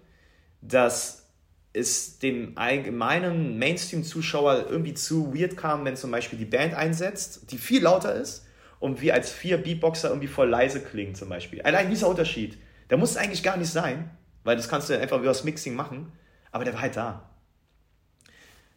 dass 0.61 1.28
es 1.72 2.18
dem 2.18 2.57
allgemeinen 2.57 3.59
Mainstream-Zuschauer 3.59 4.66
irgendwie 4.68 4.94
zu 4.94 5.35
weird 5.35 5.57
kam, 5.57 5.85
wenn 5.85 5.96
zum 5.96 6.11
Beispiel 6.11 6.38
die 6.38 6.44
Band 6.44 6.74
einsetzt, 6.74 7.50
die 7.50 7.59
viel 7.59 7.83
lauter 7.83 8.14
ist 8.14 8.46
und 8.80 9.00
wir 9.00 9.14
als 9.14 9.30
vier 9.30 9.59
Beatboxer 9.59 10.09
irgendwie 10.09 10.28
voll 10.28 10.48
leise 10.48 10.80
klingen 10.80 11.14
zum 11.14 11.28
Beispiel. 11.28 11.62
Allein 11.62 11.90
dieser 11.90 12.09
Unterschied, 12.09 12.59
der 12.90 12.98
muss 12.98 13.16
eigentlich 13.16 13.42
gar 13.42 13.57
nicht 13.57 13.70
sein, 13.70 14.11
weil 14.44 14.57
das 14.57 14.68
kannst 14.68 14.88
du 14.90 14.98
einfach 14.98 15.18
über 15.18 15.26
das 15.26 15.44
Mixing 15.44 15.74
machen, 15.74 16.12
aber 16.52 16.64
der 16.64 16.74
war 16.74 16.83
halt 16.83 16.96
da. 16.96 17.28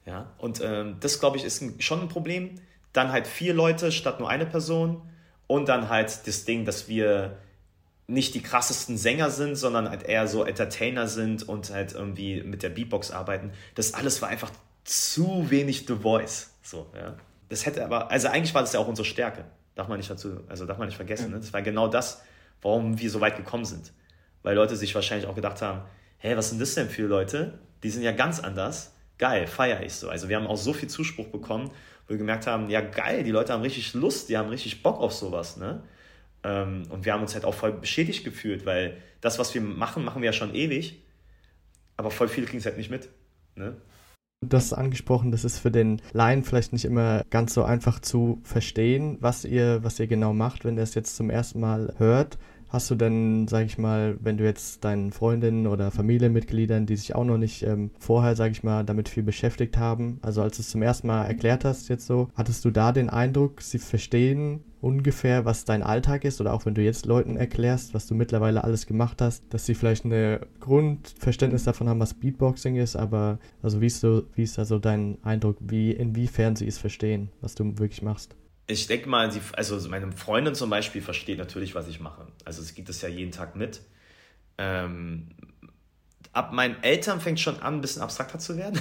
Ja, 0.06 0.34
und 0.38 0.62
ähm, 0.64 0.98
das, 1.00 1.20
glaube 1.20 1.38
ich, 1.38 1.44
ist 1.44 1.62
ein, 1.62 1.82
schon 1.82 2.02
ein 2.02 2.08
Problem. 2.08 2.62
Dann 2.98 3.12
halt 3.12 3.28
vier 3.28 3.54
Leute 3.54 3.92
statt 3.92 4.20
nur 4.20 4.28
eine 4.28 4.48
Person 4.48 5.04
und 5.46 5.70
dann 5.70 5.88
halt 5.88 6.26
das 6.26 6.46
Ding, 6.46 6.66
dass 6.66 6.88
wir 6.88 7.38
nicht 8.08 8.34
die 8.34 8.42
krassesten 8.42 8.98
Sänger 8.98 9.30
sind, 9.30 9.56
sondern 9.56 9.88
halt 9.88 10.02
eher 10.02 10.28
so 10.28 10.44
Entertainer 10.44 11.08
sind 11.08 11.48
und 11.48 11.70
halt 11.70 11.94
irgendwie 11.94 12.42
mit 12.42 12.64
der 12.64 12.70
Beatbox 12.70 13.12
arbeiten. 13.12 13.52
Das 13.76 13.94
alles 13.94 14.22
war 14.24 14.30
einfach 14.30 14.50
zu 14.84 15.52
wenig 15.52 15.86
The 15.86 15.96
Voice. 15.96 16.54
So, 16.64 16.88
ja. 16.96 17.16
Das 17.50 17.68
hätte 17.68 17.86
aber, 17.86 18.10
also 18.10 18.30
eigentlich 18.30 18.56
war 18.56 18.62
das 18.62 18.74
ja 18.74 18.80
auch 18.80 18.88
unsere 18.88 19.06
Stärke. 19.06 19.46
Darf 19.76 19.88
man 19.88 19.98
nicht 19.98 20.10
dazu, 20.10 20.40
also 20.48 20.66
darf 20.66 20.80
man 20.80 20.88
nicht 20.88 20.96
vergessen. 20.96 21.30
Ne? 21.30 21.38
Das 21.38 21.54
war 21.54 21.62
genau 21.62 21.88
das, 21.88 22.24
warum 22.64 23.00
wir 23.00 23.12
so 23.12 23.22
weit 23.22 23.38
gekommen 23.38 23.66
sind. 23.66 23.94
Weil 24.42 24.56
Leute 24.56 24.76
sich 24.76 24.96
wahrscheinlich 24.96 25.28
auch 25.30 25.36
gedacht 25.36 25.62
haben, 25.62 25.82
hä, 26.18 26.36
was 26.36 26.50
sind 26.50 26.60
das 26.60 26.74
denn 26.74 26.90
für 26.90 27.06
Leute? 27.06 27.60
Die 27.84 27.92
sind 27.92 28.02
ja 28.02 28.12
ganz 28.12 28.40
anders. 28.40 28.94
Geil, 29.18 29.46
feiere 29.46 29.84
ich 29.84 29.94
so. 29.94 30.10
Also 30.10 30.30
wir 30.30 30.38
haben 30.38 30.48
auch 30.48 30.58
so 30.58 30.74
viel 30.74 30.90
Zuspruch 30.90 31.28
bekommen, 31.28 31.72
wo 32.08 32.14
wir 32.14 32.18
gemerkt 32.18 32.48
haben, 32.48 32.70
ja 32.70 32.82
geil, 32.82 33.24
die 33.24 33.32
Leute 33.32 33.54
haben 33.54 33.62
richtig 33.62 33.94
Lust, 33.94 34.30
die 34.30 34.38
haben 34.38 34.50
richtig 34.50 34.82
Bock 34.82 35.00
auf 35.00 35.14
sowas, 35.14 35.58
ne? 35.58 35.84
Ähm, 36.44 36.84
und 36.90 37.06
wir 37.06 37.14
haben 37.14 37.22
uns 37.22 37.34
halt 37.34 37.46
auch 37.46 37.54
voll 37.54 37.74
beschädigt 37.74 38.24
gefühlt, 38.24 38.66
weil 38.66 38.98
das, 39.22 39.40
was 39.40 39.54
wir 39.54 39.62
machen, 39.62 40.06
machen 40.06 40.22
wir 40.22 40.28
ja 40.28 40.34
schon 40.34 40.54
ewig. 40.54 41.02
Aber 41.98 42.12
voll 42.12 42.28
viele 42.28 42.46
kriegen 42.46 42.60
es 42.60 42.66
halt 42.66 42.78
nicht 42.78 42.92
mit. 42.92 43.10
Ne? 43.56 43.76
Du 44.46 44.56
hast 44.56 44.72
angesprochen, 44.72 45.32
das 45.32 45.44
ist 45.44 45.58
für 45.58 45.72
den 45.72 46.00
Laien 46.14 46.44
vielleicht 46.44 46.72
nicht 46.72 46.86
immer 46.86 47.24
ganz 47.32 47.56
so 47.56 47.64
einfach 47.64 48.00
zu 48.00 48.40
verstehen, 48.44 49.18
was 49.20 49.46
ihr, 49.46 49.84
was 49.84 50.00
ihr 50.00 50.06
genau 50.06 50.32
macht, 50.32 50.64
wenn 50.64 50.78
er 50.78 50.84
es 50.84 50.94
jetzt 50.94 51.16
zum 51.16 51.32
ersten 51.32 51.60
Mal 51.60 51.96
hört. 51.98 52.38
Hast 52.70 52.92
du 52.92 52.96
denn, 52.96 53.48
sag 53.48 53.66
ich 53.66 53.78
mal, 53.78 54.18
wenn 54.22 54.38
du 54.38 54.44
jetzt 54.44 54.84
deinen 54.84 55.12
Freundinnen 55.12 55.68
oder 55.68 55.90
Familienmitgliedern, 55.90 56.86
die 56.86 56.98
sich 56.98 57.16
auch 57.16 57.24
noch 57.24 57.38
nicht 57.38 57.64
ähm, 57.64 57.92
vorher, 57.98 58.36
sag 58.36 58.52
ich 58.52 58.64
mal, 58.64 58.84
damit 58.84 59.08
viel 59.08 59.24
beschäftigt 59.24 59.78
haben, 59.78 60.20
also 60.22 60.42
als 60.42 60.58
du 60.58 60.62
es 60.62 60.70
zum 60.70 60.82
ersten 60.82 61.08
Mal 61.08 61.26
erklärt 61.26 61.64
hast 61.64 61.88
jetzt 61.88 62.06
so, 62.08 62.30
hattest 62.36 62.66
du 62.66 62.72
da 62.72 62.92
den 62.92 63.10
Eindruck, 63.10 63.62
sie 63.62 63.80
verstehen 63.80 64.64
ungefähr, 64.82 65.46
was 65.46 65.66
dein 65.66 65.82
Alltag 65.82 66.26
ist 66.26 66.42
oder 66.42 66.54
auch 66.54 66.66
wenn 66.66 66.76
du 66.76 66.82
jetzt 66.82 67.06
Leuten 67.06 67.38
erklärst, 67.38 67.94
was 67.94 68.06
du 68.06 68.16
mittlerweile 68.16 68.64
alles 68.64 68.86
gemacht 68.86 69.22
hast, 69.22 69.44
dass 69.50 69.66
sie 69.66 69.74
vielleicht 69.74 70.06
ein 70.06 70.40
Grundverständnis 70.60 71.64
davon 71.64 71.88
haben, 71.88 72.00
was 72.00 72.14
Beatboxing 72.14 72.76
ist, 72.76 72.96
aber 72.96 73.40
also 73.64 73.82
wie 73.82 73.88
ist, 73.88 74.02
so, 74.02 74.24
wie 74.36 74.44
ist 74.44 74.60
also 74.60 74.78
dein 74.78 75.18
Eindruck, 75.24 75.58
wie 75.62 75.92
inwiefern 75.92 76.56
sie 76.56 76.68
es 76.68 76.78
verstehen, 76.78 77.30
was 77.42 77.56
du 77.56 77.78
wirklich 77.78 78.02
machst? 78.02 78.36
Ich 78.68 78.88
denke 78.88 79.08
mal, 79.08 79.32
sie, 79.32 79.40
also 79.54 79.80
meine 79.90 80.12
Freundin 80.12 80.54
zum 80.54 80.70
Beispiel 80.70 81.02
versteht 81.02 81.38
natürlich, 81.38 81.74
was 81.74 81.88
ich 81.88 82.02
mache. 82.02 82.28
Also 82.44 82.62
sie 82.62 82.74
gibt 82.74 82.90
es 82.90 83.02
ja 83.02 83.08
jeden 83.08 83.32
Tag 83.32 83.56
mit. 83.56 83.82
Ähm, 84.58 85.30
ab 86.34 86.52
meinen 86.52 86.82
Eltern 86.84 87.22
fängt 87.22 87.40
schon 87.40 87.62
an, 87.62 87.76
ein 87.76 87.82
bisschen 87.82 88.02
abstrakter 88.02 88.40
zu 88.40 88.58
werden. 88.58 88.80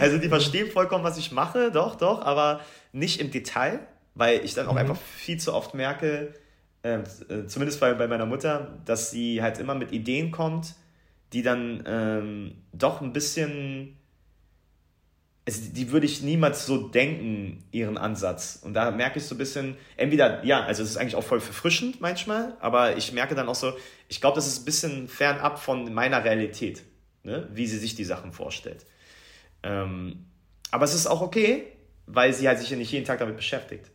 also 0.00 0.18
die 0.18 0.28
verstehen 0.28 0.70
vollkommen, 0.70 1.02
was 1.02 1.18
ich 1.18 1.32
mache, 1.32 1.72
doch, 1.72 1.96
doch, 1.96 2.22
aber 2.22 2.60
nicht 2.92 3.20
im 3.20 3.30
Detail, 3.30 3.80
weil 4.14 4.44
ich 4.44 4.54
dann 4.54 4.66
auch 4.66 4.72
mhm. 4.72 4.78
einfach 4.78 4.96
viel 4.96 5.38
zu 5.38 5.54
oft 5.54 5.74
merke, 5.74 6.34
äh, 6.82 7.00
zumindest 7.46 7.80
bei, 7.80 7.94
bei 7.94 8.06
meiner 8.06 8.26
Mutter, 8.26 8.78
dass 8.84 9.10
sie 9.10 9.42
halt 9.42 9.58
immer 9.58 9.74
mit 9.74 9.92
Ideen 9.92 10.30
kommt, 10.30 10.74
die 11.32 11.42
dann 11.42 11.82
ähm, 11.86 12.54
doch 12.72 13.00
ein 13.00 13.12
bisschen 13.12 13.95
also 15.46 15.60
die 15.72 15.92
würde 15.92 16.06
ich 16.06 16.22
niemals 16.22 16.66
so 16.66 16.88
denken, 16.88 17.64
ihren 17.70 17.96
Ansatz. 17.96 18.58
Und 18.62 18.74
da 18.74 18.90
merke 18.90 19.20
ich 19.20 19.26
so 19.26 19.36
ein 19.36 19.38
bisschen, 19.38 19.76
entweder, 19.96 20.44
ja, 20.44 20.64
also 20.64 20.82
es 20.82 20.90
ist 20.90 20.96
eigentlich 20.96 21.14
auch 21.14 21.22
voll 21.22 21.40
verfrischend 21.40 22.00
manchmal, 22.00 22.56
aber 22.60 22.96
ich 22.96 23.12
merke 23.12 23.36
dann 23.36 23.48
auch 23.48 23.54
so, 23.54 23.72
ich 24.08 24.20
glaube, 24.20 24.34
das 24.34 24.48
ist 24.48 24.62
ein 24.62 24.64
bisschen 24.64 25.08
fernab 25.08 25.60
von 25.60 25.94
meiner 25.94 26.24
Realität, 26.24 26.82
ne? 27.22 27.48
wie 27.52 27.66
sie 27.68 27.78
sich 27.78 27.94
die 27.94 28.04
Sachen 28.04 28.32
vorstellt. 28.32 28.86
Ähm, 29.62 30.26
aber 30.72 30.84
es 30.84 30.94
ist 30.94 31.06
auch 31.06 31.20
okay, 31.20 31.64
weil 32.06 32.32
sie 32.34 32.48
halt 32.48 32.58
sich 32.58 32.70
ja 32.70 32.76
nicht 32.76 32.90
jeden 32.90 33.06
Tag 33.06 33.20
damit 33.20 33.36
beschäftigt. 33.36 33.92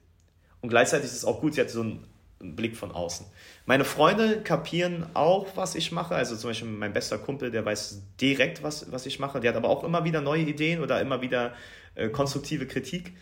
Und 0.62 0.70
gleichzeitig 0.70 1.08
ist 1.08 1.18
es 1.18 1.26
auch 1.26 1.42
gut, 1.42 1.56
sie 1.56 1.62
hat 1.62 1.70
so 1.70 1.82
einen 1.82 2.08
Blick 2.42 2.76
von 2.76 2.92
außen. 2.92 3.26
Meine 3.66 3.86
Freunde 3.86 4.42
kapieren 4.42 5.06
auch, 5.14 5.56
was 5.56 5.76
ich 5.76 5.92
mache. 5.92 6.16
Also 6.16 6.36
zum 6.36 6.50
Beispiel 6.50 6.70
mein 6.70 6.94
bester 6.94 7.18
Kumpel, 7.18 7.52
der 7.52 7.66
weiß 7.66 8.02
direkt, 8.20 8.64
was, 8.64 8.92
was 8.92 9.06
ich 9.06 9.20
mache. 9.20 9.40
Der 9.40 9.52
hat 9.52 9.58
aber 9.58 9.70
auch 9.70 9.84
immer 9.84 10.04
wieder 10.04 10.22
neue 10.22 10.44
Ideen 10.44 10.82
oder 10.82 11.00
immer 11.02 11.22
wieder 11.22 11.54
äh, 11.96 12.10
konstruktive 12.10 12.68
Kritik, 12.68 13.14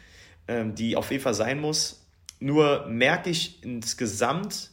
ähm, 0.47 0.75
die 0.75 0.95
auf 0.95 1.11
jeden 1.11 1.23
Fall 1.23 1.33
sein 1.33 1.59
muss. 1.59 2.05
Nur 2.39 2.85
merke 2.87 3.29
ich 3.29 3.63
insgesamt, 3.63 4.71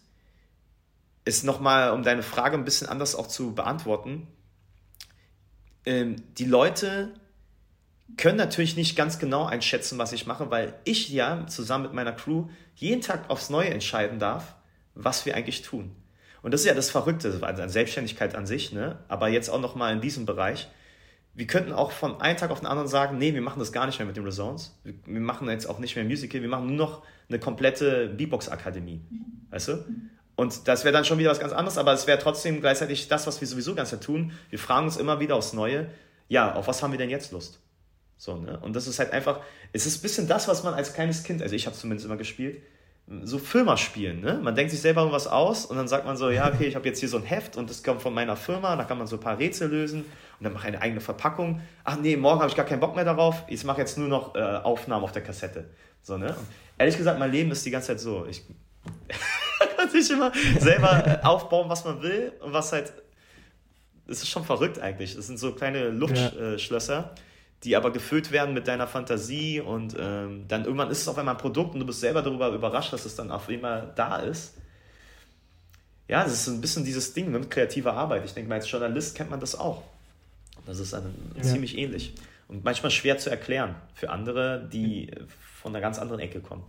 ist 1.24 1.44
nochmal, 1.44 1.90
um 1.90 2.02
deine 2.02 2.22
Frage 2.22 2.56
ein 2.56 2.64
bisschen 2.64 2.88
anders 2.88 3.14
auch 3.14 3.26
zu 3.26 3.54
beantworten, 3.54 4.28
ähm, 5.84 6.16
die 6.38 6.44
Leute 6.44 7.14
können 8.16 8.38
natürlich 8.38 8.76
nicht 8.76 8.96
ganz 8.96 9.18
genau 9.18 9.44
einschätzen, 9.44 9.98
was 9.98 10.12
ich 10.12 10.26
mache, 10.26 10.50
weil 10.50 10.74
ich 10.84 11.08
ja 11.08 11.46
zusammen 11.46 11.84
mit 11.84 11.92
meiner 11.92 12.12
Crew 12.12 12.48
jeden 12.74 13.02
Tag 13.02 13.28
aufs 13.28 13.50
Neue 13.50 13.70
entscheiden 13.70 14.18
darf, 14.18 14.54
was 14.94 15.26
wir 15.26 15.34
eigentlich 15.34 15.62
tun. 15.62 15.94
Und 16.42 16.54
das 16.54 16.60
ist 16.60 16.66
ja 16.66 16.74
das 16.74 16.90
Verrückte 16.90 17.40
an 17.42 17.68
Selbstständigkeit 17.68 18.36
an 18.36 18.46
sich, 18.46 18.72
ne? 18.72 19.00
aber 19.08 19.28
jetzt 19.28 19.48
auch 19.48 19.60
nochmal 19.60 19.92
in 19.92 20.00
diesem 20.00 20.26
Bereich. 20.26 20.68
Wir 21.34 21.46
könnten 21.46 21.72
auch 21.72 21.90
von 21.90 22.20
einem 22.20 22.38
Tag 22.38 22.50
auf 22.50 22.60
den 22.60 22.66
anderen 22.66 22.88
sagen, 22.88 23.18
nee, 23.18 23.34
wir 23.34 23.42
machen 23.42 23.58
das 23.58 23.72
gar 23.72 23.84
nicht 23.86 23.98
mehr 23.98 24.06
mit 24.06 24.16
den 24.16 24.24
Resounds. 24.24 24.78
Wir 24.84 25.20
machen 25.20 25.50
jetzt 25.50 25.68
auch 25.68 25.80
nicht 25.80 25.96
mehr 25.96 26.04
Musical, 26.04 26.40
wir 26.40 26.48
machen 26.48 26.66
nur 26.68 26.76
noch 26.76 27.02
eine 27.28 27.38
komplette 27.38 28.08
Beatbox-Akademie. 28.08 29.02
Weißt 29.50 29.68
du? 29.68 29.84
Und 30.36 30.68
das 30.68 30.84
wäre 30.84 30.92
dann 30.92 31.04
schon 31.04 31.18
wieder 31.18 31.30
was 31.30 31.40
ganz 31.40 31.52
anderes, 31.52 31.78
aber 31.78 31.92
es 31.92 32.06
wäre 32.06 32.18
trotzdem 32.18 32.60
gleichzeitig 32.60 33.08
das, 33.08 33.26
was 33.26 33.40
wir 33.40 33.48
sowieso 33.48 33.74
ganz 33.74 33.90
tun. 34.00 34.32
Wir 34.48 34.58
fragen 34.58 34.86
uns 34.86 34.96
immer 34.96 35.18
wieder 35.18 35.34
aufs 35.34 35.52
Neue, 35.52 35.90
ja, 36.28 36.54
auf 36.54 36.68
was 36.68 36.82
haben 36.82 36.92
wir 36.92 36.98
denn 36.98 37.10
jetzt 37.10 37.32
Lust? 37.32 37.60
So, 38.18 38.36
ne? 38.36 38.58
Und 38.60 38.74
das 38.74 38.86
ist 38.86 38.98
halt 38.98 39.12
einfach, 39.12 39.40
es 39.72 39.86
ist 39.86 39.98
ein 39.98 40.02
bisschen 40.02 40.28
das, 40.28 40.48
was 40.48 40.62
man 40.62 40.74
als 40.74 40.94
kleines 40.94 41.22
Kind, 41.22 41.42
also 41.42 41.54
ich 41.54 41.66
habe 41.66 41.76
zumindest 41.76 42.06
immer 42.06 42.16
gespielt, 42.16 42.62
so 43.22 43.38
Firma 43.38 43.76
spielen. 43.76 44.20
Ne? 44.20 44.40
Man 44.42 44.54
denkt 44.54 44.72
sich 44.72 44.80
selber 44.80 45.12
was 45.12 45.28
aus 45.28 45.64
und 45.66 45.76
dann 45.76 45.86
sagt 45.86 46.06
man 46.06 46.16
so, 46.16 46.30
ja, 46.30 46.52
okay, 46.52 46.66
ich 46.66 46.74
habe 46.74 46.88
jetzt 46.88 46.98
hier 46.98 47.08
so 47.08 47.18
ein 47.18 47.22
Heft 47.22 47.56
und 47.56 47.70
das 47.70 47.84
kommt 47.84 48.02
von 48.02 48.12
meiner 48.12 48.36
Firma, 48.36 48.74
da 48.74 48.84
kann 48.84 48.98
man 48.98 49.06
so 49.06 49.16
ein 49.16 49.20
paar 49.20 49.38
Rätsel 49.38 49.70
lösen 49.70 50.00
und 50.00 50.44
dann 50.44 50.52
mache 50.52 50.68
ich 50.68 50.74
eine 50.74 50.82
eigene 50.82 51.00
Verpackung. 51.00 51.60
Ach 51.84 51.96
nee, 51.96 52.16
morgen 52.16 52.40
habe 52.40 52.50
ich 52.50 52.56
gar 52.56 52.66
keinen 52.66 52.80
Bock 52.80 52.96
mehr 52.96 53.04
darauf, 53.04 53.44
ich 53.48 53.62
mache 53.64 53.80
jetzt 53.80 53.96
nur 53.96 54.08
noch 54.08 54.34
äh, 54.34 54.40
Aufnahmen 54.40 55.04
auf 55.04 55.12
der 55.12 55.22
Kassette. 55.22 55.66
So, 56.02 56.16
ne? 56.16 56.28
Und 56.28 56.46
ehrlich 56.78 56.96
gesagt, 56.96 57.18
mein 57.18 57.30
Leben 57.30 57.50
ist 57.52 57.64
die 57.64 57.70
ganze 57.70 57.88
Zeit 57.88 58.00
so. 58.00 58.26
Ich 58.28 58.42
kann 59.76 59.88
sich 59.88 60.10
immer 60.10 60.32
selber 60.58 61.06
äh, 61.06 61.24
aufbauen, 61.24 61.68
was 61.68 61.84
man 61.84 62.02
will 62.02 62.32
und 62.40 62.52
was 62.52 62.72
halt, 62.72 62.92
das 64.08 64.18
ist 64.18 64.28
schon 64.28 64.44
verrückt 64.44 64.80
eigentlich. 64.80 65.14
Das 65.14 65.28
sind 65.28 65.38
so 65.38 65.52
kleine 65.52 65.90
Luftschlösser. 65.90 66.94
Ja 66.94 67.22
die 67.66 67.76
aber 67.76 67.90
gefüllt 67.90 68.30
werden 68.30 68.54
mit 68.54 68.68
deiner 68.68 68.86
Fantasie 68.86 69.60
und 69.60 69.96
ähm, 69.98 70.44
dann 70.46 70.64
irgendwann 70.64 70.88
ist 70.90 71.00
es 71.02 71.08
auf 71.08 71.18
einmal 71.18 71.34
ein 71.34 71.40
Produkt 71.40 71.74
und 71.74 71.80
du 71.80 71.86
bist 71.86 72.00
selber 72.00 72.22
darüber 72.22 72.48
überrascht, 72.50 72.92
dass 72.92 73.04
es 73.04 73.16
dann 73.16 73.32
auf 73.32 73.48
einmal 73.48 73.92
da 73.96 74.18
ist. 74.18 74.54
Ja, 76.06 76.22
das 76.22 76.32
ist 76.34 76.46
ein 76.46 76.60
bisschen 76.60 76.84
dieses 76.84 77.12
Ding 77.12 77.32
mit 77.32 77.50
kreativer 77.50 77.94
Arbeit. 77.94 78.24
Ich 78.24 78.34
denke 78.34 78.48
mal, 78.48 78.54
als 78.54 78.70
Journalist 78.70 79.16
kennt 79.16 79.30
man 79.30 79.40
das 79.40 79.58
auch. 79.58 79.82
Das 80.64 80.78
ist 80.78 80.92
dann 80.92 81.12
ja. 81.36 81.42
ziemlich 81.42 81.76
ähnlich 81.76 82.14
und 82.46 82.64
manchmal 82.64 82.92
schwer 82.92 83.18
zu 83.18 83.30
erklären 83.30 83.74
für 83.94 84.10
andere, 84.10 84.68
die 84.72 85.10
von 85.60 85.74
einer 85.74 85.82
ganz 85.82 85.98
anderen 85.98 86.20
Ecke 86.20 86.38
kommen. 86.38 86.62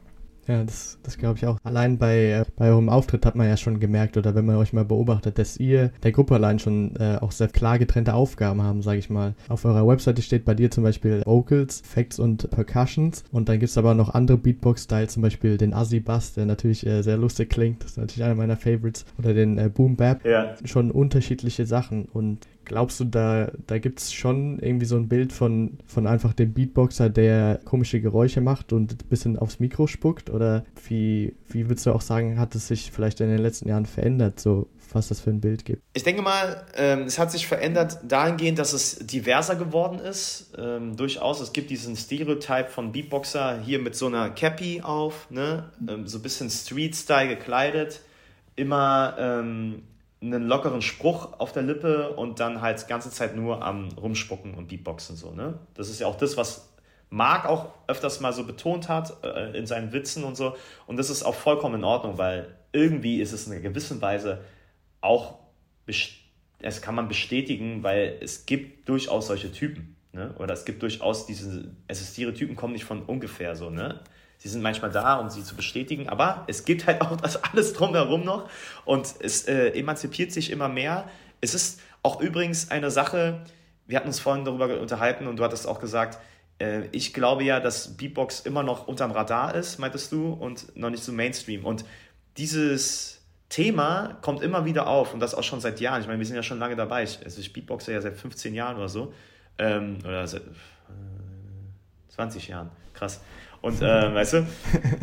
Ja, 0.47 0.63
das, 0.63 0.97
das 1.03 1.17
glaube 1.17 1.37
ich 1.37 1.45
auch. 1.45 1.57
Allein 1.63 1.97
bei, 1.97 2.31
äh, 2.31 2.45
bei 2.55 2.69
eurem 2.69 2.89
Auftritt 2.89 3.25
hat 3.25 3.35
man 3.35 3.47
ja 3.47 3.57
schon 3.57 3.79
gemerkt, 3.79 4.17
oder 4.17 4.33
wenn 4.33 4.45
man 4.45 4.55
euch 4.55 4.71
mal 4.73 4.85
beobachtet, 4.85 5.37
dass 5.37 5.57
ihr 5.57 5.91
der 6.03 6.11
Gruppe 6.13 6.35
allein 6.35 6.59
schon 6.59 6.95
äh, 6.95 7.17
auch 7.19 7.31
sehr 7.31 7.49
klar 7.49 7.77
getrennte 7.79 8.13
Aufgaben 8.13 8.61
haben, 8.61 8.81
sage 8.81 8.99
ich 8.99 9.09
mal. 9.09 9.35
Auf 9.49 9.65
eurer 9.65 9.87
Webseite 9.87 10.21
steht 10.21 10.45
bei 10.45 10.53
dir 10.53 10.71
zum 10.71 10.83
Beispiel 10.83 11.21
Vocals, 11.25 11.81
Facts 11.85 12.17
und 12.19 12.49
Percussions. 12.49 13.23
Und 13.31 13.49
dann 13.49 13.59
gibt 13.59 13.69
es 13.69 13.77
aber 13.77 13.93
noch 13.93 14.13
andere 14.13 14.37
Beatbox-Style, 14.37 15.07
zum 15.07 15.21
Beispiel 15.21 15.57
den 15.57 15.73
Assi-Bass, 15.73 16.33
der 16.33 16.45
natürlich 16.45 16.85
äh, 16.85 17.01
sehr 17.01 17.17
lustig 17.17 17.49
klingt. 17.49 17.83
Das 17.83 17.91
ist 17.91 17.97
natürlich 17.97 18.23
einer 18.23 18.35
meiner 18.35 18.57
Favorites. 18.57 19.05
Oder 19.19 19.33
den 19.33 19.57
äh, 19.57 19.69
Boom 19.69 19.95
Bap. 19.95 20.25
Ja. 20.25 20.55
Schon 20.63 20.91
unterschiedliche 20.91 21.65
Sachen. 21.65 22.05
Und 22.05 22.47
Glaubst 22.67 22.99
du, 22.99 23.05
da, 23.05 23.49
da 23.65 23.77
gibt 23.77 23.99
es 23.99 24.11
schon 24.11 24.59
irgendwie 24.59 24.85
so 24.85 24.97
ein 24.97 25.07
Bild 25.07 25.31
von, 25.31 25.79
von 25.85 26.05
einfach 26.05 26.33
dem 26.33 26.53
Beatboxer, 26.53 27.09
der 27.09 27.61
komische 27.63 28.01
Geräusche 28.01 28.41
macht 28.41 28.73
und 28.73 28.91
ein 28.91 29.09
bisschen 29.09 29.39
aufs 29.39 29.61
Mikro 29.61 29.87
spuckt? 29.87 30.29
Oder 30.29 30.65
wie, 30.85 31.33
wie 31.47 31.69
würdest 31.69 31.85
du 31.85 31.93
auch 31.93 32.01
sagen, 32.01 32.37
hat 32.37 32.55
es 32.55 32.67
sich 32.67 32.91
vielleicht 32.91 33.21
in 33.21 33.29
den 33.29 33.37
letzten 33.37 33.69
Jahren 33.69 33.85
verändert, 33.85 34.41
so 34.41 34.67
was 34.91 35.07
das 35.07 35.21
für 35.21 35.29
ein 35.29 35.39
Bild 35.39 35.63
gibt? 35.63 35.81
Ich 35.93 36.03
denke 36.03 36.21
mal, 36.21 36.65
ähm, 36.75 37.03
es 37.03 37.17
hat 37.17 37.31
sich 37.31 37.47
verändert 37.47 37.99
dahingehend, 38.05 38.59
dass 38.59 38.73
es 38.73 38.99
diverser 38.99 39.55
geworden 39.55 39.99
ist. 39.99 40.53
Ähm, 40.57 40.97
durchaus, 40.97 41.39
es 41.39 41.53
gibt 41.53 41.69
diesen 41.69 41.95
Stereotype 41.95 42.67
von 42.69 42.91
Beatboxer 42.91 43.61
hier 43.61 43.79
mit 43.79 43.95
so 43.95 44.07
einer 44.07 44.29
Cappy 44.29 44.81
auf, 44.81 45.31
ne? 45.31 45.71
Ähm, 45.87 46.05
so 46.05 46.19
ein 46.19 46.21
bisschen 46.21 46.49
Street-Style 46.49 47.29
gekleidet, 47.29 48.01
immer 48.57 49.15
ähm, 49.17 49.83
einen 50.21 50.47
lockeren 50.47 50.81
Spruch 50.81 51.39
auf 51.39 51.51
der 51.51 51.63
Lippe 51.63 52.09
und 52.13 52.39
dann 52.39 52.61
halt 52.61 52.81
die 52.81 52.87
ganze 52.87 53.11
Zeit 53.11 53.35
nur 53.35 53.63
am 53.63 53.89
Rumspucken 53.89 54.55
und 54.55 54.67
Beatboxen 54.67 55.15
so, 55.15 55.31
ne? 55.31 55.59
Das 55.75 55.89
ist 55.89 55.99
ja 55.99 56.07
auch 56.07 56.17
das, 56.17 56.37
was 56.37 56.73
Marc 57.09 57.45
auch 57.45 57.69
öfters 57.87 58.19
mal 58.19 58.33
so 58.33 58.43
betont 58.45 58.89
hat 58.89 59.23
äh, 59.23 59.57
in 59.57 59.65
seinen 59.65 59.93
Witzen 59.93 60.23
und 60.23 60.35
so. 60.35 60.55
Und 60.87 60.97
das 60.97 61.09
ist 61.09 61.23
auch 61.23 61.35
vollkommen 61.35 61.75
in 61.75 61.83
Ordnung, 61.83 62.17
weil 62.17 62.55
irgendwie 62.73 63.21
ist 63.21 63.31
es 63.31 63.47
in 63.47 63.53
einer 63.53 63.61
gewissen 63.61 64.01
Weise 64.01 64.43
auch, 65.01 65.35
es 65.85 66.81
kann 66.81 66.95
man 66.95 67.07
bestätigen, 67.07 67.83
weil 67.83 68.17
es 68.21 68.45
gibt 68.45 68.89
durchaus 68.89 69.27
solche 69.27 69.51
Typen. 69.51 69.95
Ne? 70.11 70.33
Oder 70.39 70.53
es 70.53 70.65
gibt 70.65 70.81
durchaus 70.81 71.25
diese, 71.27 71.71
also 71.87 72.03
Stereotypen 72.03 72.55
kommen 72.55 72.73
nicht 72.73 72.85
von 72.85 73.03
ungefähr 73.03 73.55
so, 73.55 73.69
ne? 73.69 74.01
Sie 74.37 74.49
sind 74.49 74.61
manchmal 74.61 74.91
da, 74.91 75.15
um 75.15 75.29
sie 75.29 75.43
zu 75.43 75.55
bestätigen, 75.55 76.09
aber 76.09 76.43
es 76.47 76.65
gibt 76.65 76.85
halt 76.85 77.01
auch 77.01 77.15
das 77.17 77.43
alles 77.43 77.73
drumherum 77.73 78.23
noch 78.23 78.49
und 78.85 79.15
es 79.19 79.47
äh, 79.47 79.69
emanzipiert 79.69 80.31
sich 80.31 80.51
immer 80.51 80.69
mehr. 80.69 81.09
Es 81.41 81.53
ist 81.53 81.81
auch 82.03 82.21
übrigens 82.21 82.71
eine 82.71 82.91
Sache, 82.91 83.43
wir 83.87 83.97
hatten 83.97 84.07
uns 84.07 84.19
vorhin 84.19 84.45
darüber 84.45 84.79
unterhalten 84.79 85.27
und 85.27 85.37
du 85.37 85.43
hattest 85.43 85.65
auch 85.67 85.79
gesagt, 85.79 86.19
äh, 86.59 86.87
ich 86.91 87.13
glaube 87.13 87.43
ja, 87.43 87.59
dass 87.59 87.97
Beatbox 87.97 88.41
immer 88.41 88.63
noch 88.63 88.87
unterm 88.87 89.11
Radar 89.11 89.55
ist, 89.55 89.79
meintest 89.79 90.11
du, 90.11 90.33
und 90.33 90.75
noch 90.75 90.89
nicht 90.89 91.03
so 91.03 91.11
Mainstream. 91.11 91.65
Und 91.65 91.85
dieses 92.37 93.21
Thema 93.49 94.17
kommt 94.21 94.41
immer 94.41 94.65
wieder 94.65 94.87
auf 94.87 95.13
und 95.13 95.19
das 95.19 95.33
auch 95.33 95.43
schon 95.43 95.61
seit 95.61 95.79
Jahren. 95.79 96.01
Ich 96.01 96.07
meine, 96.07 96.19
wir 96.19 96.25
sind 96.25 96.35
ja 96.35 96.43
schon 96.43 96.59
lange 96.59 96.75
dabei. 96.75 97.03
Ich, 97.03 97.19
also 97.23 97.39
ich 97.39 97.53
beatboxe 97.53 97.93
ja 97.93 98.01
seit 98.01 98.17
15 98.17 98.53
Jahren 98.53 98.77
oder 98.77 98.89
so. 98.89 99.13
Ähm, 99.57 99.99
oder 100.03 100.27
seit 100.27 100.41
äh, 100.41 100.45
20 102.09 102.49
Jahren. 102.49 102.69
Krass. 102.93 103.21
Und 103.61 103.81
äh, 103.81 104.13
weißt 104.13 104.33
du, 104.33 104.47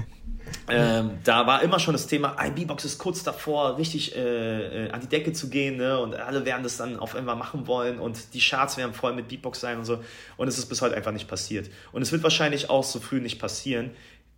ähm, 0.68 1.10
da 1.24 1.46
war 1.46 1.62
immer 1.62 1.78
schon 1.78 1.92
das 1.92 2.06
Thema, 2.06 2.36
ein 2.38 2.54
B-Box 2.54 2.84
ist 2.84 2.98
kurz 2.98 3.22
davor, 3.22 3.76
richtig 3.76 4.16
äh, 4.16 4.86
äh, 4.86 4.90
an 4.90 5.00
die 5.00 5.08
Decke 5.08 5.32
zu 5.32 5.50
gehen, 5.50 5.76
ne? 5.76 5.98
Und 5.98 6.14
alle 6.14 6.44
werden 6.44 6.62
das 6.62 6.76
dann 6.76 6.98
auf 6.98 7.14
einmal 7.14 7.36
machen 7.36 7.66
wollen 7.66 7.98
und 7.98 8.34
die 8.34 8.40
Charts 8.40 8.76
werden 8.76 8.94
voll 8.94 9.12
mit 9.12 9.28
Beatbox 9.28 9.60
sein 9.60 9.78
und 9.78 9.84
so. 9.84 10.02
Und 10.36 10.48
es 10.48 10.58
ist 10.58 10.66
bis 10.66 10.80
heute 10.82 10.96
einfach 10.96 11.12
nicht 11.12 11.28
passiert. 11.28 11.70
Und 11.92 12.02
es 12.02 12.12
wird 12.12 12.22
wahrscheinlich 12.22 12.70
auch 12.70 12.84
so 12.84 13.00
früh 13.00 13.20
nicht 13.20 13.38
passieren. 13.38 13.90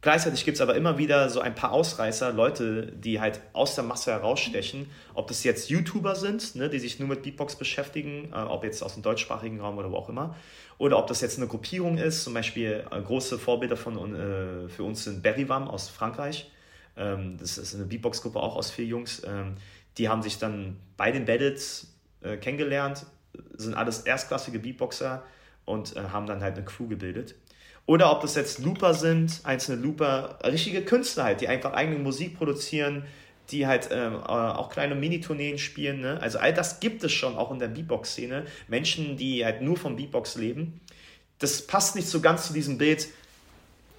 Gleichzeitig 0.06 0.44
gibt 0.44 0.54
es 0.54 0.60
aber 0.60 0.76
immer 0.76 0.98
wieder 0.98 1.28
so 1.30 1.40
ein 1.40 1.56
paar 1.56 1.72
Ausreißer, 1.72 2.32
Leute, 2.32 2.92
die 2.92 3.20
halt 3.20 3.40
aus 3.52 3.74
der 3.74 3.82
Masse 3.82 4.12
herausstechen. 4.12 4.88
Ob 5.14 5.26
das 5.26 5.42
jetzt 5.42 5.68
YouTuber 5.68 6.14
sind, 6.14 6.54
ne, 6.54 6.68
die 6.68 6.78
sich 6.78 7.00
nur 7.00 7.08
mit 7.08 7.24
Beatbox 7.24 7.56
beschäftigen, 7.56 8.30
äh, 8.32 8.36
ob 8.36 8.62
jetzt 8.62 8.84
aus 8.84 8.94
dem 8.94 9.02
deutschsprachigen 9.02 9.60
Raum 9.60 9.78
oder 9.78 9.90
wo 9.90 9.96
auch 9.96 10.08
immer 10.08 10.36
oder 10.78 10.96
ob 11.00 11.08
das 11.08 11.22
jetzt 11.22 11.38
eine 11.38 11.48
Gruppierung 11.48 11.98
ist, 11.98 12.22
zum 12.22 12.34
Beispiel 12.34 12.84
äh, 12.88 13.02
große 13.02 13.36
Vorbilder 13.36 13.76
von, 13.76 14.14
äh, 14.14 14.68
für 14.68 14.84
uns 14.84 15.02
sind 15.02 15.24
Berryvam 15.24 15.66
aus 15.66 15.88
Frankreich. 15.88 16.52
Ähm, 16.96 17.36
das 17.40 17.58
ist 17.58 17.74
eine 17.74 17.86
Beatbox-Gruppe 17.86 18.38
auch 18.38 18.54
aus 18.54 18.70
vier 18.70 18.84
Jungs. 18.84 19.24
Ähm, 19.26 19.56
die 19.98 20.08
haben 20.08 20.22
sich 20.22 20.38
dann 20.38 20.76
bei 20.96 21.10
den 21.10 21.24
Battles 21.24 21.88
äh, 22.20 22.36
kennengelernt, 22.36 23.06
sind 23.56 23.74
alles 23.74 24.02
erstklassige 24.02 24.60
Beatboxer 24.60 25.24
und 25.64 25.96
äh, 25.96 26.00
haben 26.12 26.28
dann 26.28 26.42
halt 26.42 26.54
eine 26.54 26.64
Crew 26.64 26.86
gebildet. 26.86 27.34
Oder 27.86 28.10
ob 28.10 28.20
das 28.22 28.34
jetzt 28.34 28.58
Looper 28.58 28.94
sind, 28.94 29.40
einzelne 29.44 29.80
Looper, 29.80 30.38
richtige 30.44 30.82
Künstler 30.82 31.24
halt, 31.24 31.40
die 31.40 31.48
einfach 31.48 31.72
eigene 31.72 31.98
Musik 31.98 32.36
produzieren, 32.36 33.04
die 33.50 33.66
halt 33.66 33.88
ähm, 33.92 34.14
äh, 34.14 34.16
auch 34.26 34.70
kleine 34.70 34.96
Minitourneen 34.96 35.56
spielen. 35.58 36.00
Ne? 36.00 36.20
Also 36.20 36.38
all 36.38 36.52
das 36.52 36.80
gibt 36.80 37.04
es 37.04 37.12
schon 37.12 37.36
auch 37.36 37.52
in 37.52 37.60
der 37.60 37.68
Beatbox-Szene. 37.68 38.44
Menschen, 38.66 39.16
die 39.16 39.44
halt 39.44 39.62
nur 39.62 39.76
vom 39.76 39.94
Beatbox 39.94 40.34
leben. 40.34 40.80
Das 41.38 41.62
passt 41.62 41.94
nicht 41.94 42.08
so 42.08 42.20
ganz 42.20 42.48
zu 42.48 42.52
diesem 42.52 42.76
Bild. 42.76 43.06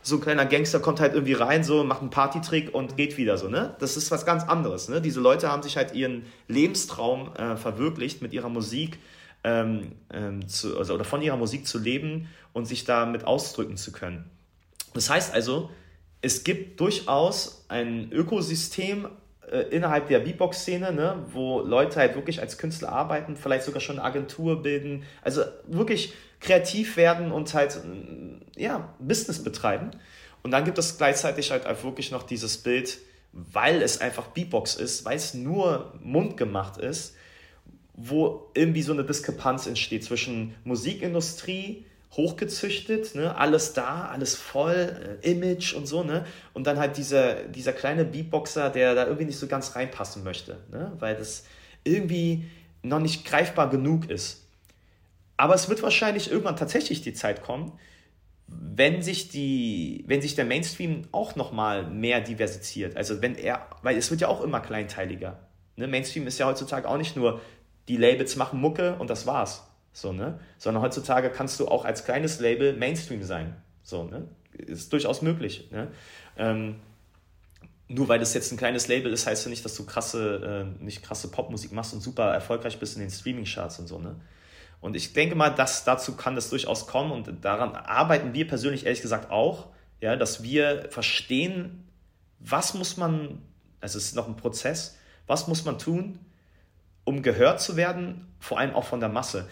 So 0.01 0.15
ein 0.15 0.21
kleiner 0.21 0.45
Gangster 0.45 0.79
kommt 0.79 0.99
halt 0.99 1.13
irgendwie 1.13 1.33
rein, 1.33 1.63
so 1.63 1.83
macht 1.83 2.01
einen 2.01 2.09
Partytrick 2.09 2.73
und 2.73 2.97
geht 2.97 3.17
wieder 3.17 3.37
so. 3.37 3.47
Ne? 3.47 3.75
Das 3.79 3.95
ist 3.95 4.11
was 4.11 4.25
ganz 4.25 4.43
anderes. 4.43 4.89
Ne? 4.89 4.99
Diese 4.99 5.21
Leute 5.21 5.49
haben 5.49 5.63
sich 5.63 5.77
halt 5.77 5.93
ihren 5.93 6.25
Lebenstraum 6.49 7.33
äh, 7.35 7.55
verwirklicht 7.55 8.21
mit 8.21 8.33
ihrer 8.33 8.49
Musik 8.49 8.99
ähm, 9.47 9.93
ähm, 10.13 10.47
zu, 10.47 10.77
also, 10.77 10.93
oder 10.93 11.05
von 11.05 11.21
ihrer 11.21 11.37
Musik 11.37 11.65
zu 11.65 11.79
leben 11.79 12.27
und 12.51 12.65
sich 12.65 12.83
damit 12.83 13.23
ausdrücken 13.23 13.77
zu 13.77 13.91
können. 13.93 14.29
Das 14.93 15.09
heißt 15.09 15.33
also, 15.33 15.69
es 16.21 16.43
gibt 16.43 16.79
durchaus 16.81 17.65
ein 17.69 18.11
Ökosystem 18.11 19.07
äh, 19.49 19.59
innerhalb 19.69 20.07
der 20.09 20.19
Beatbox-Szene, 20.19 20.91
ne, 20.91 21.23
wo 21.31 21.61
Leute 21.61 21.99
halt 21.99 22.15
wirklich 22.15 22.41
als 22.41 22.57
Künstler 22.57 22.89
arbeiten, 22.89 23.37
vielleicht 23.37 23.63
sogar 23.63 23.79
schon 23.79 23.99
eine 23.99 24.05
Agentur 24.05 24.61
bilden, 24.61 25.03
also 25.21 25.43
wirklich 25.67 26.13
kreativ 26.41 26.97
werden 26.97 27.31
und 27.31 27.53
halt 27.53 27.79
ja, 28.57 28.93
Business 28.99 29.43
betreiben. 29.43 29.91
Und 30.43 30.51
dann 30.51 30.65
gibt 30.65 30.77
es 30.77 30.97
gleichzeitig 30.97 31.51
halt 31.51 31.65
auch 31.65 31.83
wirklich 31.83 32.11
noch 32.11 32.23
dieses 32.23 32.57
Bild, 32.57 32.97
weil 33.31 33.81
es 33.81 34.01
einfach 34.01 34.27
Beatbox 34.27 34.75
ist, 34.75 35.05
weil 35.05 35.15
es 35.15 35.33
nur 35.33 35.93
mundgemacht 36.01 36.77
ist, 36.77 37.15
wo 37.97 38.51
irgendwie 38.53 38.83
so 38.83 38.93
eine 38.93 39.03
Diskrepanz 39.03 39.65
entsteht 39.65 40.03
zwischen 40.03 40.53
Musikindustrie, 40.63 41.85
hochgezüchtet, 42.11 43.15
ne, 43.15 43.35
alles 43.35 43.73
da, 43.73 44.05
alles 44.05 44.35
voll, 44.35 45.19
äh, 45.23 45.31
Image 45.31 45.73
und 45.73 45.87
so, 45.87 46.03
ne, 46.03 46.25
und 46.53 46.67
dann 46.67 46.77
halt 46.79 46.95
dieser, 46.97 47.43
dieser 47.43 47.73
kleine 47.73 48.05
Beatboxer, 48.05 48.69
der 48.69 48.95
da 48.95 49.05
irgendwie 49.05 49.25
nicht 49.25 49.39
so 49.39 49.47
ganz 49.47 49.75
reinpassen 49.75 50.23
möchte, 50.23 50.57
ne, 50.71 50.93
weil 50.99 51.15
das 51.15 51.45
irgendwie 51.83 52.45
noch 52.83 52.99
nicht 52.99 53.25
greifbar 53.25 53.69
genug 53.69 54.09
ist. 54.09 54.45
Aber 55.35 55.55
es 55.55 55.67
wird 55.67 55.83
wahrscheinlich 55.83 56.31
irgendwann 56.31 56.55
tatsächlich 56.55 57.01
die 57.01 57.13
Zeit 57.13 57.43
kommen, 57.43 57.73
wenn 58.47 59.01
sich 59.01 59.29
die, 59.29 60.03
wenn 60.07 60.21
sich 60.21 60.35
der 60.35 60.45
Mainstream 60.45 61.03
auch 61.11 61.35
nochmal 61.35 61.85
mehr 61.87 62.21
diversifiziert. 62.21 62.95
Also 62.95 63.21
wenn 63.21 63.35
er, 63.35 63.67
weil 63.81 63.97
es 63.97 64.09
wird 64.09 64.21
ja 64.21 64.29
auch 64.29 64.41
immer 64.41 64.61
kleinteiliger. 64.61 65.39
Ne? 65.75 65.87
Mainstream 65.87 66.25
ist 66.27 66.39
ja 66.39 66.47
heutzutage 66.47 66.87
auch 66.87 66.97
nicht 66.97 67.15
nur, 67.15 67.41
die 67.87 67.97
Labels 67.97 68.35
machen 68.35 68.59
Mucke 68.59 68.95
und 68.95 69.09
das 69.09 69.25
war's. 69.25 69.67
So, 69.93 70.13
ne? 70.13 70.39
Sondern 70.57 70.83
heutzutage 70.83 71.29
kannst 71.29 71.59
du 71.59 71.67
auch 71.67 71.85
als 71.85 72.05
kleines 72.05 72.39
Label 72.39 72.73
Mainstream 72.73 73.23
sein. 73.23 73.55
So, 73.83 74.03
ne? 74.03 74.27
Ist 74.53 74.93
durchaus 74.93 75.21
möglich. 75.21 75.69
Ne? 75.71 75.87
Ähm, 76.37 76.75
nur 77.87 78.07
weil 78.09 78.19
das 78.19 78.33
jetzt 78.33 78.51
ein 78.51 78.57
kleines 78.57 78.87
Label 78.87 79.11
ist, 79.13 79.27
heißt 79.27 79.45
ja 79.45 79.49
nicht, 79.49 79.63
dass 79.63 79.75
du 79.75 79.85
krasse, 79.85 80.65
äh, 80.79 80.83
nicht 80.83 81.03
krasse 81.03 81.31
Popmusik 81.31 81.71
machst 81.71 81.93
und 81.93 82.01
super 82.01 82.33
erfolgreich 82.33 82.79
bist 82.79 82.95
in 82.95 83.01
den 83.01 83.09
Streaming-Charts 83.09 83.79
und 83.79 83.87
so, 83.87 83.99
ne? 83.99 84.15
Und 84.79 84.95
ich 84.95 85.13
denke 85.13 85.35
mal, 85.35 85.49
dass 85.49 85.85
dazu 85.85 86.15
kann 86.15 86.35
das 86.35 86.51
durchaus 86.51 86.85
kommen 86.85 87.11
und 87.11 87.43
daran 87.43 87.75
arbeiten 87.75 88.33
wir 88.33 88.47
persönlich 88.47 88.85
ehrlich 88.85 89.01
gesagt 89.01 89.31
auch, 89.31 89.69
ja, 90.01 90.15
dass 90.15 90.43
wir 90.43 90.87
verstehen, 90.91 91.87
was 92.39 92.75
muss 92.75 92.97
man, 92.97 93.41
also 93.81 93.97
es 93.97 94.05
ist 94.05 94.15
noch 94.15 94.27
ein 94.27 94.35
Prozess, 94.35 94.97
was 95.25 95.47
muss 95.47 95.65
man 95.65 95.79
tun, 95.79 96.19
um 97.07 97.21
gehört 97.21 97.61
zu 97.61 97.77
werden, 97.77 98.27
vor 98.37 98.59
allem 98.59 98.75
auch 98.75 98.83
von 98.83 98.99
der 98.99 99.07
Masse. 99.07 99.47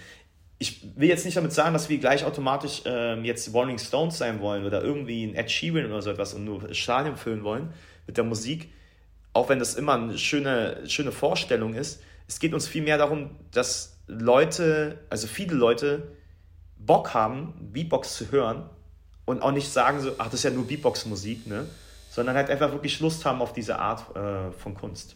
Ich 0.58 0.90
will 0.98 1.08
jetzt 1.08 1.24
nicht 1.24 1.38
damit 1.38 1.54
sagen, 1.54 1.72
dass 1.74 1.88
wir 1.88 1.98
gleich 2.00 2.26
automatisch 2.26 2.82
ähm, 2.86 3.24
jetzt 3.24 3.54
Rolling 3.54 3.78
Stones 3.78 4.18
sein 4.18 4.42
wollen 4.42 4.66
oder 4.66 4.84
irgendwie 4.84 5.24
ein 5.24 5.36
Ed 5.36 5.50
Sheeran 5.50 5.86
oder 5.86 6.02
so 6.02 6.10
etwas 6.10 6.34
und 6.34 6.44
nur 6.44 6.74
Stadion 6.74 7.16
füllen 7.16 7.46
wollen 7.46 7.72
mit 8.08 8.18
der 8.18 8.26
Musik, 8.26 8.74
auch 9.32 9.48
wenn 9.48 9.60
das 9.60 9.76
immer 9.76 9.94
eine 9.94 10.18
schöne, 10.18 10.82
schöne 10.90 11.14
Vorstellung 11.14 11.76
ist. 11.76 12.04
Es 12.28 12.40
geht 12.40 12.54
uns 12.54 12.68
vielmehr 12.68 12.98
darum, 12.98 13.32
dass 13.52 14.02
Leute, 14.08 15.00
also 15.10 15.28
viele 15.28 15.56
Leute, 15.56 16.12
Bock 16.78 17.14
haben, 17.14 17.54
Beatbox 17.72 18.18
zu 18.18 18.32
hören 18.32 18.70
und 19.24 19.42
auch 19.42 19.54
nicht 19.54 19.72
sagen 19.72 20.02
so, 20.02 20.12
ach, 20.18 20.26
das 20.26 20.36
ist 20.36 20.44
ja 20.44 20.52
nur 20.52 20.68
Beatbox-Musik, 20.68 21.48
ne? 21.48 21.68
Sondern 22.12 22.36
halt 22.36 22.50
einfach 22.50 22.74
wirklich 22.74 23.00
Lust 23.00 23.24
haben 23.24 23.42
auf 23.42 23.54
diese 23.54 23.80
Art 23.80 24.14
äh, 24.16 24.52
von 24.52 24.74
Kunst. 24.74 25.16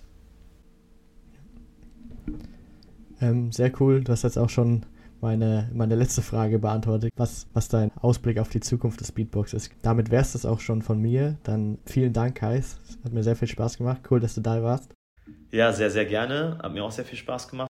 Ähm, 3.21 3.51
sehr 3.51 3.71
cool. 3.79 4.03
Du 4.03 4.11
hast 4.11 4.23
jetzt 4.23 4.37
auch 4.37 4.49
schon 4.49 4.85
meine, 5.21 5.69
meine 5.73 5.95
letzte 5.95 6.21
Frage 6.21 6.59
beantwortet, 6.59 7.11
was, 7.17 7.47
was 7.53 7.67
dein 7.67 7.91
Ausblick 7.97 8.39
auf 8.39 8.49
die 8.49 8.61
Zukunft 8.61 9.01
des 9.01 9.11
Beatbox 9.11 9.53
ist. 9.53 9.71
Damit 9.81 10.11
wäre 10.11 10.21
es 10.21 10.33
das 10.33 10.45
auch 10.45 10.59
schon 10.59 10.81
von 10.81 10.99
mir. 11.01 11.37
Dann 11.43 11.77
vielen 11.85 12.13
Dank, 12.13 12.35
Kais. 12.35 12.79
Hat 13.03 13.11
mir 13.11 13.23
sehr 13.23 13.35
viel 13.35 13.47
Spaß 13.47 13.77
gemacht. 13.77 14.01
Cool, 14.09 14.19
dass 14.19 14.35
du 14.35 14.41
da 14.41 14.63
warst. 14.63 14.93
Ja, 15.51 15.73
sehr, 15.73 15.91
sehr 15.91 16.05
gerne. 16.05 16.57
Hat 16.61 16.73
mir 16.73 16.83
auch 16.83 16.91
sehr 16.91 17.05
viel 17.05 17.17
Spaß 17.17 17.49
gemacht. 17.49 17.69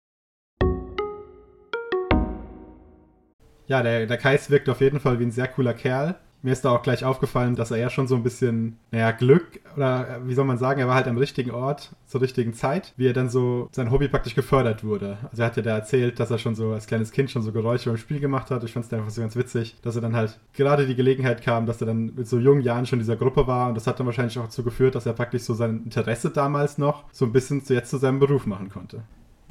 Ja, 3.68 3.82
der, 3.82 4.06
der 4.06 4.16
Kais 4.16 4.50
wirkt 4.50 4.68
auf 4.68 4.80
jeden 4.80 5.00
Fall 5.00 5.18
wie 5.18 5.24
ein 5.24 5.32
sehr 5.32 5.48
cooler 5.48 5.74
Kerl. 5.74 6.16
Mir 6.46 6.52
ist 6.52 6.64
da 6.64 6.70
auch 6.70 6.82
gleich 6.82 7.04
aufgefallen, 7.04 7.56
dass 7.56 7.72
er 7.72 7.78
ja 7.78 7.90
schon 7.90 8.06
so 8.06 8.14
ein 8.14 8.22
bisschen, 8.22 8.76
naja, 8.92 9.10
Glück 9.10 9.58
oder 9.74 10.20
wie 10.26 10.34
soll 10.34 10.44
man 10.44 10.58
sagen, 10.58 10.78
er 10.78 10.86
war 10.86 10.94
halt 10.94 11.08
am 11.08 11.18
richtigen 11.18 11.50
Ort 11.50 11.90
zur 12.06 12.20
richtigen 12.20 12.54
Zeit, 12.54 12.94
wie 12.96 13.08
er 13.08 13.12
dann 13.14 13.28
so 13.28 13.68
sein 13.72 13.90
Hobby 13.90 14.06
praktisch 14.06 14.36
gefördert 14.36 14.84
wurde. 14.84 15.18
Also 15.28 15.42
er 15.42 15.46
hat 15.46 15.56
ja 15.56 15.64
da 15.64 15.74
erzählt, 15.74 16.20
dass 16.20 16.30
er 16.30 16.38
schon 16.38 16.54
so 16.54 16.70
als 16.70 16.86
kleines 16.86 17.10
Kind 17.10 17.32
schon 17.32 17.42
so 17.42 17.50
Geräusche 17.50 17.90
beim 17.90 17.96
Spiel 17.96 18.20
gemacht 18.20 18.52
hat. 18.52 18.62
Ich 18.62 18.72
fand 18.72 18.86
es 18.86 18.92
einfach 18.92 19.10
so 19.10 19.22
ganz 19.22 19.34
witzig, 19.34 19.74
dass 19.82 19.96
er 19.96 20.02
dann 20.02 20.14
halt 20.14 20.38
gerade 20.52 20.86
die 20.86 20.94
Gelegenheit 20.94 21.42
kam, 21.42 21.66
dass 21.66 21.80
er 21.80 21.88
dann 21.88 22.14
mit 22.14 22.28
so 22.28 22.38
jungen 22.38 22.60
Jahren 22.60 22.86
schon 22.86 23.00
in 23.00 23.04
dieser 23.04 23.16
Gruppe 23.16 23.48
war 23.48 23.70
und 23.70 23.74
das 23.74 23.88
hat 23.88 23.98
dann 23.98 24.06
wahrscheinlich 24.06 24.38
auch 24.38 24.44
dazu 24.44 24.62
geführt, 24.62 24.94
dass 24.94 25.04
er 25.04 25.14
praktisch 25.14 25.42
so 25.42 25.54
sein 25.54 25.82
Interesse 25.84 26.30
damals 26.30 26.78
noch 26.78 27.02
so 27.10 27.24
ein 27.24 27.32
bisschen 27.32 27.64
zu 27.64 27.74
jetzt 27.74 27.90
zu 27.90 27.96
seinem 27.96 28.20
Beruf 28.20 28.46
machen 28.46 28.68
konnte. 28.68 29.02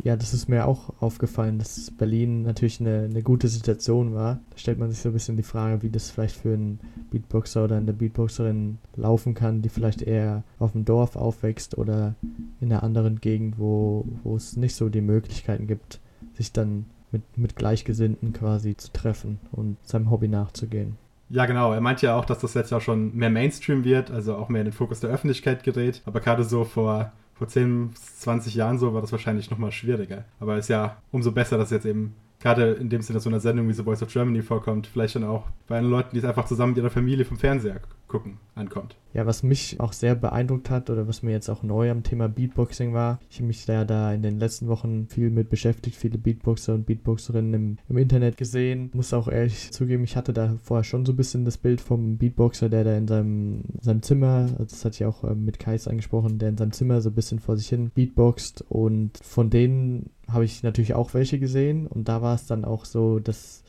Ja, 0.03 0.15
das 0.15 0.33
ist 0.33 0.49
mir 0.49 0.67
auch 0.67 1.01
aufgefallen, 1.01 1.57
dass 1.57 1.89
Berlin 1.91 2.43
natürlich 2.43 2.81
eine, 2.81 3.03
eine 3.03 3.23
gute 3.23 3.47
Situation 3.47 4.13
war. 4.13 4.39
Da 4.51 4.57
stellt 4.57 4.77
man 4.77 4.89
sich 4.89 4.99
so 4.99 5.09
ein 5.09 5.13
bisschen 5.13 5.37
die 5.37 5.43
Frage, 5.43 5.81
wie 5.83 5.89
das 5.89 6.11
vielleicht 6.11 6.35
für 6.35 6.53
einen 6.53 6.79
Beatboxer 7.11 7.63
oder 7.63 7.77
eine 7.77 7.93
Beatboxerin 7.93 8.77
laufen 8.95 9.33
kann, 9.33 9.61
die 9.61 9.69
vielleicht 9.69 10.01
eher 10.01 10.43
auf 10.59 10.73
dem 10.73 10.85
Dorf 10.85 11.15
aufwächst 11.15 11.77
oder 11.77 12.15
in 12.59 12.71
einer 12.71 12.83
anderen 12.83 13.21
Gegend, 13.21 13.57
wo, 13.57 14.05
wo 14.23 14.35
es 14.35 14.57
nicht 14.57 14.75
so 14.75 14.89
die 14.89 15.01
Möglichkeiten 15.01 15.65
gibt, 15.65 16.01
sich 16.33 16.51
dann 16.51 16.85
mit, 17.11 17.23
mit 17.37 17.55
Gleichgesinnten 17.55 18.33
quasi 18.33 18.75
zu 18.75 18.91
treffen 18.91 19.39
und 19.53 19.77
seinem 19.83 20.11
Hobby 20.11 20.27
nachzugehen. 20.27 20.97
Ja, 21.29 21.45
genau. 21.45 21.73
Er 21.73 21.81
meint 21.81 22.01
ja 22.01 22.15
auch, 22.15 22.25
dass 22.25 22.39
das 22.39 22.53
jetzt 22.53 22.71
ja 22.71 22.79
schon 22.79 23.15
mehr 23.15 23.29
Mainstream 23.29 23.83
wird, 23.83 24.11
also 24.11 24.35
auch 24.35 24.49
mehr 24.49 24.61
in 24.61 24.65
den 24.65 24.73
Fokus 24.73 24.99
der 24.99 25.09
Öffentlichkeit 25.09 25.63
gerät. 25.63 26.01
Aber 26.05 26.19
gerade 26.19 26.43
so 26.43 26.65
vor 26.65 27.11
vor 27.35 27.47
10, 27.47 27.91
20 27.95 28.55
Jahren 28.55 28.79
so 28.79 28.93
war 28.93 29.01
das 29.01 29.11
wahrscheinlich 29.11 29.51
nochmal 29.51 29.71
schwieriger. 29.71 30.25
Aber 30.39 30.57
ist 30.57 30.69
ja 30.69 30.97
umso 31.11 31.31
besser, 31.31 31.57
dass 31.57 31.69
jetzt 31.69 31.85
eben 31.85 32.15
gerade 32.39 32.73
in 32.73 32.89
dem 32.89 33.01
Sinne 33.01 33.19
so 33.19 33.29
einer 33.29 33.39
Sendung 33.39 33.67
wie 33.67 33.73
The 33.73 33.83
Voice 33.83 34.01
of 34.01 34.11
Germany 34.11 34.41
vorkommt, 34.41 34.87
vielleicht 34.87 35.15
dann 35.15 35.23
auch 35.23 35.47
bei 35.67 35.79
den 35.79 35.89
Leuten, 35.89 36.11
die 36.13 36.19
es 36.19 36.25
einfach 36.25 36.45
zusammen 36.45 36.71
mit 36.71 36.77
ihrer 36.77 36.89
Familie 36.89 37.25
vom 37.25 37.37
Fernseher 37.37 37.79
gucken, 38.15 38.37
ankommt. 38.55 38.95
Ja, 39.13 39.25
was 39.25 39.43
mich 39.43 39.79
auch 39.79 39.93
sehr 39.93 40.15
beeindruckt 40.15 40.69
hat 40.69 40.89
oder 40.89 41.07
was 41.07 41.21
mir 41.21 41.31
jetzt 41.31 41.49
auch 41.49 41.63
neu 41.63 41.91
am 41.91 42.03
Thema 42.03 42.29
Beatboxing 42.29 42.93
war, 42.93 43.19
ich 43.29 43.37
habe 43.37 43.47
mich 43.47 43.65
da, 43.65 43.83
da 43.83 44.13
in 44.13 44.21
den 44.21 44.39
letzten 44.39 44.67
Wochen 44.67 45.07
viel 45.07 45.29
mit 45.29 45.49
beschäftigt, 45.49 45.97
viele 45.97 46.17
Beatboxer 46.17 46.73
und 46.73 46.85
Beatboxerinnen 46.85 47.53
im, 47.53 47.77
im 47.89 47.97
Internet 47.97 48.37
gesehen. 48.37 48.89
Muss 48.93 49.13
auch 49.13 49.27
ehrlich 49.27 49.71
zugeben, 49.71 50.05
ich 50.05 50.15
hatte 50.15 50.31
da 50.31 50.57
vorher 50.63 50.85
schon 50.85 51.05
so 51.05 51.11
ein 51.11 51.17
bisschen 51.17 51.43
das 51.43 51.57
Bild 51.57 51.81
vom 51.81 52.17
Beatboxer, 52.17 52.69
der 52.69 52.85
da 52.85 52.97
in 52.97 53.07
seinem, 53.07 53.63
seinem 53.81 54.01
Zimmer, 54.01 54.47
das 54.57 54.85
hatte 54.85 54.95
ich 54.95 55.05
auch 55.05 55.23
ähm, 55.25 55.43
mit 55.43 55.59
Kais 55.59 55.87
angesprochen, 55.87 56.39
der 56.39 56.49
in 56.49 56.57
seinem 56.57 56.71
Zimmer 56.71 57.01
so 57.01 57.09
ein 57.09 57.15
bisschen 57.15 57.39
vor 57.39 57.57
sich 57.57 57.67
hin 57.67 57.91
beatboxt 57.93 58.63
und 58.69 59.17
von 59.21 59.49
denen 59.49 60.11
habe 60.29 60.45
ich 60.45 60.63
natürlich 60.63 60.93
auch 60.93 61.13
welche 61.13 61.39
gesehen 61.39 61.87
und 61.87 62.07
da 62.07 62.21
war 62.21 62.35
es 62.35 62.47
dann 62.47 62.63
auch 62.63 62.85
so, 62.85 63.19
dass 63.19 63.64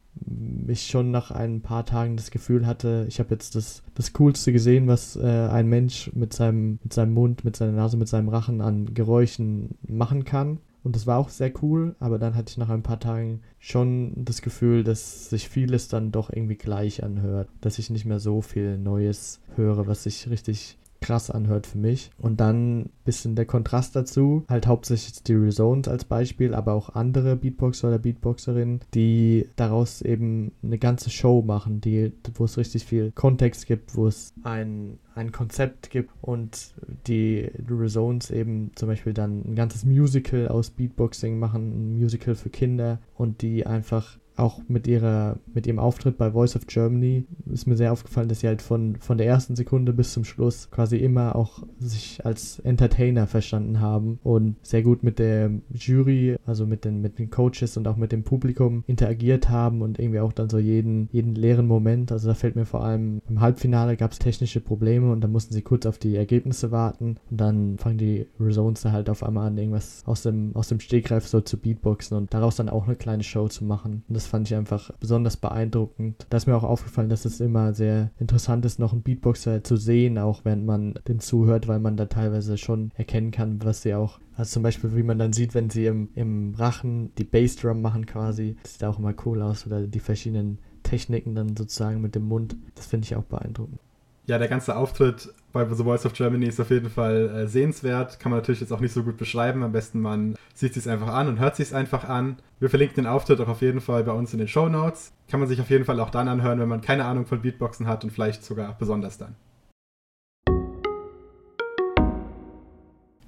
ich 0.66 0.86
schon 0.86 1.10
nach 1.10 1.30
ein 1.30 1.60
paar 1.60 1.84
Tagen 1.84 2.16
das 2.16 2.30
Gefühl 2.30 2.66
hatte, 2.66 3.06
ich 3.08 3.18
habe 3.18 3.30
jetzt 3.30 3.54
das, 3.54 3.82
das 3.94 4.12
Coolste 4.12 4.52
gesehen, 4.52 4.86
was 4.86 5.16
äh, 5.16 5.20
ein 5.20 5.68
Mensch 5.68 6.10
mit 6.14 6.32
seinem, 6.32 6.78
mit 6.82 6.92
seinem 6.92 7.14
Mund, 7.14 7.44
mit 7.44 7.56
seiner 7.56 7.72
Nase, 7.72 7.96
mit 7.96 8.08
seinem 8.08 8.28
Rachen 8.28 8.60
an 8.60 8.94
Geräuschen 8.94 9.76
machen 9.86 10.24
kann. 10.24 10.58
Und 10.82 10.94
das 10.94 11.06
war 11.06 11.18
auch 11.18 11.30
sehr 11.30 11.52
cool, 11.62 11.96
aber 11.98 12.18
dann 12.18 12.36
hatte 12.36 12.50
ich 12.50 12.58
nach 12.58 12.68
ein 12.68 12.84
paar 12.84 13.00
Tagen 13.00 13.40
schon 13.58 14.12
das 14.24 14.40
Gefühl, 14.40 14.84
dass 14.84 15.28
sich 15.30 15.48
vieles 15.48 15.88
dann 15.88 16.12
doch 16.12 16.30
irgendwie 16.30 16.54
gleich 16.54 17.02
anhört, 17.02 17.48
dass 17.60 17.80
ich 17.80 17.90
nicht 17.90 18.04
mehr 18.04 18.20
so 18.20 18.40
viel 18.40 18.78
Neues 18.78 19.40
höre, 19.56 19.88
was 19.88 20.04
sich 20.04 20.30
richtig 20.30 20.78
krass 21.06 21.30
anhört 21.30 21.68
für 21.68 21.78
mich. 21.78 22.10
Und 22.18 22.40
dann 22.40 22.80
ein 22.80 22.90
bisschen 23.04 23.36
der 23.36 23.46
Kontrast 23.46 23.94
dazu, 23.94 24.44
halt 24.48 24.66
hauptsächlich 24.66 25.22
die 25.22 25.34
Rezones 25.34 25.86
als 25.86 26.04
Beispiel, 26.04 26.52
aber 26.52 26.72
auch 26.72 26.90
andere 26.90 27.36
Beatboxer 27.36 27.88
oder 27.88 27.98
Beatboxerinnen, 27.98 28.80
die 28.92 29.48
daraus 29.54 30.02
eben 30.02 30.50
eine 30.62 30.78
ganze 30.78 31.10
Show 31.10 31.42
machen, 31.42 31.80
die, 31.80 32.12
wo 32.34 32.44
es 32.44 32.58
richtig 32.58 32.84
viel 32.84 33.12
Kontext 33.12 33.66
gibt, 33.66 33.94
wo 33.94 34.08
es 34.08 34.34
ein, 34.42 34.98
ein 35.14 35.30
Konzept 35.30 35.90
gibt 35.90 36.10
und 36.22 36.74
die 37.06 37.50
Rezones 37.70 38.32
eben 38.32 38.72
zum 38.74 38.88
Beispiel 38.88 39.12
dann 39.12 39.42
ein 39.46 39.54
ganzes 39.54 39.84
Musical 39.84 40.48
aus 40.48 40.70
Beatboxing 40.70 41.38
machen, 41.38 41.70
ein 41.70 41.98
Musical 41.98 42.34
für 42.34 42.50
Kinder 42.50 42.98
und 43.14 43.42
die 43.42 43.64
einfach 43.64 44.18
auch 44.36 44.60
mit 44.68 44.86
ihrer, 44.86 45.38
mit 45.52 45.66
ihrem 45.66 45.78
Auftritt 45.78 46.18
bei 46.18 46.30
Voice 46.32 46.56
of 46.56 46.66
Germany 46.66 47.24
ist 47.50 47.66
mir 47.66 47.76
sehr 47.76 47.92
aufgefallen, 47.92 48.28
dass 48.28 48.40
sie 48.40 48.46
halt 48.46 48.62
von, 48.62 48.96
von 48.96 49.18
der 49.18 49.26
ersten 49.26 49.56
Sekunde 49.56 49.92
bis 49.92 50.12
zum 50.12 50.24
Schluss 50.24 50.70
quasi 50.70 50.96
immer 50.98 51.36
auch 51.36 51.62
sich 51.78 52.24
als 52.24 52.58
Entertainer 52.60 53.26
verstanden 53.26 53.80
haben 53.80 54.18
und 54.22 54.56
sehr 54.62 54.82
gut 54.82 55.02
mit 55.02 55.18
der 55.18 55.50
Jury, 55.72 56.36
also 56.44 56.66
mit 56.66 56.84
den, 56.84 57.00
mit 57.00 57.18
den 57.18 57.30
Coaches 57.30 57.76
und 57.76 57.88
auch 57.88 57.96
mit 57.96 58.12
dem 58.12 58.24
Publikum 58.24 58.84
interagiert 58.86 59.48
haben 59.48 59.82
und 59.82 59.98
irgendwie 59.98 60.20
auch 60.20 60.32
dann 60.32 60.50
so 60.50 60.58
jeden, 60.58 61.08
jeden 61.12 61.34
leeren 61.34 61.66
Moment. 61.66 62.12
Also 62.12 62.28
da 62.28 62.34
fällt 62.34 62.56
mir 62.56 62.66
vor 62.66 62.84
allem 62.84 63.22
im 63.28 63.40
Halbfinale 63.40 63.96
gab 63.96 64.12
es 64.12 64.18
technische 64.18 64.60
Probleme 64.60 65.10
und 65.10 65.22
da 65.22 65.28
mussten 65.28 65.54
sie 65.54 65.62
kurz 65.62 65.86
auf 65.86 65.98
die 65.98 66.16
Ergebnisse 66.16 66.70
warten 66.70 67.16
und 67.30 67.40
dann 67.40 67.78
fangen 67.78 67.98
die 67.98 68.26
Rezones 68.38 68.82
da 68.82 68.92
halt 68.92 69.08
auf 69.08 69.22
einmal 69.22 69.48
an, 69.48 69.58
irgendwas 69.58 70.02
aus 70.06 70.22
dem, 70.22 70.54
aus 70.54 70.68
dem 70.68 70.80
Stegreif 70.80 71.26
so 71.26 71.40
zu 71.40 71.56
beatboxen 71.58 72.16
und 72.16 72.34
daraus 72.34 72.56
dann 72.56 72.68
auch 72.68 72.86
eine 72.86 72.96
kleine 72.96 73.22
Show 73.22 73.48
zu 73.48 73.64
machen. 73.64 74.02
Und 74.08 74.14
das 74.14 74.25
fand 74.26 74.48
ich 74.48 74.54
einfach 74.54 74.90
besonders 75.00 75.36
beeindruckend. 75.36 76.26
Da 76.30 76.36
ist 76.36 76.46
mir 76.46 76.56
auch 76.56 76.64
aufgefallen, 76.64 77.08
dass 77.08 77.24
es 77.24 77.40
immer 77.40 77.74
sehr 77.74 78.10
interessant 78.18 78.64
ist, 78.64 78.78
noch 78.78 78.92
einen 78.92 79.02
Beatboxer 79.02 79.64
zu 79.64 79.76
sehen, 79.76 80.18
auch 80.18 80.44
während 80.44 80.66
man 80.66 80.94
den 81.08 81.20
zuhört, 81.20 81.68
weil 81.68 81.80
man 81.80 81.96
da 81.96 82.06
teilweise 82.06 82.58
schon 82.58 82.90
erkennen 82.96 83.30
kann, 83.30 83.62
was 83.62 83.82
sie 83.82 83.94
auch 83.94 84.18
also 84.36 84.52
zum 84.52 84.62
Beispiel, 84.62 84.94
wie 84.94 85.02
man 85.02 85.18
dann 85.18 85.32
sieht, 85.32 85.54
wenn 85.54 85.70
sie 85.70 85.86
im, 85.86 86.10
im 86.14 86.54
Rachen 86.54 87.14
die 87.16 87.24
Bassdrum 87.24 87.80
machen 87.80 88.04
quasi. 88.04 88.56
Das 88.62 88.74
sieht 88.74 88.84
auch 88.84 88.98
immer 88.98 89.14
cool 89.24 89.40
aus. 89.40 89.66
Oder 89.66 89.86
die 89.86 90.00
verschiedenen 90.00 90.58
Techniken 90.82 91.34
dann 91.34 91.56
sozusagen 91.56 92.02
mit 92.02 92.14
dem 92.14 92.28
Mund. 92.28 92.54
Das 92.74 92.86
finde 92.86 93.06
ich 93.06 93.16
auch 93.16 93.24
beeindruckend. 93.24 93.80
Ja, 94.26 94.38
der 94.38 94.48
ganze 94.48 94.76
Auftritt 94.76 95.32
bei 95.56 95.74
The 95.74 95.84
Voice 95.84 96.04
of 96.04 96.12
Germany 96.12 96.46
ist 96.46 96.60
auf 96.60 96.70
jeden 96.70 96.90
Fall 96.90 97.30
äh, 97.30 97.48
sehenswert. 97.48 98.20
Kann 98.20 98.30
man 98.30 98.40
natürlich 98.40 98.60
jetzt 98.60 98.72
auch 98.72 98.80
nicht 98.80 98.92
so 98.92 99.02
gut 99.02 99.16
beschreiben. 99.16 99.62
Am 99.62 99.72
besten 99.72 100.00
man 100.00 100.36
sieht 100.54 100.76
es 100.76 100.86
einfach 100.86 101.08
an 101.08 101.28
und 101.28 101.38
hört 101.38 101.56
sich 101.56 101.68
es 101.68 101.72
einfach 101.72 102.04
an. 102.04 102.36
Wir 102.60 102.68
verlinken 102.68 102.96
den 102.96 103.06
Auftritt 103.06 103.40
auch 103.40 103.48
auf 103.48 103.62
jeden 103.62 103.80
Fall 103.80 104.04
bei 104.04 104.12
uns 104.12 104.32
in 104.32 104.38
den 104.38 104.48
Show 104.48 104.68
Notes. 104.68 105.12
Kann 105.28 105.40
man 105.40 105.48
sich 105.48 105.60
auf 105.60 105.70
jeden 105.70 105.86
Fall 105.86 105.98
auch 106.00 106.10
dann 106.10 106.28
anhören, 106.28 106.60
wenn 106.60 106.68
man 106.68 106.82
keine 106.82 107.06
Ahnung 107.06 107.26
von 107.26 107.40
Beatboxen 107.40 107.86
hat 107.86 108.04
und 108.04 108.10
vielleicht 108.10 108.44
sogar 108.44 108.76
besonders 108.78 109.16
dann. 109.18 109.34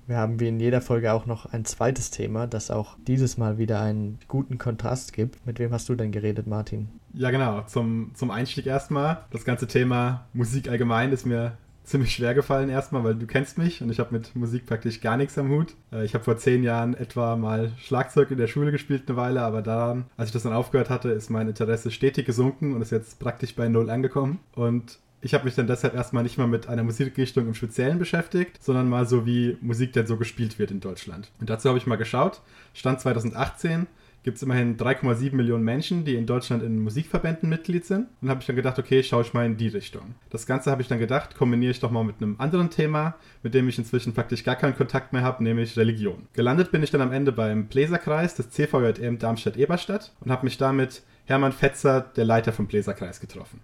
Wir 0.06 0.16
haben 0.16 0.40
wie 0.40 0.48
in 0.48 0.58
jeder 0.58 0.80
Folge 0.80 1.12
auch 1.12 1.26
noch 1.26 1.46
ein 1.46 1.66
zweites 1.66 2.10
Thema, 2.10 2.46
das 2.46 2.70
auch 2.70 2.96
dieses 3.06 3.36
Mal 3.36 3.58
wieder 3.58 3.80
einen 3.80 4.18
guten 4.26 4.56
Kontrast 4.56 5.12
gibt. 5.12 5.46
Mit 5.46 5.58
wem 5.58 5.70
hast 5.70 5.88
du 5.90 5.94
denn 5.94 6.12
geredet, 6.12 6.46
Martin? 6.46 6.88
Ja, 7.12 7.30
genau. 7.30 7.62
Zum, 7.62 8.12
zum 8.14 8.30
Einstieg 8.30 8.66
erstmal. 8.66 9.24
Das 9.30 9.44
ganze 9.44 9.66
Thema 9.66 10.26
Musik 10.32 10.70
allgemein 10.70 11.12
ist 11.12 11.26
mir 11.26 11.58
ziemlich 11.88 12.14
schwer 12.14 12.34
gefallen 12.34 12.68
erstmal, 12.68 13.04
weil 13.04 13.14
du 13.14 13.26
kennst 13.26 13.58
mich 13.58 13.82
und 13.82 13.90
ich 13.90 13.98
habe 13.98 14.12
mit 14.12 14.34
Musik 14.36 14.66
praktisch 14.66 15.00
gar 15.00 15.16
nichts 15.16 15.38
am 15.38 15.48
Hut. 15.50 15.74
Äh, 15.92 16.04
ich 16.04 16.14
habe 16.14 16.24
vor 16.24 16.36
zehn 16.36 16.62
Jahren 16.62 16.94
etwa 16.94 17.36
mal 17.36 17.72
Schlagzeug 17.78 18.30
in 18.30 18.38
der 18.38 18.46
Schule 18.46 18.72
gespielt 18.72 19.04
eine 19.08 19.16
Weile, 19.16 19.42
aber 19.42 19.62
daran, 19.62 20.06
als 20.16 20.28
ich 20.28 20.32
das 20.32 20.42
dann 20.42 20.52
aufgehört 20.52 20.90
hatte, 20.90 21.10
ist 21.10 21.30
mein 21.30 21.48
Interesse 21.48 21.90
stetig 21.90 22.26
gesunken 22.26 22.74
und 22.74 22.82
ist 22.82 22.92
jetzt 22.92 23.18
praktisch 23.18 23.54
bei 23.54 23.68
Null 23.68 23.90
angekommen. 23.90 24.38
Und 24.54 24.98
ich 25.20 25.34
habe 25.34 25.44
mich 25.44 25.54
dann 25.54 25.66
deshalb 25.66 25.94
erstmal 25.94 26.22
nicht 26.22 26.38
mal 26.38 26.46
mit 26.46 26.68
einer 26.68 26.84
Musikrichtung 26.84 27.46
im 27.46 27.54
Speziellen 27.54 27.98
beschäftigt, 27.98 28.62
sondern 28.62 28.88
mal 28.88 29.06
so, 29.06 29.26
wie 29.26 29.56
Musik 29.60 29.92
denn 29.92 30.06
so 30.06 30.16
gespielt 30.16 30.58
wird 30.58 30.70
in 30.70 30.80
Deutschland. 30.80 31.30
Und 31.40 31.50
dazu 31.50 31.68
habe 31.68 31.78
ich 31.78 31.86
mal 31.86 31.96
geschaut. 31.96 32.40
Stand 32.72 33.00
2018 33.00 33.86
gibt 34.28 34.36
es 34.36 34.42
immerhin 34.42 34.76
3,7 34.76 35.34
Millionen 35.34 35.64
Menschen, 35.64 36.04
die 36.04 36.14
in 36.14 36.26
Deutschland 36.26 36.62
in 36.62 36.80
Musikverbänden 36.80 37.48
Mitglied 37.48 37.86
sind. 37.86 38.08
Und 38.20 38.28
habe 38.28 38.42
ich 38.42 38.46
dann 38.46 38.56
gedacht, 38.56 38.78
okay, 38.78 39.02
schaue 39.02 39.22
ich 39.22 39.32
mal 39.32 39.46
in 39.46 39.56
die 39.56 39.68
Richtung. 39.68 40.16
Das 40.28 40.44
Ganze 40.44 40.70
habe 40.70 40.82
ich 40.82 40.88
dann 40.88 40.98
gedacht, 40.98 41.34
kombiniere 41.34 41.70
ich 41.70 41.80
doch 41.80 41.90
mal 41.90 42.04
mit 42.04 42.16
einem 42.20 42.36
anderen 42.36 42.68
Thema, 42.68 43.14
mit 43.42 43.54
dem 43.54 43.70
ich 43.70 43.78
inzwischen 43.78 44.12
praktisch 44.12 44.44
gar 44.44 44.56
keinen 44.56 44.76
Kontakt 44.76 45.14
mehr 45.14 45.22
habe, 45.22 45.42
nämlich 45.42 45.78
Religion. 45.78 46.26
Gelandet 46.34 46.70
bin 46.72 46.82
ich 46.82 46.90
dann 46.90 47.00
am 47.00 47.10
Ende 47.10 47.32
beim 47.32 47.68
Bläserkreis 47.68 48.34
des 48.34 48.50
CVJM 48.50 49.18
Darmstadt-Eberstadt 49.18 50.12
und 50.20 50.30
habe 50.30 50.44
mich 50.44 50.58
damit 50.58 51.04
Hermann 51.24 51.52
Fetzer, 51.52 52.02
der 52.14 52.26
Leiter 52.26 52.52
vom 52.52 52.66
Bläserkreis, 52.66 53.20
getroffen. 53.20 53.62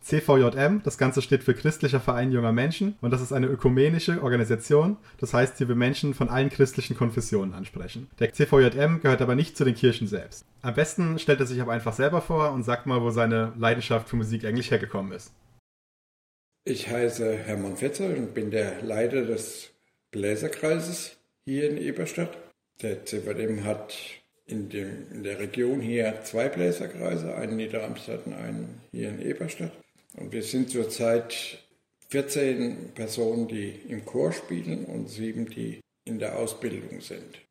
CVJM, 0.00 0.82
das 0.84 0.96
Ganze 0.96 1.22
steht 1.22 1.42
für 1.42 1.54
Christlicher 1.54 2.00
Verein 2.00 2.32
junger 2.32 2.52
Menschen 2.52 2.96
und 3.00 3.10
das 3.10 3.20
ist 3.20 3.32
eine 3.32 3.46
ökumenische 3.46 4.22
Organisation, 4.22 4.96
das 5.18 5.34
heißt, 5.34 5.58
sie 5.58 5.68
will 5.68 5.76
Menschen 5.76 6.14
von 6.14 6.28
allen 6.28 6.50
christlichen 6.50 6.96
Konfessionen 6.96 7.52
ansprechen. 7.52 8.08
Der 8.18 8.32
CVJM 8.32 9.00
gehört 9.02 9.20
aber 9.20 9.34
nicht 9.34 9.56
zu 9.56 9.64
den 9.64 9.74
Kirchen 9.74 10.06
selbst. 10.06 10.44
Am 10.62 10.74
besten 10.74 11.18
stellt 11.18 11.40
er 11.40 11.46
sich 11.46 11.60
aber 11.60 11.72
einfach 11.72 11.92
selber 11.92 12.22
vor 12.22 12.52
und 12.52 12.62
sagt 12.62 12.86
mal, 12.86 13.02
wo 13.02 13.10
seine 13.10 13.52
Leidenschaft 13.58 14.08
für 14.08 14.16
Musik 14.16 14.44
eigentlich 14.44 14.70
hergekommen 14.70 15.12
ist. 15.12 15.32
Ich 16.64 16.88
heiße 16.88 17.36
Hermann 17.36 17.76
Fetzer 17.76 18.06
und 18.06 18.34
bin 18.34 18.50
der 18.50 18.82
Leiter 18.82 19.24
des 19.24 19.70
Bläserkreises 20.10 21.16
hier 21.44 21.70
in 21.70 21.76
Eberstadt. 21.76 22.36
Der 22.82 23.04
CVJM 23.04 23.64
hat 23.64 23.94
in, 24.46 24.68
dem, 24.68 25.06
in 25.12 25.22
der 25.22 25.38
Region 25.38 25.80
hier 25.80 26.20
zwei 26.24 26.48
Bläserkreise, 26.48 27.34
einen 27.34 27.52
in 27.52 27.56
Niederamstadt 27.56 28.26
und 28.26 28.34
einen 28.34 28.80
hier 28.90 29.10
in 29.10 29.20
Eberstadt. 29.20 29.72
Und 30.18 30.32
wir 30.32 30.42
sind 30.42 30.70
zurzeit 30.70 31.58
14 32.08 32.92
Personen, 32.94 33.48
die 33.48 33.70
im 33.88 34.04
Chor 34.04 34.32
spielen 34.32 34.84
und 34.86 35.08
sieben, 35.08 35.48
die 35.48 35.80
in 36.04 36.18
der 36.18 36.38
Ausbildung 36.38 37.00
sind. 37.00 37.42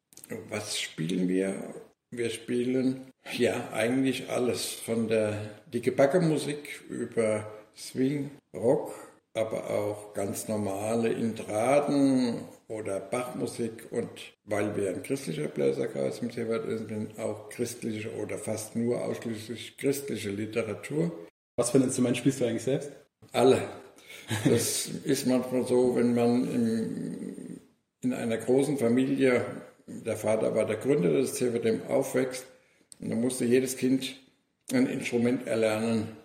Was 0.50 0.80
spielen 0.80 1.30
wir? 1.30 1.56
Wir 2.12 2.30
spielen 2.30 3.12
ja 3.38 3.70
eigentlich 3.72 4.30
alles 4.30 4.72
von 4.72 5.08
der 5.08 5.60
dicke 5.74 5.92
Backe-Musik 5.92 6.82
über 6.90 7.52
Swing, 7.76 8.32
Rock, 8.54 8.94
aber 9.34 9.70
auch 9.70 10.14
ganz 10.14 10.48
normale 10.48 11.10
Intraden 11.10 12.46
oder 12.68 13.00
Bachmusik 13.00 13.92
und 13.92 14.10
weil 14.46 14.76
wir 14.76 14.90
ein 14.90 15.04
christlicher 15.04 15.48
Bläserkreis 15.48 16.20
im 16.20 16.32
Seewald 16.32 16.66
sind, 16.88 17.20
auch 17.20 17.50
christliche 17.50 18.12
oder 18.16 18.38
fast 18.38 18.76
nur 18.76 19.04
ausschließlich 19.04 19.78
christliche 19.78 20.32
Literatur. 20.32 21.12
Was 21.58 21.72
für 21.72 21.80
ein 21.80 21.86
Instrument 21.86 22.16
spielst 22.16 22.40
du 22.40 22.46
eigentlich 22.46 22.64
selbst? 22.64 22.92
Alle. 23.32 23.60
Das 24.46 24.88
ist 25.04 25.26
manchmal 25.26 25.66
so, 25.66 25.96
wenn 25.96 26.14
man 26.14 26.54
im, 26.54 27.60
in 28.02 28.14
einer 28.14 28.38
großen 28.38 28.78
Familie, 28.78 29.44
der 29.88 30.18
Vater 30.18 30.54
war 30.54 30.66
der 30.66 30.78
Gründer 30.78 31.12
des 31.12 31.34
CVDM, 31.34 31.82
aufwächst, 31.88 32.46
und 33.00 33.10
dann 33.10 33.22
musste 33.22 33.46
jedes 33.46 33.76
Kind 33.76 34.16
ein 34.72 34.86
Instrument 34.86 35.48
erlernen. 35.48 36.16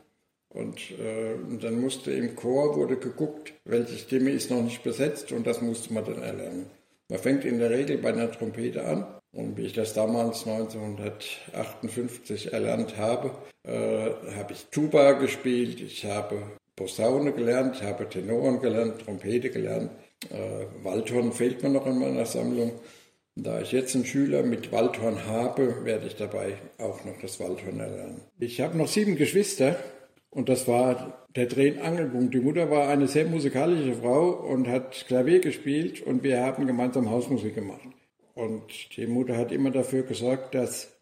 Und, 0.50 0.78
äh, 0.98 1.32
und 1.32 1.64
dann 1.64 1.80
musste 1.80 2.12
im 2.12 2.36
Chor, 2.36 2.76
wurde 2.76 2.98
geguckt, 2.98 3.54
welche 3.64 3.96
Stimme 3.96 4.32
ist 4.32 4.50
noch 4.50 4.62
nicht 4.62 4.84
besetzt 4.84 5.32
und 5.32 5.46
das 5.46 5.62
musste 5.62 5.94
man 5.94 6.04
dann 6.04 6.20
erlernen. 6.22 6.66
Man 7.08 7.18
fängt 7.18 7.46
in 7.46 7.58
der 7.58 7.70
Regel 7.70 7.96
bei 7.96 8.10
einer 8.10 8.30
Trompete 8.30 8.84
an 8.84 9.06
und 9.32 9.56
wie 9.56 9.66
ich 9.66 9.72
das 9.72 9.94
damals 9.94 10.46
1958 10.46 12.52
erlernt 12.52 12.96
habe, 12.98 13.30
äh, 13.64 14.10
habe 14.36 14.52
ich 14.52 14.66
Tuba 14.70 15.12
gespielt, 15.12 15.80
ich 15.80 16.04
habe 16.04 16.42
Posaune 16.76 17.32
gelernt, 17.32 17.76
ich 17.76 17.82
habe 17.82 18.08
Tenoren 18.08 18.60
gelernt, 18.60 19.02
Trompete 19.02 19.50
gelernt. 19.50 19.90
Äh, 20.30 20.84
Waldhorn 20.84 21.32
fehlt 21.32 21.62
mir 21.62 21.70
noch 21.70 21.86
in 21.86 21.98
meiner 21.98 22.26
Sammlung. 22.26 22.72
Da 23.34 23.60
ich 23.60 23.72
jetzt 23.72 23.94
einen 23.94 24.04
Schüler 24.04 24.42
mit 24.42 24.72
Waldhorn 24.72 25.26
habe, 25.26 25.84
werde 25.84 26.06
ich 26.06 26.16
dabei 26.16 26.54
auch 26.78 27.04
noch 27.04 27.18
das 27.20 27.40
Waldhorn 27.40 27.80
erlernen. 27.80 28.20
Ich 28.38 28.60
habe 28.60 28.76
noch 28.76 28.88
sieben 28.88 29.16
Geschwister 29.16 29.76
und 30.30 30.48
das 30.48 30.68
war 30.68 31.26
der 31.34 31.46
Dreh- 31.46 31.80
Angelpunkt. 31.80 32.34
Die 32.34 32.40
Mutter 32.40 32.70
war 32.70 32.88
eine 32.88 33.08
sehr 33.08 33.26
musikalische 33.26 33.94
Frau 33.94 34.30
und 34.30 34.68
hat 34.68 35.06
Klavier 35.06 35.40
gespielt 35.40 36.02
und 36.02 36.22
wir 36.22 36.42
haben 36.42 36.66
gemeinsam 36.66 37.10
Hausmusik 37.10 37.54
gemacht. 37.54 37.80
Und 38.34 38.96
die 38.96 39.06
Mutter 39.06 39.36
hat 39.36 39.52
immer 39.52 39.70
dafür 39.70 40.02
gesorgt, 40.04 40.54
dass 40.54 40.92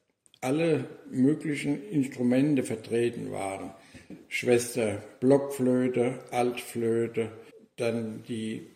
alle 0.41 0.87
möglichen 1.11 1.89
Instrumente 1.91 2.62
vertreten 2.62 3.31
waren. 3.31 3.72
Schwester 4.28 5.03
Blockflöte, 5.20 6.18
Altflöte, 6.31 7.31
dann 7.76 8.24
die 8.26 8.66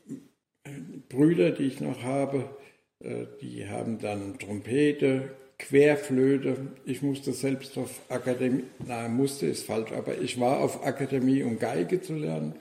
Brüder, 1.09 1.51
die 1.51 1.65
ich 1.65 1.81
noch 1.81 2.03
habe, 2.03 2.57
äh, 3.01 3.27
die 3.41 3.69
haben 3.69 3.99
dann 3.99 4.39
Trompete, 4.39 5.31
Querflöte. 5.59 6.57
Ich 6.85 7.03
musste 7.03 7.33
selbst 7.33 7.77
auf 7.79 8.01
Akademie, 8.09 8.65
nein, 8.87 9.15
musste 9.15 9.47
ist 9.47 9.67
falsch, 9.67 9.93
aber 9.93 10.19
ich 10.19 10.39
war 10.41 10.61
auf 10.61 10.85
Akademie, 10.85 11.43
um 11.43 11.59
Geige 11.59 12.01
zu 12.01 12.15
lernen. 12.15 12.55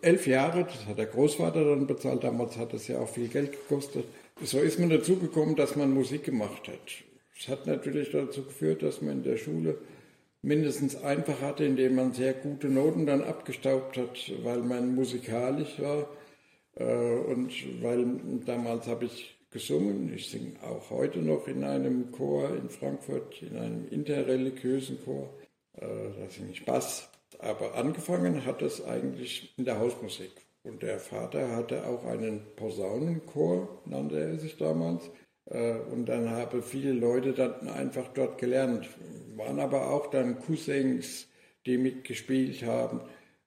Elf 0.00 0.26
Jahre, 0.26 0.64
das 0.64 0.86
hat 0.86 0.98
der 0.98 1.06
Großvater 1.06 1.64
dann 1.64 1.86
bezahlt, 1.86 2.22
damals 2.22 2.56
hat 2.56 2.72
es 2.74 2.86
ja 2.86 3.00
auch 3.00 3.08
viel 3.08 3.28
Geld 3.28 3.52
gekostet 3.52 4.04
so 4.42 4.60
ist 4.60 4.78
man 4.78 4.90
dazu 4.90 5.16
gekommen, 5.16 5.56
dass 5.56 5.76
man 5.76 5.92
Musik 5.92 6.24
gemacht 6.24 6.68
hat. 6.68 7.04
Es 7.38 7.48
hat 7.48 7.66
natürlich 7.66 8.10
dazu 8.10 8.44
geführt, 8.44 8.82
dass 8.82 9.00
man 9.00 9.18
in 9.18 9.22
der 9.22 9.36
Schule 9.36 9.78
mindestens 10.42 10.96
einfach 10.96 11.40
hatte, 11.40 11.64
indem 11.64 11.96
man 11.96 12.12
sehr 12.12 12.34
gute 12.34 12.68
Noten 12.68 13.06
dann 13.06 13.22
abgestaubt 13.22 13.96
hat, 13.96 14.32
weil 14.42 14.58
man 14.58 14.94
musikalisch 14.94 15.80
war. 15.80 16.08
Äh, 16.76 16.84
und 16.84 17.52
weil 17.82 18.06
damals 18.44 18.86
habe 18.86 19.06
ich 19.06 19.36
gesungen, 19.50 20.12
ich 20.14 20.30
singe 20.30 20.54
auch 20.62 20.90
heute 20.90 21.20
noch 21.20 21.48
in 21.48 21.64
einem 21.64 22.12
Chor 22.12 22.54
in 22.56 22.68
Frankfurt, 22.70 23.42
in 23.42 23.56
einem 23.56 23.88
interreligiösen 23.88 24.98
Chor, 25.04 25.32
äh, 25.74 25.80
da 25.80 26.28
singe 26.28 26.52
ich 26.52 26.64
Bass. 26.64 27.08
Aber 27.38 27.74
angefangen 27.74 28.44
hat 28.44 28.62
es 28.62 28.84
eigentlich 28.84 29.54
in 29.56 29.64
der 29.64 29.78
Hausmusik. 29.78 30.32
Und 30.68 30.82
der 30.82 30.98
Vater 30.98 31.56
hatte 31.56 31.86
auch 31.86 32.04
einen 32.04 32.42
Posaunenchor, 32.54 33.80
nannte 33.86 34.20
er 34.20 34.36
sich 34.36 34.58
damals. 34.58 35.10
Äh, 35.46 35.78
und 35.92 36.06
dann 36.06 36.30
haben 36.30 36.62
viele 36.62 36.92
Leute 36.92 37.32
dann 37.32 37.68
einfach 37.68 38.08
dort 38.08 38.38
gelernt. 38.38 38.86
waren 39.34 39.60
aber 39.60 39.90
auch 39.90 40.08
dann 40.10 40.38
Cousins, 40.40 41.28
die 41.64 41.78
mitgespielt 41.78 42.62
haben. 42.64 43.00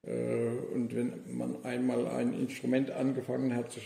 Äh, 0.04 0.48
und 0.74 0.96
wenn 0.96 1.38
man 1.38 1.64
einmal 1.64 2.08
ein 2.08 2.34
Instrument 2.34 2.90
angefangen 2.90 3.56
hat 3.56 3.72
zu 3.72 3.82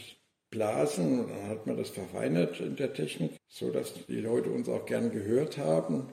blasen, 0.50 1.28
dann 1.28 1.50
hat 1.50 1.68
man 1.68 1.76
das 1.76 1.90
verfeinert 1.90 2.62
in 2.62 2.78
der 2.78 2.94
Technik, 2.94 3.32
sodass 3.50 4.06
die 4.06 4.22
Leute 4.22 4.50
uns 4.50 4.70
auch 4.70 4.86
gern 4.86 5.12
gehört 5.12 5.58
haben. 5.58 6.08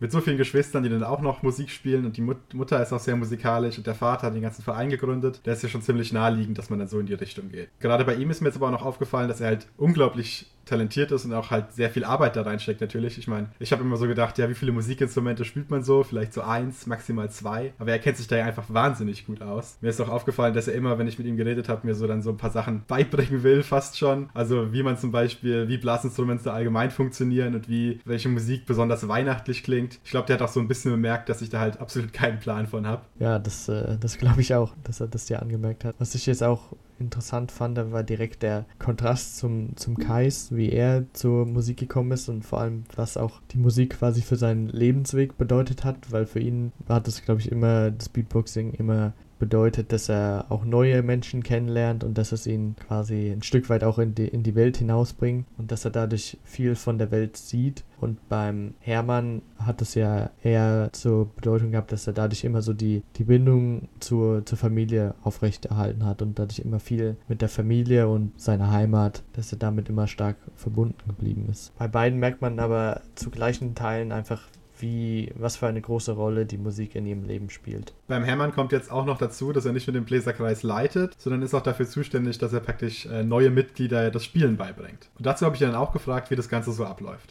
Mit 0.00 0.12
so 0.12 0.20
vielen 0.20 0.36
Geschwistern, 0.36 0.82
die 0.82 0.88
dann 0.88 1.02
auch 1.02 1.20
noch 1.20 1.42
Musik 1.42 1.70
spielen 1.70 2.06
und 2.06 2.16
die 2.16 2.20
Mut 2.20 2.36
Mutter 2.54 2.82
ist 2.82 2.92
auch 2.92 3.00
sehr 3.00 3.16
musikalisch 3.16 3.78
und 3.78 3.86
der 3.86 3.94
Vater 3.94 4.28
hat 4.28 4.34
den 4.34 4.42
ganzen 4.42 4.62
Verein 4.62 4.90
gegründet, 4.90 5.40
da 5.44 5.52
ist 5.52 5.62
ja 5.62 5.68
schon 5.68 5.82
ziemlich 5.82 6.12
naheliegend, 6.12 6.58
dass 6.58 6.70
man 6.70 6.78
dann 6.78 6.88
so 6.88 7.00
in 7.00 7.06
die 7.06 7.14
Richtung 7.14 7.50
geht. 7.50 7.68
Gerade 7.80 8.04
bei 8.04 8.14
ihm 8.14 8.30
ist 8.30 8.40
mir 8.40 8.48
jetzt 8.48 8.56
aber 8.56 8.66
auch 8.66 8.72
noch 8.72 8.84
aufgefallen, 8.84 9.28
dass 9.28 9.40
er 9.40 9.48
halt 9.48 9.66
unglaublich 9.76 10.46
talentiert 10.68 11.10
ist 11.12 11.24
und 11.24 11.32
auch 11.32 11.50
halt 11.50 11.72
sehr 11.72 11.90
viel 11.90 12.04
Arbeit 12.04 12.36
da 12.36 12.42
reinsteckt 12.42 12.80
natürlich. 12.80 13.18
Ich 13.18 13.26
meine, 13.26 13.48
ich 13.58 13.72
habe 13.72 13.82
immer 13.82 13.96
so 13.96 14.06
gedacht, 14.06 14.38
ja, 14.38 14.48
wie 14.48 14.54
viele 14.54 14.72
Musikinstrumente 14.72 15.44
spielt 15.44 15.70
man 15.70 15.82
so? 15.82 16.02
Vielleicht 16.02 16.32
so 16.32 16.42
eins, 16.42 16.86
maximal 16.86 17.30
zwei. 17.30 17.72
Aber 17.78 17.90
er 17.90 17.98
kennt 17.98 18.16
sich 18.16 18.28
da 18.28 18.36
ja 18.36 18.44
einfach 18.44 18.64
wahnsinnig 18.68 19.26
gut 19.26 19.42
aus. 19.42 19.78
Mir 19.80 19.88
ist 19.88 20.00
auch 20.00 20.08
aufgefallen, 20.08 20.54
dass 20.54 20.68
er 20.68 20.74
immer, 20.74 20.98
wenn 20.98 21.08
ich 21.08 21.18
mit 21.18 21.26
ihm 21.26 21.36
geredet 21.36 21.68
habe, 21.68 21.86
mir 21.86 21.94
so 21.94 22.06
dann 22.06 22.22
so 22.22 22.30
ein 22.30 22.36
paar 22.36 22.50
Sachen 22.50 22.82
beibringen 22.86 23.42
will, 23.42 23.62
fast 23.62 23.98
schon. 23.98 24.28
Also 24.34 24.72
wie 24.72 24.82
man 24.82 24.98
zum 24.98 25.10
Beispiel, 25.10 25.68
wie 25.68 25.78
Blasinstrumente 25.78 26.52
allgemein 26.52 26.90
funktionieren 26.90 27.54
und 27.54 27.68
wie 27.68 28.00
welche 28.04 28.28
Musik 28.28 28.66
besonders 28.66 29.08
weihnachtlich 29.08 29.62
klingt. 29.62 29.98
Ich 30.04 30.10
glaube, 30.10 30.26
der 30.26 30.34
hat 30.34 30.42
auch 30.42 30.52
so 30.52 30.60
ein 30.60 30.68
bisschen 30.68 30.90
bemerkt, 30.90 31.28
dass 31.28 31.42
ich 31.42 31.50
da 31.50 31.60
halt 31.60 31.80
absolut 31.80 32.12
keinen 32.12 32.38
Plan 32.38 32.66
von 32.66 32.86
habe. 32.86 33.02
Ja, 33.18 33.38
das, 33.38 33.68
äh, 33.68 33.96
das 33.98 34.18
glaube 34.18 34.40
ich 34.40 34.54
auch, 34.54 34.74
dass 34.84 35.00
er 35.00 35.08
das 35.08 35.26
dir 35.26 35.40
angemerkt 35.40 35.84
hat. 35.84 35.94
Was 35.98 36.14
ich 36.14 36.26
jetzt 36.26 36.42
auch 36.42 36.72
interessant 36.98 37.52
fand, 37.52 37.78
war 37.92 38.02
direkt 38.02 38.42
der 38.42 38.66
Kontrast 38.78 39.36
zum, 39.38 39.76
zum 39.76 39.96
Kais, 39.96 40.54
wie 40.54 40.70
er 40.70 41.06
zur 41.12 41.46
Musik 41.46 41.78
gekommen 41.78 42.12
ist 42.12 42.28
und 42.28 42.44
vor 42.44 42.60
allem, 42.60 42.84
was 42.94 43.16
auch 43.16 43.40
die 43.50 43.58
Musik 43.58 43.98
quasi 43.98 44.22
für 44.22 44.36
seinen 44.36 44.68
Lebensweg 44.68 45.38
bedeutet 45.38 45.84
hat, 45.84 46.10
weil 46.10 46.26
für 46.26 46.40
ihn 46.40 46.72
war 46.86 47.00
das, 47.00 47.22
glaube 47.22 47.40
ich, 47.40 47.50
immer 47.50 47.90
das 47.90 48.08
Beatboxing 48.08 48.72
immer 48.72 49.12
bedeutet, 49.38 49.92
dass 49.92 50.08
er 50.08 50.46
auch 50.48 50.64
neue 50.64 51.02
Menschen 51.02 51.42
kennenlernt 51.42 52.04
und 52.04 52.18
dass 52.18 52.32
es 52.32 52.46
ihn 52.46 52.76
quasi 52.76 53.30
ein 53.30 53.42
Stück 53.42 53.68
weit 53.70 53.84
auch 53.84 53.98
in 53.98 54.14
die, 54.14 54.28
in 54.28 54.42
die 54.42 54.54
Welt 54.54 54.76
hinausbringt 54.76 55.46
und 55.56 55.72
dass 55.72 55.84
er 55.84 55.90
dadurch 55.90 56.38
viel 56.44 56.74
von 56.74 56.98
der 56.98 57.10
Welt 57.10 57.36
sieht. 57.36 57.84
Und 58.00 58.28
beim 58.28 58.74
Hermann 58.80 59.42
hat 59.58 59.82
es 59.82 59.94
ja 59.94 60.30
eher 60.42 60.90
zur 60.92 61.26
Bedeutung 61.34 61.72
gehabt, 61.72 61.90
dass 61.90 62.06
er 62.06 62.12
dadurch 62.12 62.44
immer 62.44 62.62
so 62.62 62.72
die, 62.72 63.02
die 63.16 63.24
Bindung 63.24 63.88
zur, 63.98 64.46
zur 64.46 64.58
Familie 64.58 65.14
aufrechterhalten 65.22 66.04
hat 66.04 66.22
und 66.22 66.38
dadurch 66.38 66.60
immer 66.60 66.78
viel 66.80 67.16
mit 67.26 67.42
der 67.42 67.48
Familie 67.48 68.08
und 68.08 68.40
seiner 68.40 68.70
Heimat, 68.70 69.22
dass 69.32 69.52
er 69.52 69.58
damit 69.58 69.88
immer 69.88 70.06
stark 70.06 70.36
verbunden 70.54 70.98
geblieben 71.06 71.48
ist. 71.50 71.76
Bei 71.78 71.88
beiden 71.88 72.18
merkt 72.18 72.40
man 72.40 72.58
aber 72.58 73.02
zu 73.14 73.30
gleichen 73.30 73.74
Teilen 73.74 74.12
einfach, 74.12 74.42
wie, 74.80 75.32
was 75.34 75.56
für 75.56 75.66
eine 75.66 75.80
große 75.80 76.12
Rolle 76.12 76.46
die 76.46 76.58
Musik 76.58 76.94
in 76.94 77.06
ihrem 77.06 77.24
Leben 77.24 77.50
spielt. 77.50 77.94
Beim 78.06 78.24
Hermann 78.24 78.52
kommt 78.52 78.72
jetzt 78.72 78.90
auch 78.90 79.04
noch 79.04 79.18
dazu, 79.18 79.52
dass 79.52 79.64
er 79.64 79.72
nicht 79.72 79.86
nur 79.86 79.94
den 79.94 80.04
Bläserkreis 80.04 80.62
leitet, 80.62 81.14
sondern 81.18 81.42
ist 81.42 81.54
auch 81.54 81.62
dafür 81.62 81.86
zuständig, 81.86 82.38
dass 82.38 82.52
er 82.52 82.60
praktisch 82.60 83.06
äh, 83.06 83.22
neue 83.22 83.50
Mitglieder 83.50 84.10
das 84.10 84.24
Spielen 84.24 84.56
beibringt. 84.56 85.10
Und 85.16 85.26
dazu 85.26 85.44
habe 85.44 85.56
ich 85.56 85.62
ihn 85.62 85.68
dann 85.68 85.76
auch 85.76 85.92
gefragt, 85.92 86.30
wie 86.30 86.36
das 86.36 86.48
Ganze 86.48 86.72
so 86.72 86.84
abläuft. 86.84 87.30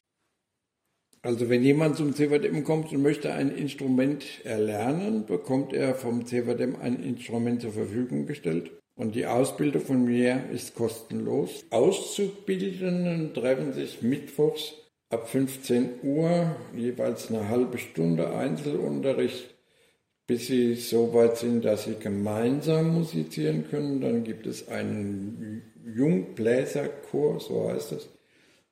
Also 1.22 1.50
wenn 1.50 1.64
jemand 1.64 1.98
zum 1.98 2.14
CVDM 2.14 2.64
kommt 2.64 2.92
und 2.94 3.02
möchte 3.02 3.34
ein 3.34 3.50
Instrument 3.50 4.24
erlernen, 4.46 5.26
bekommt 5.26 5.74
er 5.74 5.96
vom 5.96 6.26
CVDM 6.26 6.76
ein 6.82 7.04
Instrument 7.04 7.62
zur 7.62 7.74
Verfügung 7.74 8.28
gestellt. 8.28 8.72
Und 8.96 9.14
die 9.14 9.26
Ausbildung 9.26 9.82
von 9.82 10.06
mir 10.06 10.50
ist 10.52 10.74
kostenlos. 10.74 11.66
Auszubildenden 11.70 13.34
treffen 13.34 13.74
sich 13.74 14.02
mittwochs 14.02 14.74
ab 15.10 15.30
15 15.30 16.02
Uhr 16.04 16.56
jeweils 16.76 17.30
eine 17.30 17.50
halbe 17.50 17.78
Stunde 17.78 18.36
Einzelunterricht, 18.36 19.56
bis 20.28 20.48
sie 20.48 20.76
so 20.76 21.14
weit 21.14 21.38
sind, 21.38 21.64
dass 21.64 21.86
sie 21.86 21.96
gemeinsam 22.00 22.94
musizieren 22.94 23.70
können. 23.70 24.02
Dann 24.02 24.24
gibt 24.24 24.46
es 24.46 24.68
einen 24.68 25.64
Jungbläserchor, 25.86 27.40
so 27.40 27.70
heißt 27.70 27.94
es. 27.94 28.10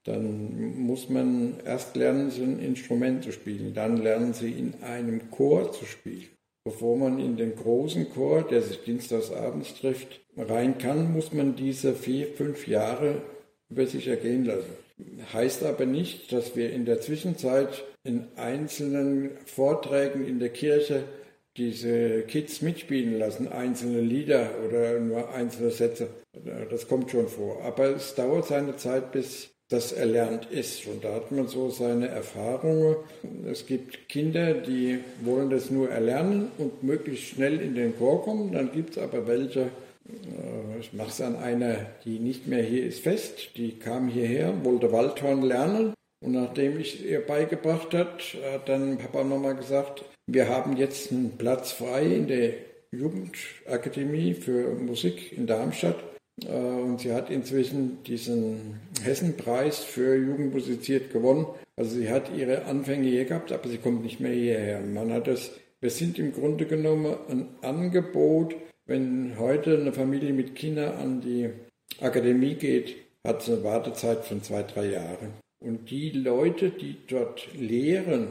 Dann 0.04 0.78
muss 0.78 1.10
man 1.10 1.60
erst 1.66 1.96
lernen, 1.96 2.30
so 2.30 2.44
ein 2.44 2.60
Instrument 2.60 3.24
zu 3.24 3.32
spielen. 3.32 3.74
Dann 3.74 3.98
lernen 3.98 4.34
sie 4.34 4.52
in 4.52 4.76
einem 4.84 5.32
Chor 5.32 5.72
zu 5.72 5.86
spielen. 5.86 6.28
Bevor 6.64 6.98
man 6.98 7.20
in 7.20 7.38
den 7.38 7.56
großen 7.56 8.10
Chor, 8.12 8.44
der 8.44 8.62
sich 8.62 8.84
dienstags 8.84 9.32
abends 9.32 9.74
trifft, 9.76 10.22
rein 10.36 10.78
kann, 10.78 11.14
muss 11.14 11.32
man 11.32 11.56
diese 11.56 11.94
vier, 11.94 12.28
fünf 12.28 12.68
Jahre 12.68 13.22
über 13.70 13.88
sich 13.88 14.08
ergehen 14.08 14.46
lassen. 14.46 14.85
Heißt 15.34 15.64
aber 15.64 15.86
nicht, 15.86 16.32
dass 16.32 16.56
wir 16.56 16.72
in 16.72 16.86
der 16.86 17.02
Zwischenzeit 17.02 17.84
in 18.04 18.28
einzelnen 18.36 19.32
Vorträgen 19.46 20.26
in 20.26 20.40
der 20.40 20.50
Kirche 20.50 21.04
diese 21.58 22.22
Kids 22.24 22.62
mitspielen 22.62 23.18
lassen, 23.18 23.48
einzelne 23.48 24.02
Lieder 24.02 24.50
oder 24.68 25.00
nur 25.00 25.34
einzelne 25.34 25.72
Sätze. 25.72 26.10
Das 26.70 26.88
kommt 26.88 27.12
schon 27.12 27.28
vor. 27.28 27.64
Aber 27.64 27.96
es 27.96 28.16
dauert 28.16 28.48
seine 28.48 28.76
Zeit, 28.76 29.12
bis 29.12 29.50
das 29.70 29.92
erlernt 29.92 30.46
ist. 30.52 30.86
Und 30.86 31.04
da 31.04 31.14
hat 31.14 31.32
man 31.32 31.48
so 31.48 31.70
seine 31.70 32.08
Erfahrungen. 32.08 32.98
Es 33.50 33.66
gibt 33.66 34.10
Kinder, 34.10 34.54
die 34.54 35.00
wollen 35.22 35.50
das 35.50 35.72
nur 35.72 35.90
erlernen 35.90 36.52
und 36.58 36.84
möglichst 36.84 37.26
schnell 37.26 37.60
in 37.60 37.74
den 37.74 37.98
Chor 37.98 38.24
kommen. 38.24 38.52
Dann 38.52 38.72
gibt 38.72 38.92
es 38.92 38.98
aber 38.98 39.26
welche, 39.28 39.70
ich 40.80 40.94
mache 40.94 41.10
es 41.10 41.22
an 41.22 41.36
einer, 41.36 41.78
die 42.04 42.20
nicht 42.20 42.48
mehr 42.48 42.62
hier 42.62 42.86
ist, 42.86 43.00
fest. 43.00 43.58
Die 43.58 43.80
kam 43.80 44.08
hierher, 44.08 44.54
wollte 44.64 44.92
Waldhorn 44.92 45.42
lernen. 45.42 45.94
Und 46.24 46.34
nachdem 46.34 46.80
ich 46.80 46.96
es 46.96 47.02
ihr 47.02 47.26
beigebracht 47.26 47.94
hat, 47.94 48.22
hat 48.54 48.70
dann 48.70 48.98
Papa 48.98 49.24
nochmal 49.24 49.56
gesagt, 49.56 50.04
wir 50.28 50.50
haben 50.50 50.78
jetzt 50.78 51.12
einen 51.12 51.38
Platz 51.38 51.72
frei 51.72 52.06
in 52.06 52.28
der 52.28 52.54
Jugendakademie 52.92 54.34
für 54.34 54.74
Musik 54.76 55.38
in 55.38 55.48
Darmstadt. 55.48 55.98
Äh, 56.44 56.52
und 56.52 57.02
sie 57.02 57.14
hat 57.14 57.30
inzwischen 57.30 58.04
diesen 58.04 58.80
Hessenpreis 59.04 59.80
für 59.80 60.16
Jugend 60.16 60.54
musiziert 60.54 61.12
gewonnen. 61.12 61.46
Also 61.76 61.96
sie 61.96 62.10
hat 62.10 62.36
ihre 62.36 62.66
Anfänge 62.66 63.10
hier 63.10 63.26
gehabt, 63.26 63.52
aber 63.52 63.68
sie 63.68 63.78
kommt 63.78 64.04
nicht 64.04 64.20
mehr 64.20 64.32
hierher. 64.32 64.80
Man 64.82 65.12
hat 65.12 65.28
das, 65.28 65.52
wir 65.82 65.90
sind 65.90 66.18
im 66.20 66.34
Grunde 66.34 66.66
genommen 66.66 67.16
ein 67.30 67.48
Angebot 67.62 68.56
wenn 68.86 69.38
heute 69.40 69.78
eine 69.78 69.94
Familie 69.94 70.34
mit 70.34 70.56
Kindern 70.56 70.98
an 70.98 71.22
die 71.22 71.50
Akademie 72.00 72.56
geht, 72.56 72.96
hat 73.24 73.42
sie 73.42 73.54
eine 73.54 73.64
Wartezeit 73.64 74.26
von 74.26 74.44
zwei, 74.44 74.64
drei 74.64 74.92
Jahren. 74.92 75.34
Und 75.60 75.90
die 75.90 76.12
Leute, 76.12 76.70
die 76.70 76.98
dort 77.08 77.48
lehren, 77.56 78.28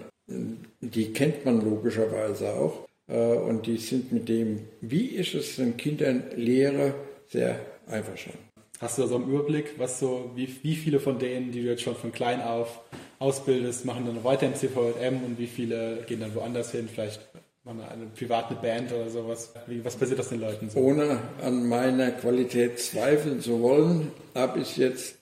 die 0.80 1.12
kennt 1.12 1.44
man 1.44 1.60
logischerweise 1.60 2.54
auch. 2.54 2.86
Äh, 3.08 3.16
und 3.16 3.66
die 3.66 3.76
sind 3.78 4.12
mit 4.12 4.28
dem, 4.28 4.60
wie 4.80 5.06
ist 5.06 5.34
es 5.34 5.56
den 5.56 5.76
Kindern 5.76 6.24
lehre, 6.36 6.94
sehr 7.28 7.58
einverstanden. 7.86 8.38
Hast 8.80 8.98
du 8.98 9.02
da 9.02 9.08
so 9.08 9.16
einen 9.16 9.28
Überblick, 9.28 9.78
was 9.78 9.98
so, 9.98 10.30
wie, 10.34 10.48
wie 10.62 10.74
viele 10.74 11.00
von 11.00 11.18
denen, 11.18 11.52
die 11.52 11.62
du 11.62 11.68
jetzt 11.68 11.82
schon 11.82 11.94
von 11.96 12.12
klein 12.12 12.42
auf 12.42 12.80
ausbildest, 13.18 13.84
machen 13.84 14.06
dann 14.06 14.24
weiter 14.24 14.46
im 14.46 14.54
CVM 14.54 15.22
und 15.24 15.38
wie 15.38 15.46
viele 15.46 16.04
gehen 16.06 16.20
dann 16.20 16.34
woanders 16.34 16.72
hin? 16.72 16.88
Vielleicht 16.92 17.20
Wir 17.64 17.90
eine 17.90 18.06
private 18.14 18.54
Band 18.56 18.92
oder 18.92 19.08
sowas. 19.08 19.54
Wie, 19.66 19.82
was 19.82 19.96
passiert 19.96 20.18
das 20.18 20.28
den 20.28 20.40
Leuten 20.40 20.68
so? 20.68 20.78
Ohne 20.78 21.18
an 21.40 21.66
meiner 21.66 22.10
Qualität 22.10 22.78
zweifeln 22.78 23.40
zu 23.40 23.62
wollen, 23.62 24.12
habe 24.34 24.60
ich 24.60 24.76
jetzt 24.76 25.16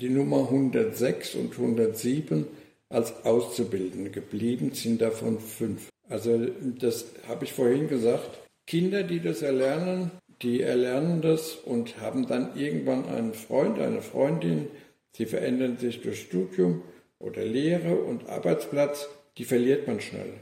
die 0.00 0.08
Nummer 0.08 0.44
106 0.44 1.34
und 1.34 1.58
107 1.58 2.46
als 2.88 3.24
Auszubildende 3.24 4.10
geblieben, 4.10 4.70
sind 4.74 5.02
davon 5.02 5.40
fünf. 5.40 5.88
Also 6.08 6.46
das 6.78 7.06
habe 7.26 7.44
ich 7.44 7.52
vorhin 7.52 7.88
gesagt. 7.88 8.38
Kinder, 8.66 9.02
die 9.02 9.18
das 9.18 9.42
erlernen, 9.42 10.12
die 10.40 10.62
erlernen 10.62 11.20
das 11.20 11.56
und 11.56 12.00
haben 12.00 12.28
dann 12.28 12.56
irgendwann 12.56 13.06
einen 13.06 13.34
Freund, 13.34 13.80
eine 13.80 14.02
Freundin. 14.02 14.68
Sie 15.12 15.26
verändern 15.26 15.78
sich 15.78 16.00
durch 16.00 16.20
Studium 16.20 16.82
oder 17.18 17.44
Lehre 17.44 17.96
und 17.96 18.28
Arbeitsplatz. 18.28 19.08
Die 19.36 19.44
verliert 19.44 19.88
man 19.88 20.00
schnell. 20.00 20.34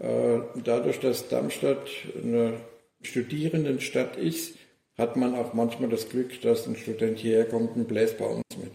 Äh, 0.00 0.40
dadurch, 0.64 1.00
dass 1.00 1.28
Darmstadt 1.28 1.88
eine 2.22 2.60
Studierendenstadt 3.02 4.16
ist, 4.16 4.56
hat 4.96 5.16
man 5.16 5.34
auch 5.34 5.54
manchmal 5.54 5.88
das 5.88 6.08
Glück, 6.08 6.40
dass 6.40 6.66
ein 6.66 6.76
Student 6.76 7.18
hierher 7.18 7.46
kommt 7.46 7.76
und 7.76 7.88
bläst 7.88 8.18
bei 8.18 8.26
uns 8.26 8.44
mit. 8.56 8.72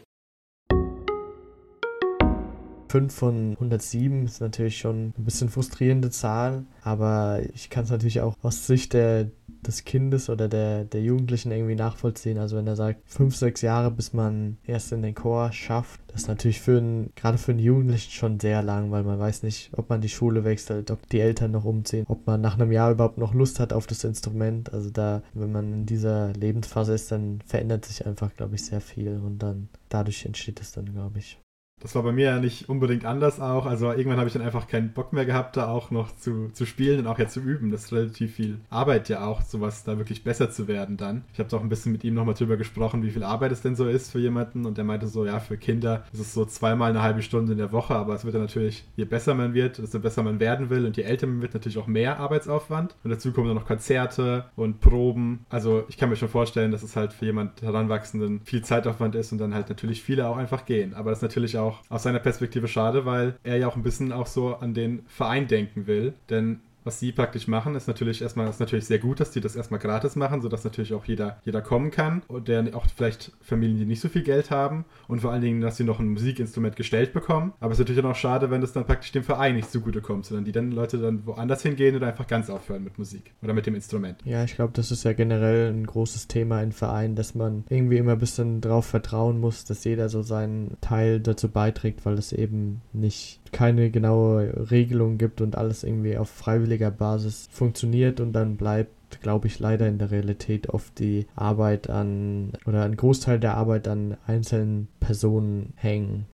5 2.94 3.12
von 3.12 3.52
107 3.54 4.26
ist 4.26 4.39
natürlich 4.39 4.78
schon 4.78 5.14
ein 5.18 5.24
bisschen 5.24 5.50
frustrierende 5.50 6.12
Zahl, 6.12 6.64
aber 6.84 7.41
ich 7.56 7.72
kann 7.72 7.86
es 7.86 7.89
natürlich 7.89 8.22
auch 8.22 8.36
aus 8.44 8.68
Sicht 8.68 8.94
der, 8.94 9.32
des 9.48 9.84
Kindes 9.84 10.30
oder 10.30 10.48
der, 10.48 10.84
der 10.86 11.02
Jugendlichen 11.02 11.52
irgendwie 11.52 11.74
nachvollziehen. 11.74 12.38
Also 12.38 12.56
wenn 12.56 12.68
er 12.68 12.76
sagt, 12.76 13.02
5, 13.08 13.36
6 13.36 13.62
Jahre, 13.64 13.89
bis 13.89 14.14
man 14.14 14.58
erst 14.64 14.91
in 14.91 15.02
den 15.02 15.16
Chor 15.16 15.52
schafft, 15.52 16.02
das 16.06 16.22
ist 16.22 16.28
natürlich 16.28 16.62
für 16.62 16.78
einen, 16.78 17.12
gerade 17.16 17.39
für 17.39 17.54
einen 17.54 17.62
Jugendlichen 17.62 18.12
schon 18.12 18.39
sehr 18.39 18.62
lang, 18.62 18.91
weil 18.91 19.02
man 19.02 19.18
weiß 19.18 19.41
nicht, 19.41 19.72
ob 19.76 19.89
man 19.89 20.02
die 20.02 20.10
Schule 20.10 20.44
wechselt, 20.44 20.91
ob 20.91 21.10
die 21.10 21.20
Eltern 21.20 21.50
noch 21.50 21.66
umziehen, 21.66 22.06
ob 22.08 22.28
man 22.28 22.41
nach 22.41 22.60
einem 22.60 22.72
Jahr 22.72 22.91
überhaupt 22.91 23.18
noch 23.18 23.34
Lust 23.34 23.60
hat 23.60 23.74
auf 23.74 23.88
das 23.88 24.04
Instrument. 24.04 24.72
Also 24.72 24.91
da, 24.91 25.24
wenn 25.34 25.52
man 25.52 25.74
in 25.74 25.86
dieser 25.88 26.32
Lebensphase 26.34 26.94
ist, 26.94 27.12
dann 27.12 27.39
verändert 27.44 27.86
sich 27.86 28.06
einfach, 28.06 28.36
glaube 28.36 28.54
ich, 28.54 28.64
sehr 28.64 28.82
viel 28.82 29.18
und 29.18 29.39
dann 29.39 29.70
dadurch 29.89 30.28
entsteht 30.28 30.62
es 30.62 30.74
dann, 30.74 30.94
glaube 30.94 31.18
ich. 31.18 31.39
Das 31.84 31.96
war 31.96 32.04
bei 32.04 32.14
mir 32.14 32.26
ja 32.26 32.40
nicht 32.40 32.70
unbedingt 32.70 33.06
anders 33.06 33.40
auch. 33.40 33.66
Also 33.66 33.92
irgendwann 33.92 34.18
habe 34.18 34.28
ich 34.28 34.34
dann 34.34 34.42
einfach 34.42 34.68
keinen 34.68 34.94
Bock 34.94 35.14
mehr 35.14 35.26
gehabt, 35.26 35.58
da 35.58 35.68
auch 35.68 35.92
noch 35.92 36.16
zu, 36.16 36.50
zu 36.54 36.66
spielen 36.66 37.02
und 37.02 37.08
auch 37.08 37.20
ja 37.20 37.28
zu 37.28 37.42
üben. 37.42 37.72
Das 37.72 37.86
ist 37.86 37.94
relativ 37.94 38.36
viel 38.36 38.60
Arbeit 38.70 39.10
ja 39.10 39.26
auch, 39.26 39.42
sowas 39.42 39.84
da 39.84 39.98
wirklich 39.98 40.24
besser 40.24 40.50
zu 40.50 40.68
werden 40.68 40.98
dann. 40.98 41.26
Ich 41.34 41.40
habe 41.40 41.50
da 41.50 41.58
auch 41.58 41.62
ein 41.62 41.70
bisschen 41.70 41.92
mit 41.92 42.04
ihm 42.04 42.14
nochmal 42.14 42.36
drüber 42.36 42.56
gesprochen, 42.56 43.04
wie 43.04 43.12
viel 43.12 43.24
Arbeit 43.24 43.52
es 43.52 43.62
denn 43.62 43.76
so 43.76 43.88
ist 43.88 44.12
für 44.12 44.20
jemanden. 44.20 44.66
Und 44.66 44.78
er 44.78 44.86
meinte 44.86 45.08
so, 45.08 45.26
ja, 45.26 45.40
für 45.40 45.58
Kinder 45.58 46.04
ist 46.14 46.20
es 46.20 46.34
so 46.34 46.46
zweimal 46.46 46.90
eine 46.90 47.02
halbe 47.02 47.22
Stunde 47.22 47.52
in 47.52 47.58
der 47.58 47.74
Woche, 47.74 47.96
aber 47.96 48.16
es 48.16 48.24
wird 48.24 48.36
dann 48.36 48.42
natürlich, 48.42 48.86
je 48.96 49.06
besser 49.06 49.34
man 49.34 49.54
wird, 49.54 49.78
desto 49.78 50.00
besser 50.00 50.24
man 50.24 50.40
werden 50.40 50.70
will 50.70 50.86
und 50.86 50.96
je 50.96 51.04
älter 51.04 51.28
man 51.28 51.42
wird, 51.42 51.54
natürlich 51.54 51.78
auch 51.78 51.88
mehr 51.88 52.20
Arbeitsaufwand. 52.20 52.96
Und 53.04 53.12
dazu 53.12 53.34
kommen 53.34 53.48
dann 53.48 53.58
noch 53.58 53.68
Konzerte 53.68 54.46
und 54.56 54.80
Proben. 54.80 55.46
Also 55.50 55.84
ich 55.90 55.98
kann 55.98 56.10
mir 56.10 56.16
schon 56.16 56.30
vorstellen, 56.30 56.72
dass 56.72 56.84
es 56.84 56.96
halt 56.96 57.12
für 57.12 57.26
jemand 57.26 57.62
Heranwachsenden 57.62 58.42
viel 58.46 58.64
Zeitaufwand 58.64 59.16
ist 59.16 59.32
und 59.32 59.38
dann 59.38 59.54
halt 59.54 59.68
natürlich 59.70 60.02
viele 60.02 60.28
auch 60.28 60.38
einfach 60.38 60.66
gehen. 60.66 60.94
Aber 60.94 61.10
das 61.10 61.20
ist 61.20 61.24
natürlich 61.24 61.58
auch 61.58 61.72
auch 61.74 61.82
aus 61.89 62.03
seiner 62.03 62.19
Perspektive 62.19 62.67
schade, 62.67 63.05
weil 63.05 63.38
er 63.43 63.57
ja 63.57 63.67
auch 63.67 63.76
ein 63.76 63.84
bisschen 63.84 64.11
auch 64.11 64.28
so 64.28 64.55
an 64.55 64.74
den 64.74 65.03
Verein 65.07 65.47
denken 65.47 65.88
will. 65.88 66.13
Denn 66.30 66.61
was 66.84 67.00
sie 67.00 67.12
praktisch 67.12 67.48
machen, 67.48 67.76
ist 67.76 67.88
natürlich 67.88 68.22
erstmal 68.22 68.50
ist 68.50 68.60
natürlich 68.60 68.86
sehr 68.86 69.00
gut, 69.00 69.20
dass 69.20 69.32
die 69.32 69.42
das 69.42 69.56
erstmal 69.56 69.80
gratis 69.80 70.16
machen, 70.16 70.42
sodass 70.42 70.64
natürlich 70.64 70.94
auch 70.94 71.06
jeder, 71.06 71.40
jeder 71.44 71.62
kommen 71.62 71.92
kann 71.92 72.22
und 72.28 72.48
der 72.48 72.64
auch 72.74 72.86
vielleicht 72.96 73.32
Familien, 73.42 73.78
die 73.78 73.86
nicht 73.86 74.02
so 74.02 74.10
viel 74.10 74.24
Geld 74.24 74.52
haben 74.52 74.86
und 75.08 75.22
vor 75.22 75.32
allen 75.32 75.42
Dingen, 75.42 75.62
dass 75.62 75.78
sie 75.78 75.84
noch 75.84 76.00
ein 76.00 76.10
Musikinstrument 76.10 76.76
gestellt 76.76 77.14
bekommen. 77.14 77.54
Aber 77.60 77.72
es 77.72 77.80
ist 77.80 77.88
natürlich 77.88 78.04
auch 78.04 78.16
schade, 78.16 78.52
wenn 78.52 78.62
das 78.62 78.74
dann 78.74 78.86
praktisch 78.86 79.12
dem 79.12 79.24
Verein 79.24 79.56
nicht 79.56 79.72
zugute 79.72 80.02
kommt, 80.02 80.26
sondern 80.26 80.46
die 80.46 80.52
dann 80.52 80.72
Leute 80.72 80.98
dann 80.98 81.26
woanders 81.26 81.62
hingehen 81.64 81.96
oder 81.96 82.08
einfach 82.08 82.28
ganz 82.28 82.50
aufhören 82.50 82.84
mit 82.84 82.98
Musik 82.98 83.34
oder 83.42 83.54
mit 83.54 83.66
dem 83.66 83.76
Instrument. 83.76 84.22
Ja, 84.26 84.44
ich 84.44 84.56
glaube, 84.56 84.74
das 84.74 84.92
ist 84.92 85.04
ja 85.04 85.14
generell 85.14 85.72
ein 85.72 85.86
großes 85.86 86.28
Thema 86.28 86.62
in 86.62 86.72
Vereinen, 86.72 87.16
dass 87.16 87.36
man 87.36 87.64
irgendwie 87.70 87.98
immer 87.98 88.14
ein 88.14 88.20
bisschen 88.20 88.62
drauf 88.62 88.86
vertrauen 88.86 89.40
muss, 89.40 89.66
dass 89.66 89.84
jeder 89.84 90.10
so 90.10 90.22
seinen 90.22 90.78
Teil 90.82 91.20
dazu 91.20 91.50
beiträgt, 91.50 92.06
weil 92.06 92.16
es 92.16 92.34
eben 92.34 92.82
nicht 92.92 93.40
keine 93.54 93.89
genaue 93.89 94.70
Regelung 94.72 95.18
gibt 95.18 95.39
und 95.39 95.58
alles 95.58 95.86
irgendwie 95.86 96.18
auf 96.18 96.30
freiwilliger 96.30 96.91
Basis 96.91 97.47
funktioniert 97.51 98.20
und 98.20 98.34
dann 98.34 98.58
bleibt, 98.58 99.22
glaube 99.22 99.47
ich, 99.47 99.60
leider 99.60 99.88
in 99.88 99.99
der 99.99 100.12
Realität 100.12 100.70
oft 100.70 100.99
die 100.99 101.28
Arbeit 101.36 101.89
an 101.89 102.51
oder 102.66 102.84
ein 102.84 102.97
Großteil 102.97 103.39
der 103.39 103.56
Arbeit 103.56 103.88
an 103.88 104.18
einzelnen 104.28 104.89
Personen 104.99 105.74
hängen. 105.76 106.26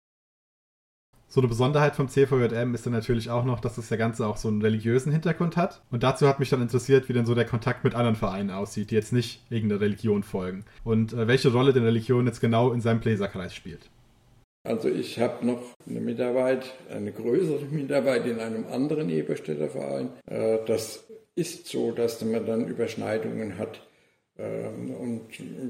So 1.31 1.41
eine 1.41 1.47
Besonderheit 1.47 1.95
vom 1.95 2.09
CVJM 2.09 2.73
ist 2.73 2.87
dann 2.87 2.93
natürlich 2.93 3.29
auch 3.29 3.45
noch, 3.45 3.59
dass 3.59 3.75
das 3.75 3.87
Ganze 3.89 4.25
auch 4.25 4.37
so 4.37 4.47
einen 4.47 4.63
religiösen 4.63 5.11
Hintergrund 5.11 5.57
hat. 5.57 5.83
Und 5.91 6.01
dazu 6.01 6.27
hat 6.27 6.39
mich 6.39 6.49
dann 6.49 6.63
interessiert, 6.63 7.07
wie 7.07 7.13
denn 7.13 7.27
so 7.27 7.35
der 7.35 7.45
Kontakt 7.45 7.83
mit 7.83 7.93
anderen 7.93 8.15
Vereinen 8.15 8.49
aussieht, 8.49 8.89
die 8.89 8.95
jetzt 8.95 9.13
nicht 9.13 9.43
irgendeiner 9.51 9.79
Religion 9.79 10.23
folgen. 10.23 10.65
Und 10.83 11.13
äh, 11.13 11.27
welche 11.27 11.51
Rolle 11.51 11.71
denn 11.71 11.83
Religion 11.83 12.25
jetzt 12.25 12.41
genau 12.41 12.71
in 12.71 12.81
seinem 12.81 12.99
Bläserkreis 12.99 13.53
spielt. 13.53 13.91
Also 14.69 14.87
ich 14.87 15.17
habe 15.17 15.47
noch 15.47 15.63
eine 15.89 15.99
Mitarbeit, 15.99 16.75
eine 16.91 17.11
größere 17.11 17.65
Mitarbeit 17.71 18.27
in 18.27 18.39
einem 18.39 18.67
anderen 18.71 19.09
Eberstädter 19.09 19.67
Verein. 19.67 20.11
Äh, 20.27 20.59
das 20.67 21.07
ist 21.33 21.65
so, 21.65 21.91
dass 21.91 22.23
man 22.23 22.45
dann 22.45 22.67
Überschneidungen 22.67 23.57
hat. 23.57 23.81
Ähm, 24.37 24.91
und 24.91 25.21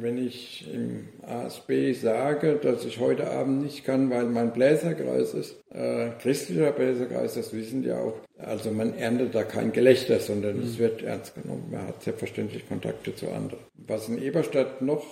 wenn 0.02 0.18
ich 0.18 0.68
im 0.74 1.08
ASB 1.26 1.94
sage, 1.94 2.60
dass 2.62 2.84
ich 2.84 3.00
heute 3.00 3.32
Abend 3.32 3.64
nicht 3.64 3.86
kann, 3.86 4.10
weil 4.10 4.26
mein 4.26 4.52
Bläserkreis 4.52 5.34
ist, 5.34 5.62
äh, 5.72 6.10
christlicher 6.22 6.74
Bläserkreis, 6.74 7.36
das 7.36 7.54
wissen 7.54 7.84
die 7.84 7.94
auch. 7.94 8.16
Also 8.38 8.70
man 8.70 8.94
erntet 8.98 9.34
da 9.34 9.44
kein 9.44 9.72
Gelächter, 9.72 10.20
sondern 10.20 10.58
mhm. 10.58 10.64
es 10.64 10.78
wird 10.78 11.04
ernst 11.04 11.36
genommen. 11.42 11.70
Man 11.72 11.88
hat 11.88 12.04
selbstverständlich 12.04 12.68
Kontakte 12.68 13.16
zu 13.16 13.30
anderen. 13.30 13.62
Was 13.76 14.10
in 14.10 14.22
Eberstadt 14.22 14.82
noch 14.82 15.06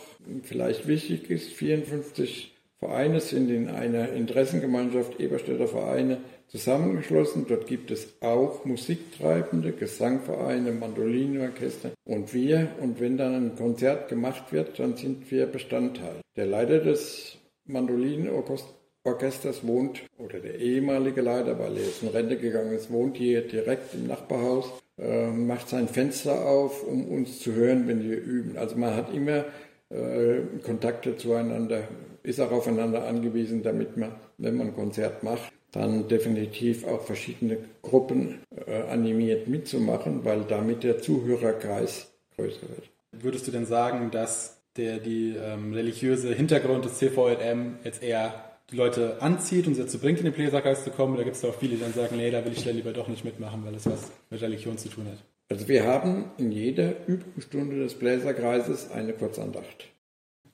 vielleicht 0.43 0.89
wichtig 0.89 1.29
ist, 1.29 1.53
54 1.53 2.56
Vereine 2.79 3.21
sind 3.21 3.49
in 3.49 3.69
einer 3.69 4.13
Interessengemeinschaft 4.13 5.19
Eberstädter 5.19 5.67
Vereine 5.67 6.19
zusammengeschlossen. 6.47 7.45
Dort 7.47 7.65
gibt 7.65 7.89
es 7.89 8.21
auch 8.21 8.65
Musiktreibende, 8.65 9.71
Gesangvereine, 9.71 10.71
Mandolinenorchester 10.71 11.91
und 12.05 12.35
wir. 12.35 12.67
Und 12.79 12.99
wenn 12.99 13.17
dann 13.17 13.33
ein 13.33 13.55
Konzert 13.55 14.09
gemacht 14.09 14.51
wird, 14.51 14.77
dann 14.77 14.95
sind 14.95 15.31
wir 15.31 15.47
Bestandteil. 15.47 16.17
Der 16.35 16.45
Leiter 16.45 16.79
des 16.79 17.39
Mandolinenorchesters 17.65 19.65
wohnt, 19.65 20.03
oder 20.19 20.39
der 20.39 20.59
ehemalige 20.59 21.21
Leiter, 21.21 21.57
weil 21.57 21.77
er 21.77 21.83
jetzt 21.83 22.03
in 22.03 22.09
Rente 22.09 22.37
gegangen 22.37 22.73
ist, 22.73 22.91
wohnt 22.91 23.17
hier 23.17 23.41
direkt 23.41 23.95
im 23.95 24.05
Nachbarhaus, 24.05 24.71
äh, 24.99 25.31
macht 25.31 25.69
sein 25.69 25.87
Fenster 25.87 26.45
auf, 26.45 26.87
um 26.87 27.07
uns 27.07 27.39
zu 27.39 27.53
hören, 27.53 27.87
wenn 27.87 28.07
wir 28.07 28.17
üben. 28.17 28.55
Also 28.57 28.75
man 28.75 28.95
hat 28.95 29.13
immer 29.13 29.45
äh, 29.89 30.41
Kontakte 30.63 31.17
zueinander 31.17 31.87
ist 32.27 32.41
auch 32.41 32.51
aufeinander 32.51 33.07
angewiesen, 33.07 33.63
damit 33.63 33.95
man, 33.95 34.11
wenn 34.37 34.57
man 34.57 34.67
ein 34.67 34.75
Konzert 34.75 35.23
macht, 35.23 35.51
dann 35.71 36.07
definitiv 36.07 36.85
auch 36.85 37.01
verschiedene 37.01 37.57
Gruppen 37.81 38.39
äh, 38.65 38.81
animiert 38.89 39.47
mitzumachen, 39.47 40.25
weil 40.25 40.43
damit 40.43 40.83
der 40.83 40.99
Zuhörerkreis 40.99 42.11
größer 42.35 42.61
wird. 42.61 42.89
Würdest 43.11 43.47
du 43.47 43.51
denn 43.51 43.65
sagen, 43.65 44.11
dass 44.11 44.61
der 44.75 44.97
die 44.97 45.35
ähm, 45.35 45.73
religiöse 45.73 46.33
Hintergrund 46.33 46.85
des 46.85 46.97
CVLM 46.97 47.79
jetzt 47.83 48.03
eher 48.03 48.43
die 48.71 48.75
Leute 48.75 49.21
anzieht 49.21 49.65
und 49.65 49.75
sie 49.75 49.81
dazu 49.81 49.97
bringt, 49.97 50.19
in 50.19 50.25
den 50.25 50.33
Bläserkreis 50.33 50.83
zu 50.83 50.91
kommen? 50.91 51.13
Oder 51.13 51.23
gibt 51.23 51.37
es 51.37 51.41
da 51.41 51.47
auch 51.47 51.55
viele, 51.55 51.75
die 51.75 51.81
dann 51.81 51.93
sagen, 51.93 52.17
nee, 52.17 52.29
da 52.29 52.43
will 52.43 52.51
ich 52.51 52.65
dann 52.65 52.75
lieber 52.75 52.91
doch 52.91 53.07
nicht 53.07 53.23
mitmachen, 53.23 53.63
weil 53.65 53.73
das 53.73 53.85
was 53.85 54.11
mit 54.29 54.41
Religion 54.41 54.77
zu 54.77 54.89
tun 54.89 55.05
hat? 55.05 55.17
Also 55.49 55.67
wir 55.69 55.85
haben 55.85 56.25
in 56.37 56.51
jeder 56.51 57.07
Übungsstunde 57.07 57.79
des 57.79 57.95
Bläserkreises 57.95 58.91
eine 58.91 59.13
Kurzandacht. 59.13 59.87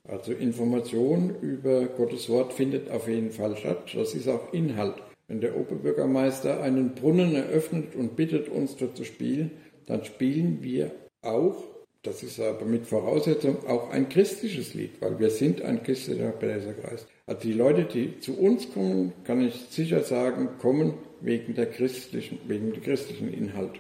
Also 0.08 0.34
Information 0.34 1.36
über 1.42 1.86
Gottes 1.86 2.28
Wort 2.30 2.54
findet 2.54 2.92
auf 2.92 3.08
jeden 3.08 3.32
Fall 3.32 3.56
statt. 3.56 3.92
Das 3.96 4.14
ist 4.14 4.28
auch 4.28 4.52
Inhalt. 4.54 4.96
Wenn 5.28 5.40
der 5.40 5.58
Oberbürgermeister 5.58 6.62
einen 6.62 6.94
Brunnen 6.94 7.34
eröffnet 7.36 7.96
und 7.96 8.16
bittet 8.18 8.50
uns 8.50 8.76
dort 8.76 8.98
zu 8.98 9.06
spielen, 9.06 9.52
dann 9.86 10.04
spielen 10.04 10.62
wir 10.62 10.92
auch, 11.22 11.64
das 12.02 12.22
ist 12.22 12.40
aber 12.42 12.66
mit 12.66 12.86
Voraussetzung, 12.86 13.66
auch 13.66 13.90
ein 13.92 14.10
christliches 14.10 14.74
Lied, 14.74 15.02
weil 15.02 15.18
wir 15.20 15.30
sind 15.30 15.62
ein 15.62 15.82
christlicher 15.84 16.32
Bläserkreis. 16.32 17.08
Also 17.26 17.42
die 17.42 17.54
Leute, 17.54 17.86
die 17.86 18.20
zu 18.20 18.38
uns 18.38 18.74
kommen, 18.74 19.14
kann 19.24 19.40
ich 19.42 19.56
sicher 19.70 20.04
sagen, 20.04 20.50
kommen 20.60 20.96
wegen 21.22 21.56
der 21.56 21.68
christlichen, 21.68 22.40
wegen 22.48 22.74
der 22.74 22.82
christlichen 22.82 23.34
Inhalt. 23.34 23.80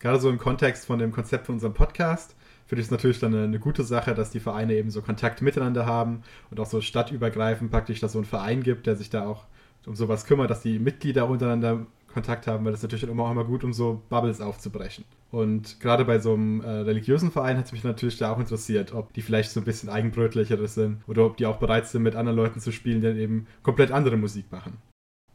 Gerade 0.00 0.20
so 0.20 0.30
im 0.30 0.38
Kontext 0.38 0.86
von 0.86 0.98
dem 0.98 1.12
Konzept 1.12 1.46
von 1.46 1.56
unserem 1.56 1.74
Podcast, 1.74 2.36
finde 2.66 2.80
ich 2.80 2.86
es 2.86 2.90
natürlich 2.90 3.18
dann 3.18 3.34
eine, 3.34 3.44
eine, 3.44 3.58
gute 3.58 3.82
Sache, 3.82 4.14
dass 4.14 4.30
die 4.30 4.40
Vereine 4.40 4.74
eben 4.74 4.90
so 4.90 5.02
Kontakt 5.02 5.42
miteinander 5.42 5.86
haben 5.86 6.22
und 6.50 6.60
auch 6.60 6.66
so 6.66 6.80
stadtübergreifend 6.80 7.70
praktisch, 7.70 8.00
dass 8.00 8.12
so 8.12 8.18
ein 8.18 8.24
Verein 8.24 8.62
gibt, 8.62 8.86
der 8.86 8.96
sich 8.96 9.10
da 9.10 9.26
auch 9.26 9.46
um 9.86 9.94
sowas 9.94 10.26
kümmert, 10.26 10.50
dass 10.50 10.60
die 10.60 10.78
Mitglieder 10.78 11.28
untereinander 11.28 11.86
Kontakt 12.12 12.46
haben, 12.46 12.64
weil 12.64 12.72
das 12.72 12.82
natürlich 12.82 13.08
immer 13.08 13.24
auch 13.24 13.30
immer 13.30 13.44
gut, 13.44 13.64
um 13.64 13.72
so 13.72 14.02
Bubbles 14.08 14.40
aufzubrechen. 14.40 15.04
Und 15.30 15.78
gerade 15.80 16.04
bei 16.04 16.18
so 16.18 16.34
einem 16.34 16.60
äh, 16.62 16.68
religiösen 16.68 17.30
Verein 17.30 17.58
hat 17.58 17.66
es 17.66 17.72
mich 17.72 17.84
natürlich 17.84 18.16
da 18.16 18.32
auch 18.32 18.38
interessiert, 18.38 18.94
ob 18.94 19.12
die 19.12 19.22
vielleicht 19.22 19.50
so 19.50 19.60
ein 19.60 19.64
bisschen 19.64 19.88
eigenbrötlicher 19.88 20.66
sind 20.66 21.02
oder 21.06 21.24
ob 21.24 21.36
die 21.36 21.46
auch 21.46 21.58
bereit 21.58 21.86
sind, 21.86 22.02
mit 22.02 22.16
anderen 22.16 22.36
Leuten 22.36 22.60
zu 22.60 22.72
spielen, 22.72 23.00
die 23.00 23.06
dann 23.06 23.18
eben 23.18 23.46
komplett 23.62 23.92
andere 23.92 24.16
Musik 24.16 24.50
machen. 24.50 24.78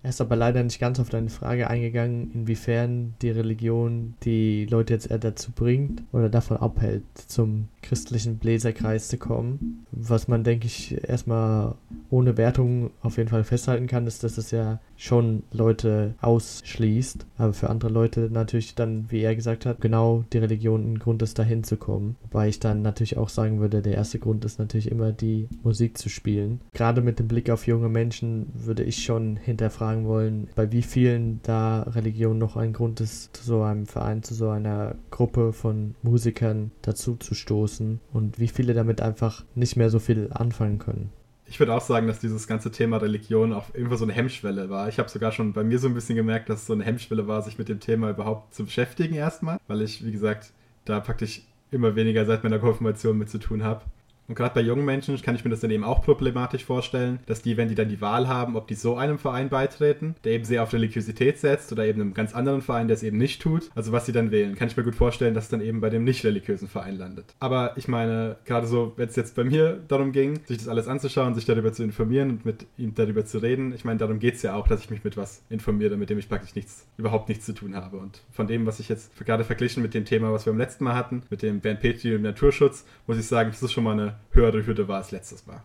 Er 0.03 0.09
ist 0.09 0.19
aber 0.19 0.35
leider 0.35 0.61
nicht 0.61 0.79
ganz 0.79 0.99
auf 0.99 1.09
deine 1.09 1.29
Frage 1.29 1.69
eingegangen, 1.69 2.31
inwiefern 2.33 3.13
die 3.21 3.29
Religion 3.29 4.15
die 4.23 4.65
Leute 4.65 4.93
jetzt 4.93 5.09
eher 5.09 5.17
dazu 5.17 5.51
bringt 5.51 6.03
oder 6.11 6.27
davon 6.27 6.57
abhält, 6.57 7.03
zum 7.15 7.69
christlichen 7.81 8.37
Bläserkreis 8.37 9.07
zu 9.07 9.17
kommen. 9.17 9.85
Was 9.91 10.27
man, 10.27 10.43
denke 10.43 10.67
ich, 10.67 11.01
erstmal 11.07 11.75
ohne 12.09 12.37
Wertung 12.37 12.91
auf 13.01 13.17
jeden 13.17 13.29
Fall 13.29 13.45
festhalten 13.45 13.87
kann, 13.87 14.05
ist, 14.05 14.23
dass 14.23 14.37
es 14.37 14.51
ja 14.51 14.79
schon 14.97 15.43
Leute 15.51 16.15
ausschließt, 16.21 17.25
aber 17.37 17.53
für 17.53 17.69
andere 17.69 17.91
Leute 17.91 18.29
natürlich 18.31 18.75
dann, 18.75 19.05
wie 19.09 19.21
er 19.21 19.35
gesagt 19.35 19.65
hat, 19.65 19.81
genau 19.81 20.23
die 20.33 20.37
Religion 20.37 20.93
ein 20.93 20.99
Grund 20.99 21.21
ist, 21.21 21.39
dahin 21.39 21.63
zu 21.63 21.77
kommen. 21.77 22.15
Wobei 22.23 22.49
ich 22.49 22.59
dann 22.59 22.81
natürlich 22.81 23.17
auch 23.17 23.29
sagen 23.29 23.59
würde, 23.59 23.81
der 23.81 23.95
erste 23.95 24.19
Grund 24.19 24.43
ist 24.43 24.59
natürlich 24.59 24.91
immer 24.91 25.11
die 25.11 25.47
Musik 25.63 25.97
zu 25.97 26.09
spielen. 26.09 26.61
Gerade 26.73 27.01
mit 27.01 27.19
dem 27.19 27.27
Blick 27.27 27.49
auf 27.49 27.67
junge 27.67 27.89
Menschen 27.89 28.47
würde 28.53 28.83
ich 28.83 29.03
schon 29.03 29.37
hinterfragen 29.37 29.92
wollen, 30.05 30.47
bei 30.55 30.71
wie 30.71 30.81
vielen 30.81 31.39
da 31.43 31.83
Religion 31.83 32.37
noch 32.37 32.57
ein 32.57 32.73
Grund 32.73 32.99
ist, 33.01 33.35
zu 33.35 33.43
so 33.43 33.61
einem 33.61 33.85
Verein, 33.85 34.23
zu 34.23 34.33
so 34.33 34.49
einer 34.49 34.95
Gruppe 35.11 35.53
von 35.53 35.95
Musikern 36.01 36.71
dazu 36.81 37.15
zu 37.15 37.35
stoßen 37.35 37.99
und 38.11 38.39
wie 38.39 38.47
viele 38.47 38.73
damit 38.73 39.01
einfach 39.01 39.45
nicht 39.55 39.75
mehr 39.75 39.89
so 39.89 39.99
viel 39.99 40.29
anfangen 40.33 40.79
können 40.79 41.09
ich 41.53 41.59
würde 41.59 41.75
auch 41.75 41.81
sagen, 41.81 42.07
dass 42.07 42.19
dieses 42.19 42.47
ganze 42.47 42.71
Thema 42.71 42.97
Religion 42.97 43.53
auch 43.53 43.65
irgendwo 43.75 43.95
so 43.95 44.05
eine 44.05 44.13
Hemmschwelle 44.13 44.71
war. 44.71 44.87
Ich 44.89 44.97
habe 44.97 45.09
sogar 45.09 45.31
schon 45.31 45.53
bei 45.53 45.63
mir 45.63 45.77
so 45.77 45.87
ein 45.87 45.93
bisschen 45.93 46.15
gemerkt, 46.15 46.49
dass 46.49 46.61
es 46.61 46.65
so 46.65 46.73
eine 46.73 46.83
Hemmschwelle 46.83 47.27
war, 47.27 47.43
sich 47.43 47.59
mit 47.59 47.69
dem 47.69 47.79
Thema 47.79 48.09
überhaupt 48.09 48.55
zu 48.55 48.65
beschäftigen 48.65 49.13
erstmal, 49.13 49.59
weil 49.67 49.83
ich, 49.83 50.03
wie 50.03 50.11
gesagt, 50.11 50.51
da 50.85 50.99
praktisch 50.99 51.43
immer 51.69 51.95
weniger 51.95 52.25
seit 52.25 52.43
meiner 52.43 52.57
Konfirmation 52.57 53.19
mit 53.19 53.29
zu 53.29 53.37
tun 53.37 53.63
habe. 53.63 53.81
Und 54.27 54.35
gerade 54.35 54.53
bei 54.53 54.61
jungen 54.61 54.85
Menschen 54.85 55.21
kann 55.21 55.35
ich 55.35 55.43
mir 55.43 55.51
das 55.51 55.59
dann 55.59 55.71
eben 55.71 55.83
auch 55.83 56.01
problematisch 56.01 56.63
vorstellen, 56.63 57.19
dass 57.25 57.41
die, 57.41 57.57
wenn 57.57 57.67
die 57.67 57.75
dann 57.75 57.89
die 57.89 58.01
Wahl 58.01 58.27
haben, 58.27 58.55
ob 58.55 58.67
die 58.67 58.75
so 58.75 58.95
einem 58.95 59.19
Verein 59.19 59.49
beitreten, 59.49 60.15
der 60.23 60.33
eben 60.33 60.45
sehr 60.45 60.63
auf 60.63 60.73
Religiosität 60.73 61.39
setzt 61.39 61.71
oder 61.71 61.85
eben 61.85 62.01
einem 62.01 62.13
ganz 62.13 62.33
anderen 62.33 62.61
Verein, 62.61 62.87
der 62.87 62.95
es 62.95 63.03
eben 63.03 63.17
nicht 63.17 63.41
tut, 63.41 63.69
also 63.75 63.91
was 63.91 64.05
sie 64.05 64.11
dann 64.11 64.31
wählen, 64.31 64.55
kann 64.55 64.67
ich 64.67 64.77
mir 64.77 64.83
gut 64.83 64.95
vorstellen, 64.95 65.33
dass 65.33 65.45
es 65.45 65.49
dann 65.49 65.61
eben 65.61 65.81
bei 65.81 65.89
dem 65.89 66.03
nicht 66.03 66.23
religiösen 66.23 66.67
Verein 66.67 66.97
landet. 66.97 67.25
Aber 67.39 67.73
ich 67.77 67.87
meine, 67.87 68.37
gerade 68.45 68.67
so, 68.67 68.93
wenn 68.95 69.09
es 69.09 69.15
jetzt 69.15 69.35
bei 69.35 69.43
mir 69.43 69.81
darum 69.87 70.11
ging, 70.11 70.39
sich 70.45 70.57
das 70.57 70.67
alles 70.67 70.87
anzuschauen, 70.87 71.35
sich 71.35 71.45
darüber 71.45 71.73
zu 71.73 71.83
informieren 71.83 72.29
und 72.29 72.45
mit 72.45 72.65
ihm 72.77 72.95
darüber 72.95 73.25
zu 73.25 73.39
reden, 73.39 73.73
ich 73.73 73.83
meine, 73.83 73.99
darum 73.99 74.19
geht 74.19 74.35
es 74.35 74.41
ja 74.41 74.55
auch, 74.55 74.67
dass 74.67 74.81
ich 74.81 74.89
mich 74.89 75.03
mit 75.03 75.17
was 75.17 75.41
informiere, 75.49 75.97
mit 75.97 76.09
dem 76.09 76.17
ich 76.17 76.29
praktisch 76.29 76.55
nichts, 76.55 76.87
überhaupt 76.97 77.27
nichts 77.29 77.45
zu 77.45 77.53
tun 77.53 77.75
habe. 77.75 77.97
Und 77.97 78.21
von 78.31 78.47
dem, 78.47 78.65
was 78.65 78.79
ich 78.79 78.89
jetzt 78.89 79.17
gerade 79.25 79.43
verglichen 79.43 79.83
mit 79.83 79.93
dem 79.93 80.05
Thema, 80.05 80.31
was 80.31 80.45
wir 80.45 80.53
beim 80.53 80.59
letzten 80.59 80.85
Mal 80.85 80.95
hatten, 80.95 81.23
mit 81.29 81.41
dem 81.41 81.59
Bernd 81.59 81.81
Petri 81.81 82.15
und 82.15 82.21
Naturschutz, 82.21 82.85
muss 83.05 83.17
ich 83.17 83.27
sagen, 83.27 83.49
das 83.51 83.61
ist 83.61 83.73
schon 83.73 83.83
mal 83.83 84.12
eine 84.13 84.19
höhere 84.31 84.65
Hürde 84.65 84.87
war 84.87 84.97
als 84.97 85.11
letztes 85.11 85.45
Mal. 85.45 85.61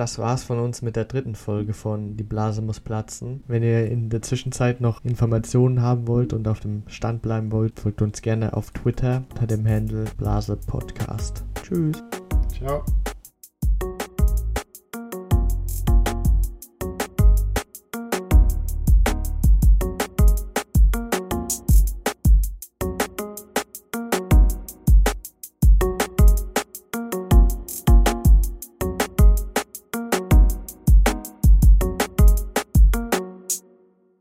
Das 0.00 0.18
war's 0.18 0.44
von 0.44 0.58
uns 0.58 0.80
mit 0.80 0.96
der 0.96 1.04
dritten 1.04 1.34
Folge 1.34 1.74
von 1.74 2.16
Die 2.16 2.24
Blase 2.24 2.62
muss 2.62 2.80
platzen. 2.80 3.44
Wenn 3.46 3.62
ihr 3.62 3.90
in 3.90 4.08
der 4.08 4.22
Zwischenzeit 4.22 4.80
noch 4.80 5.04
Informationen 5.04 5.82
haben 5.82 6.06
wollt 6.06 6.32
und 6.32 6.48
auf 6.48 6.60
dem 6.60 6.84
Stand 6.86 7.20
bleiben 7.20 7.52
wollt, 7.52 7.78
folgt 7.78 8.00
uns 8.00 8.22
gerne 8.22 8.54
auf 8.54 8.70
Twitter 8.70 9.24
unter 9.30 9.46
dem 9.46 9.66
Handle 9.66 10.06
Blase 10.16 10.56
Podcast. 10.56 11.44
Tschüss. 11.62 12.02
Ciao. 12.50 12.82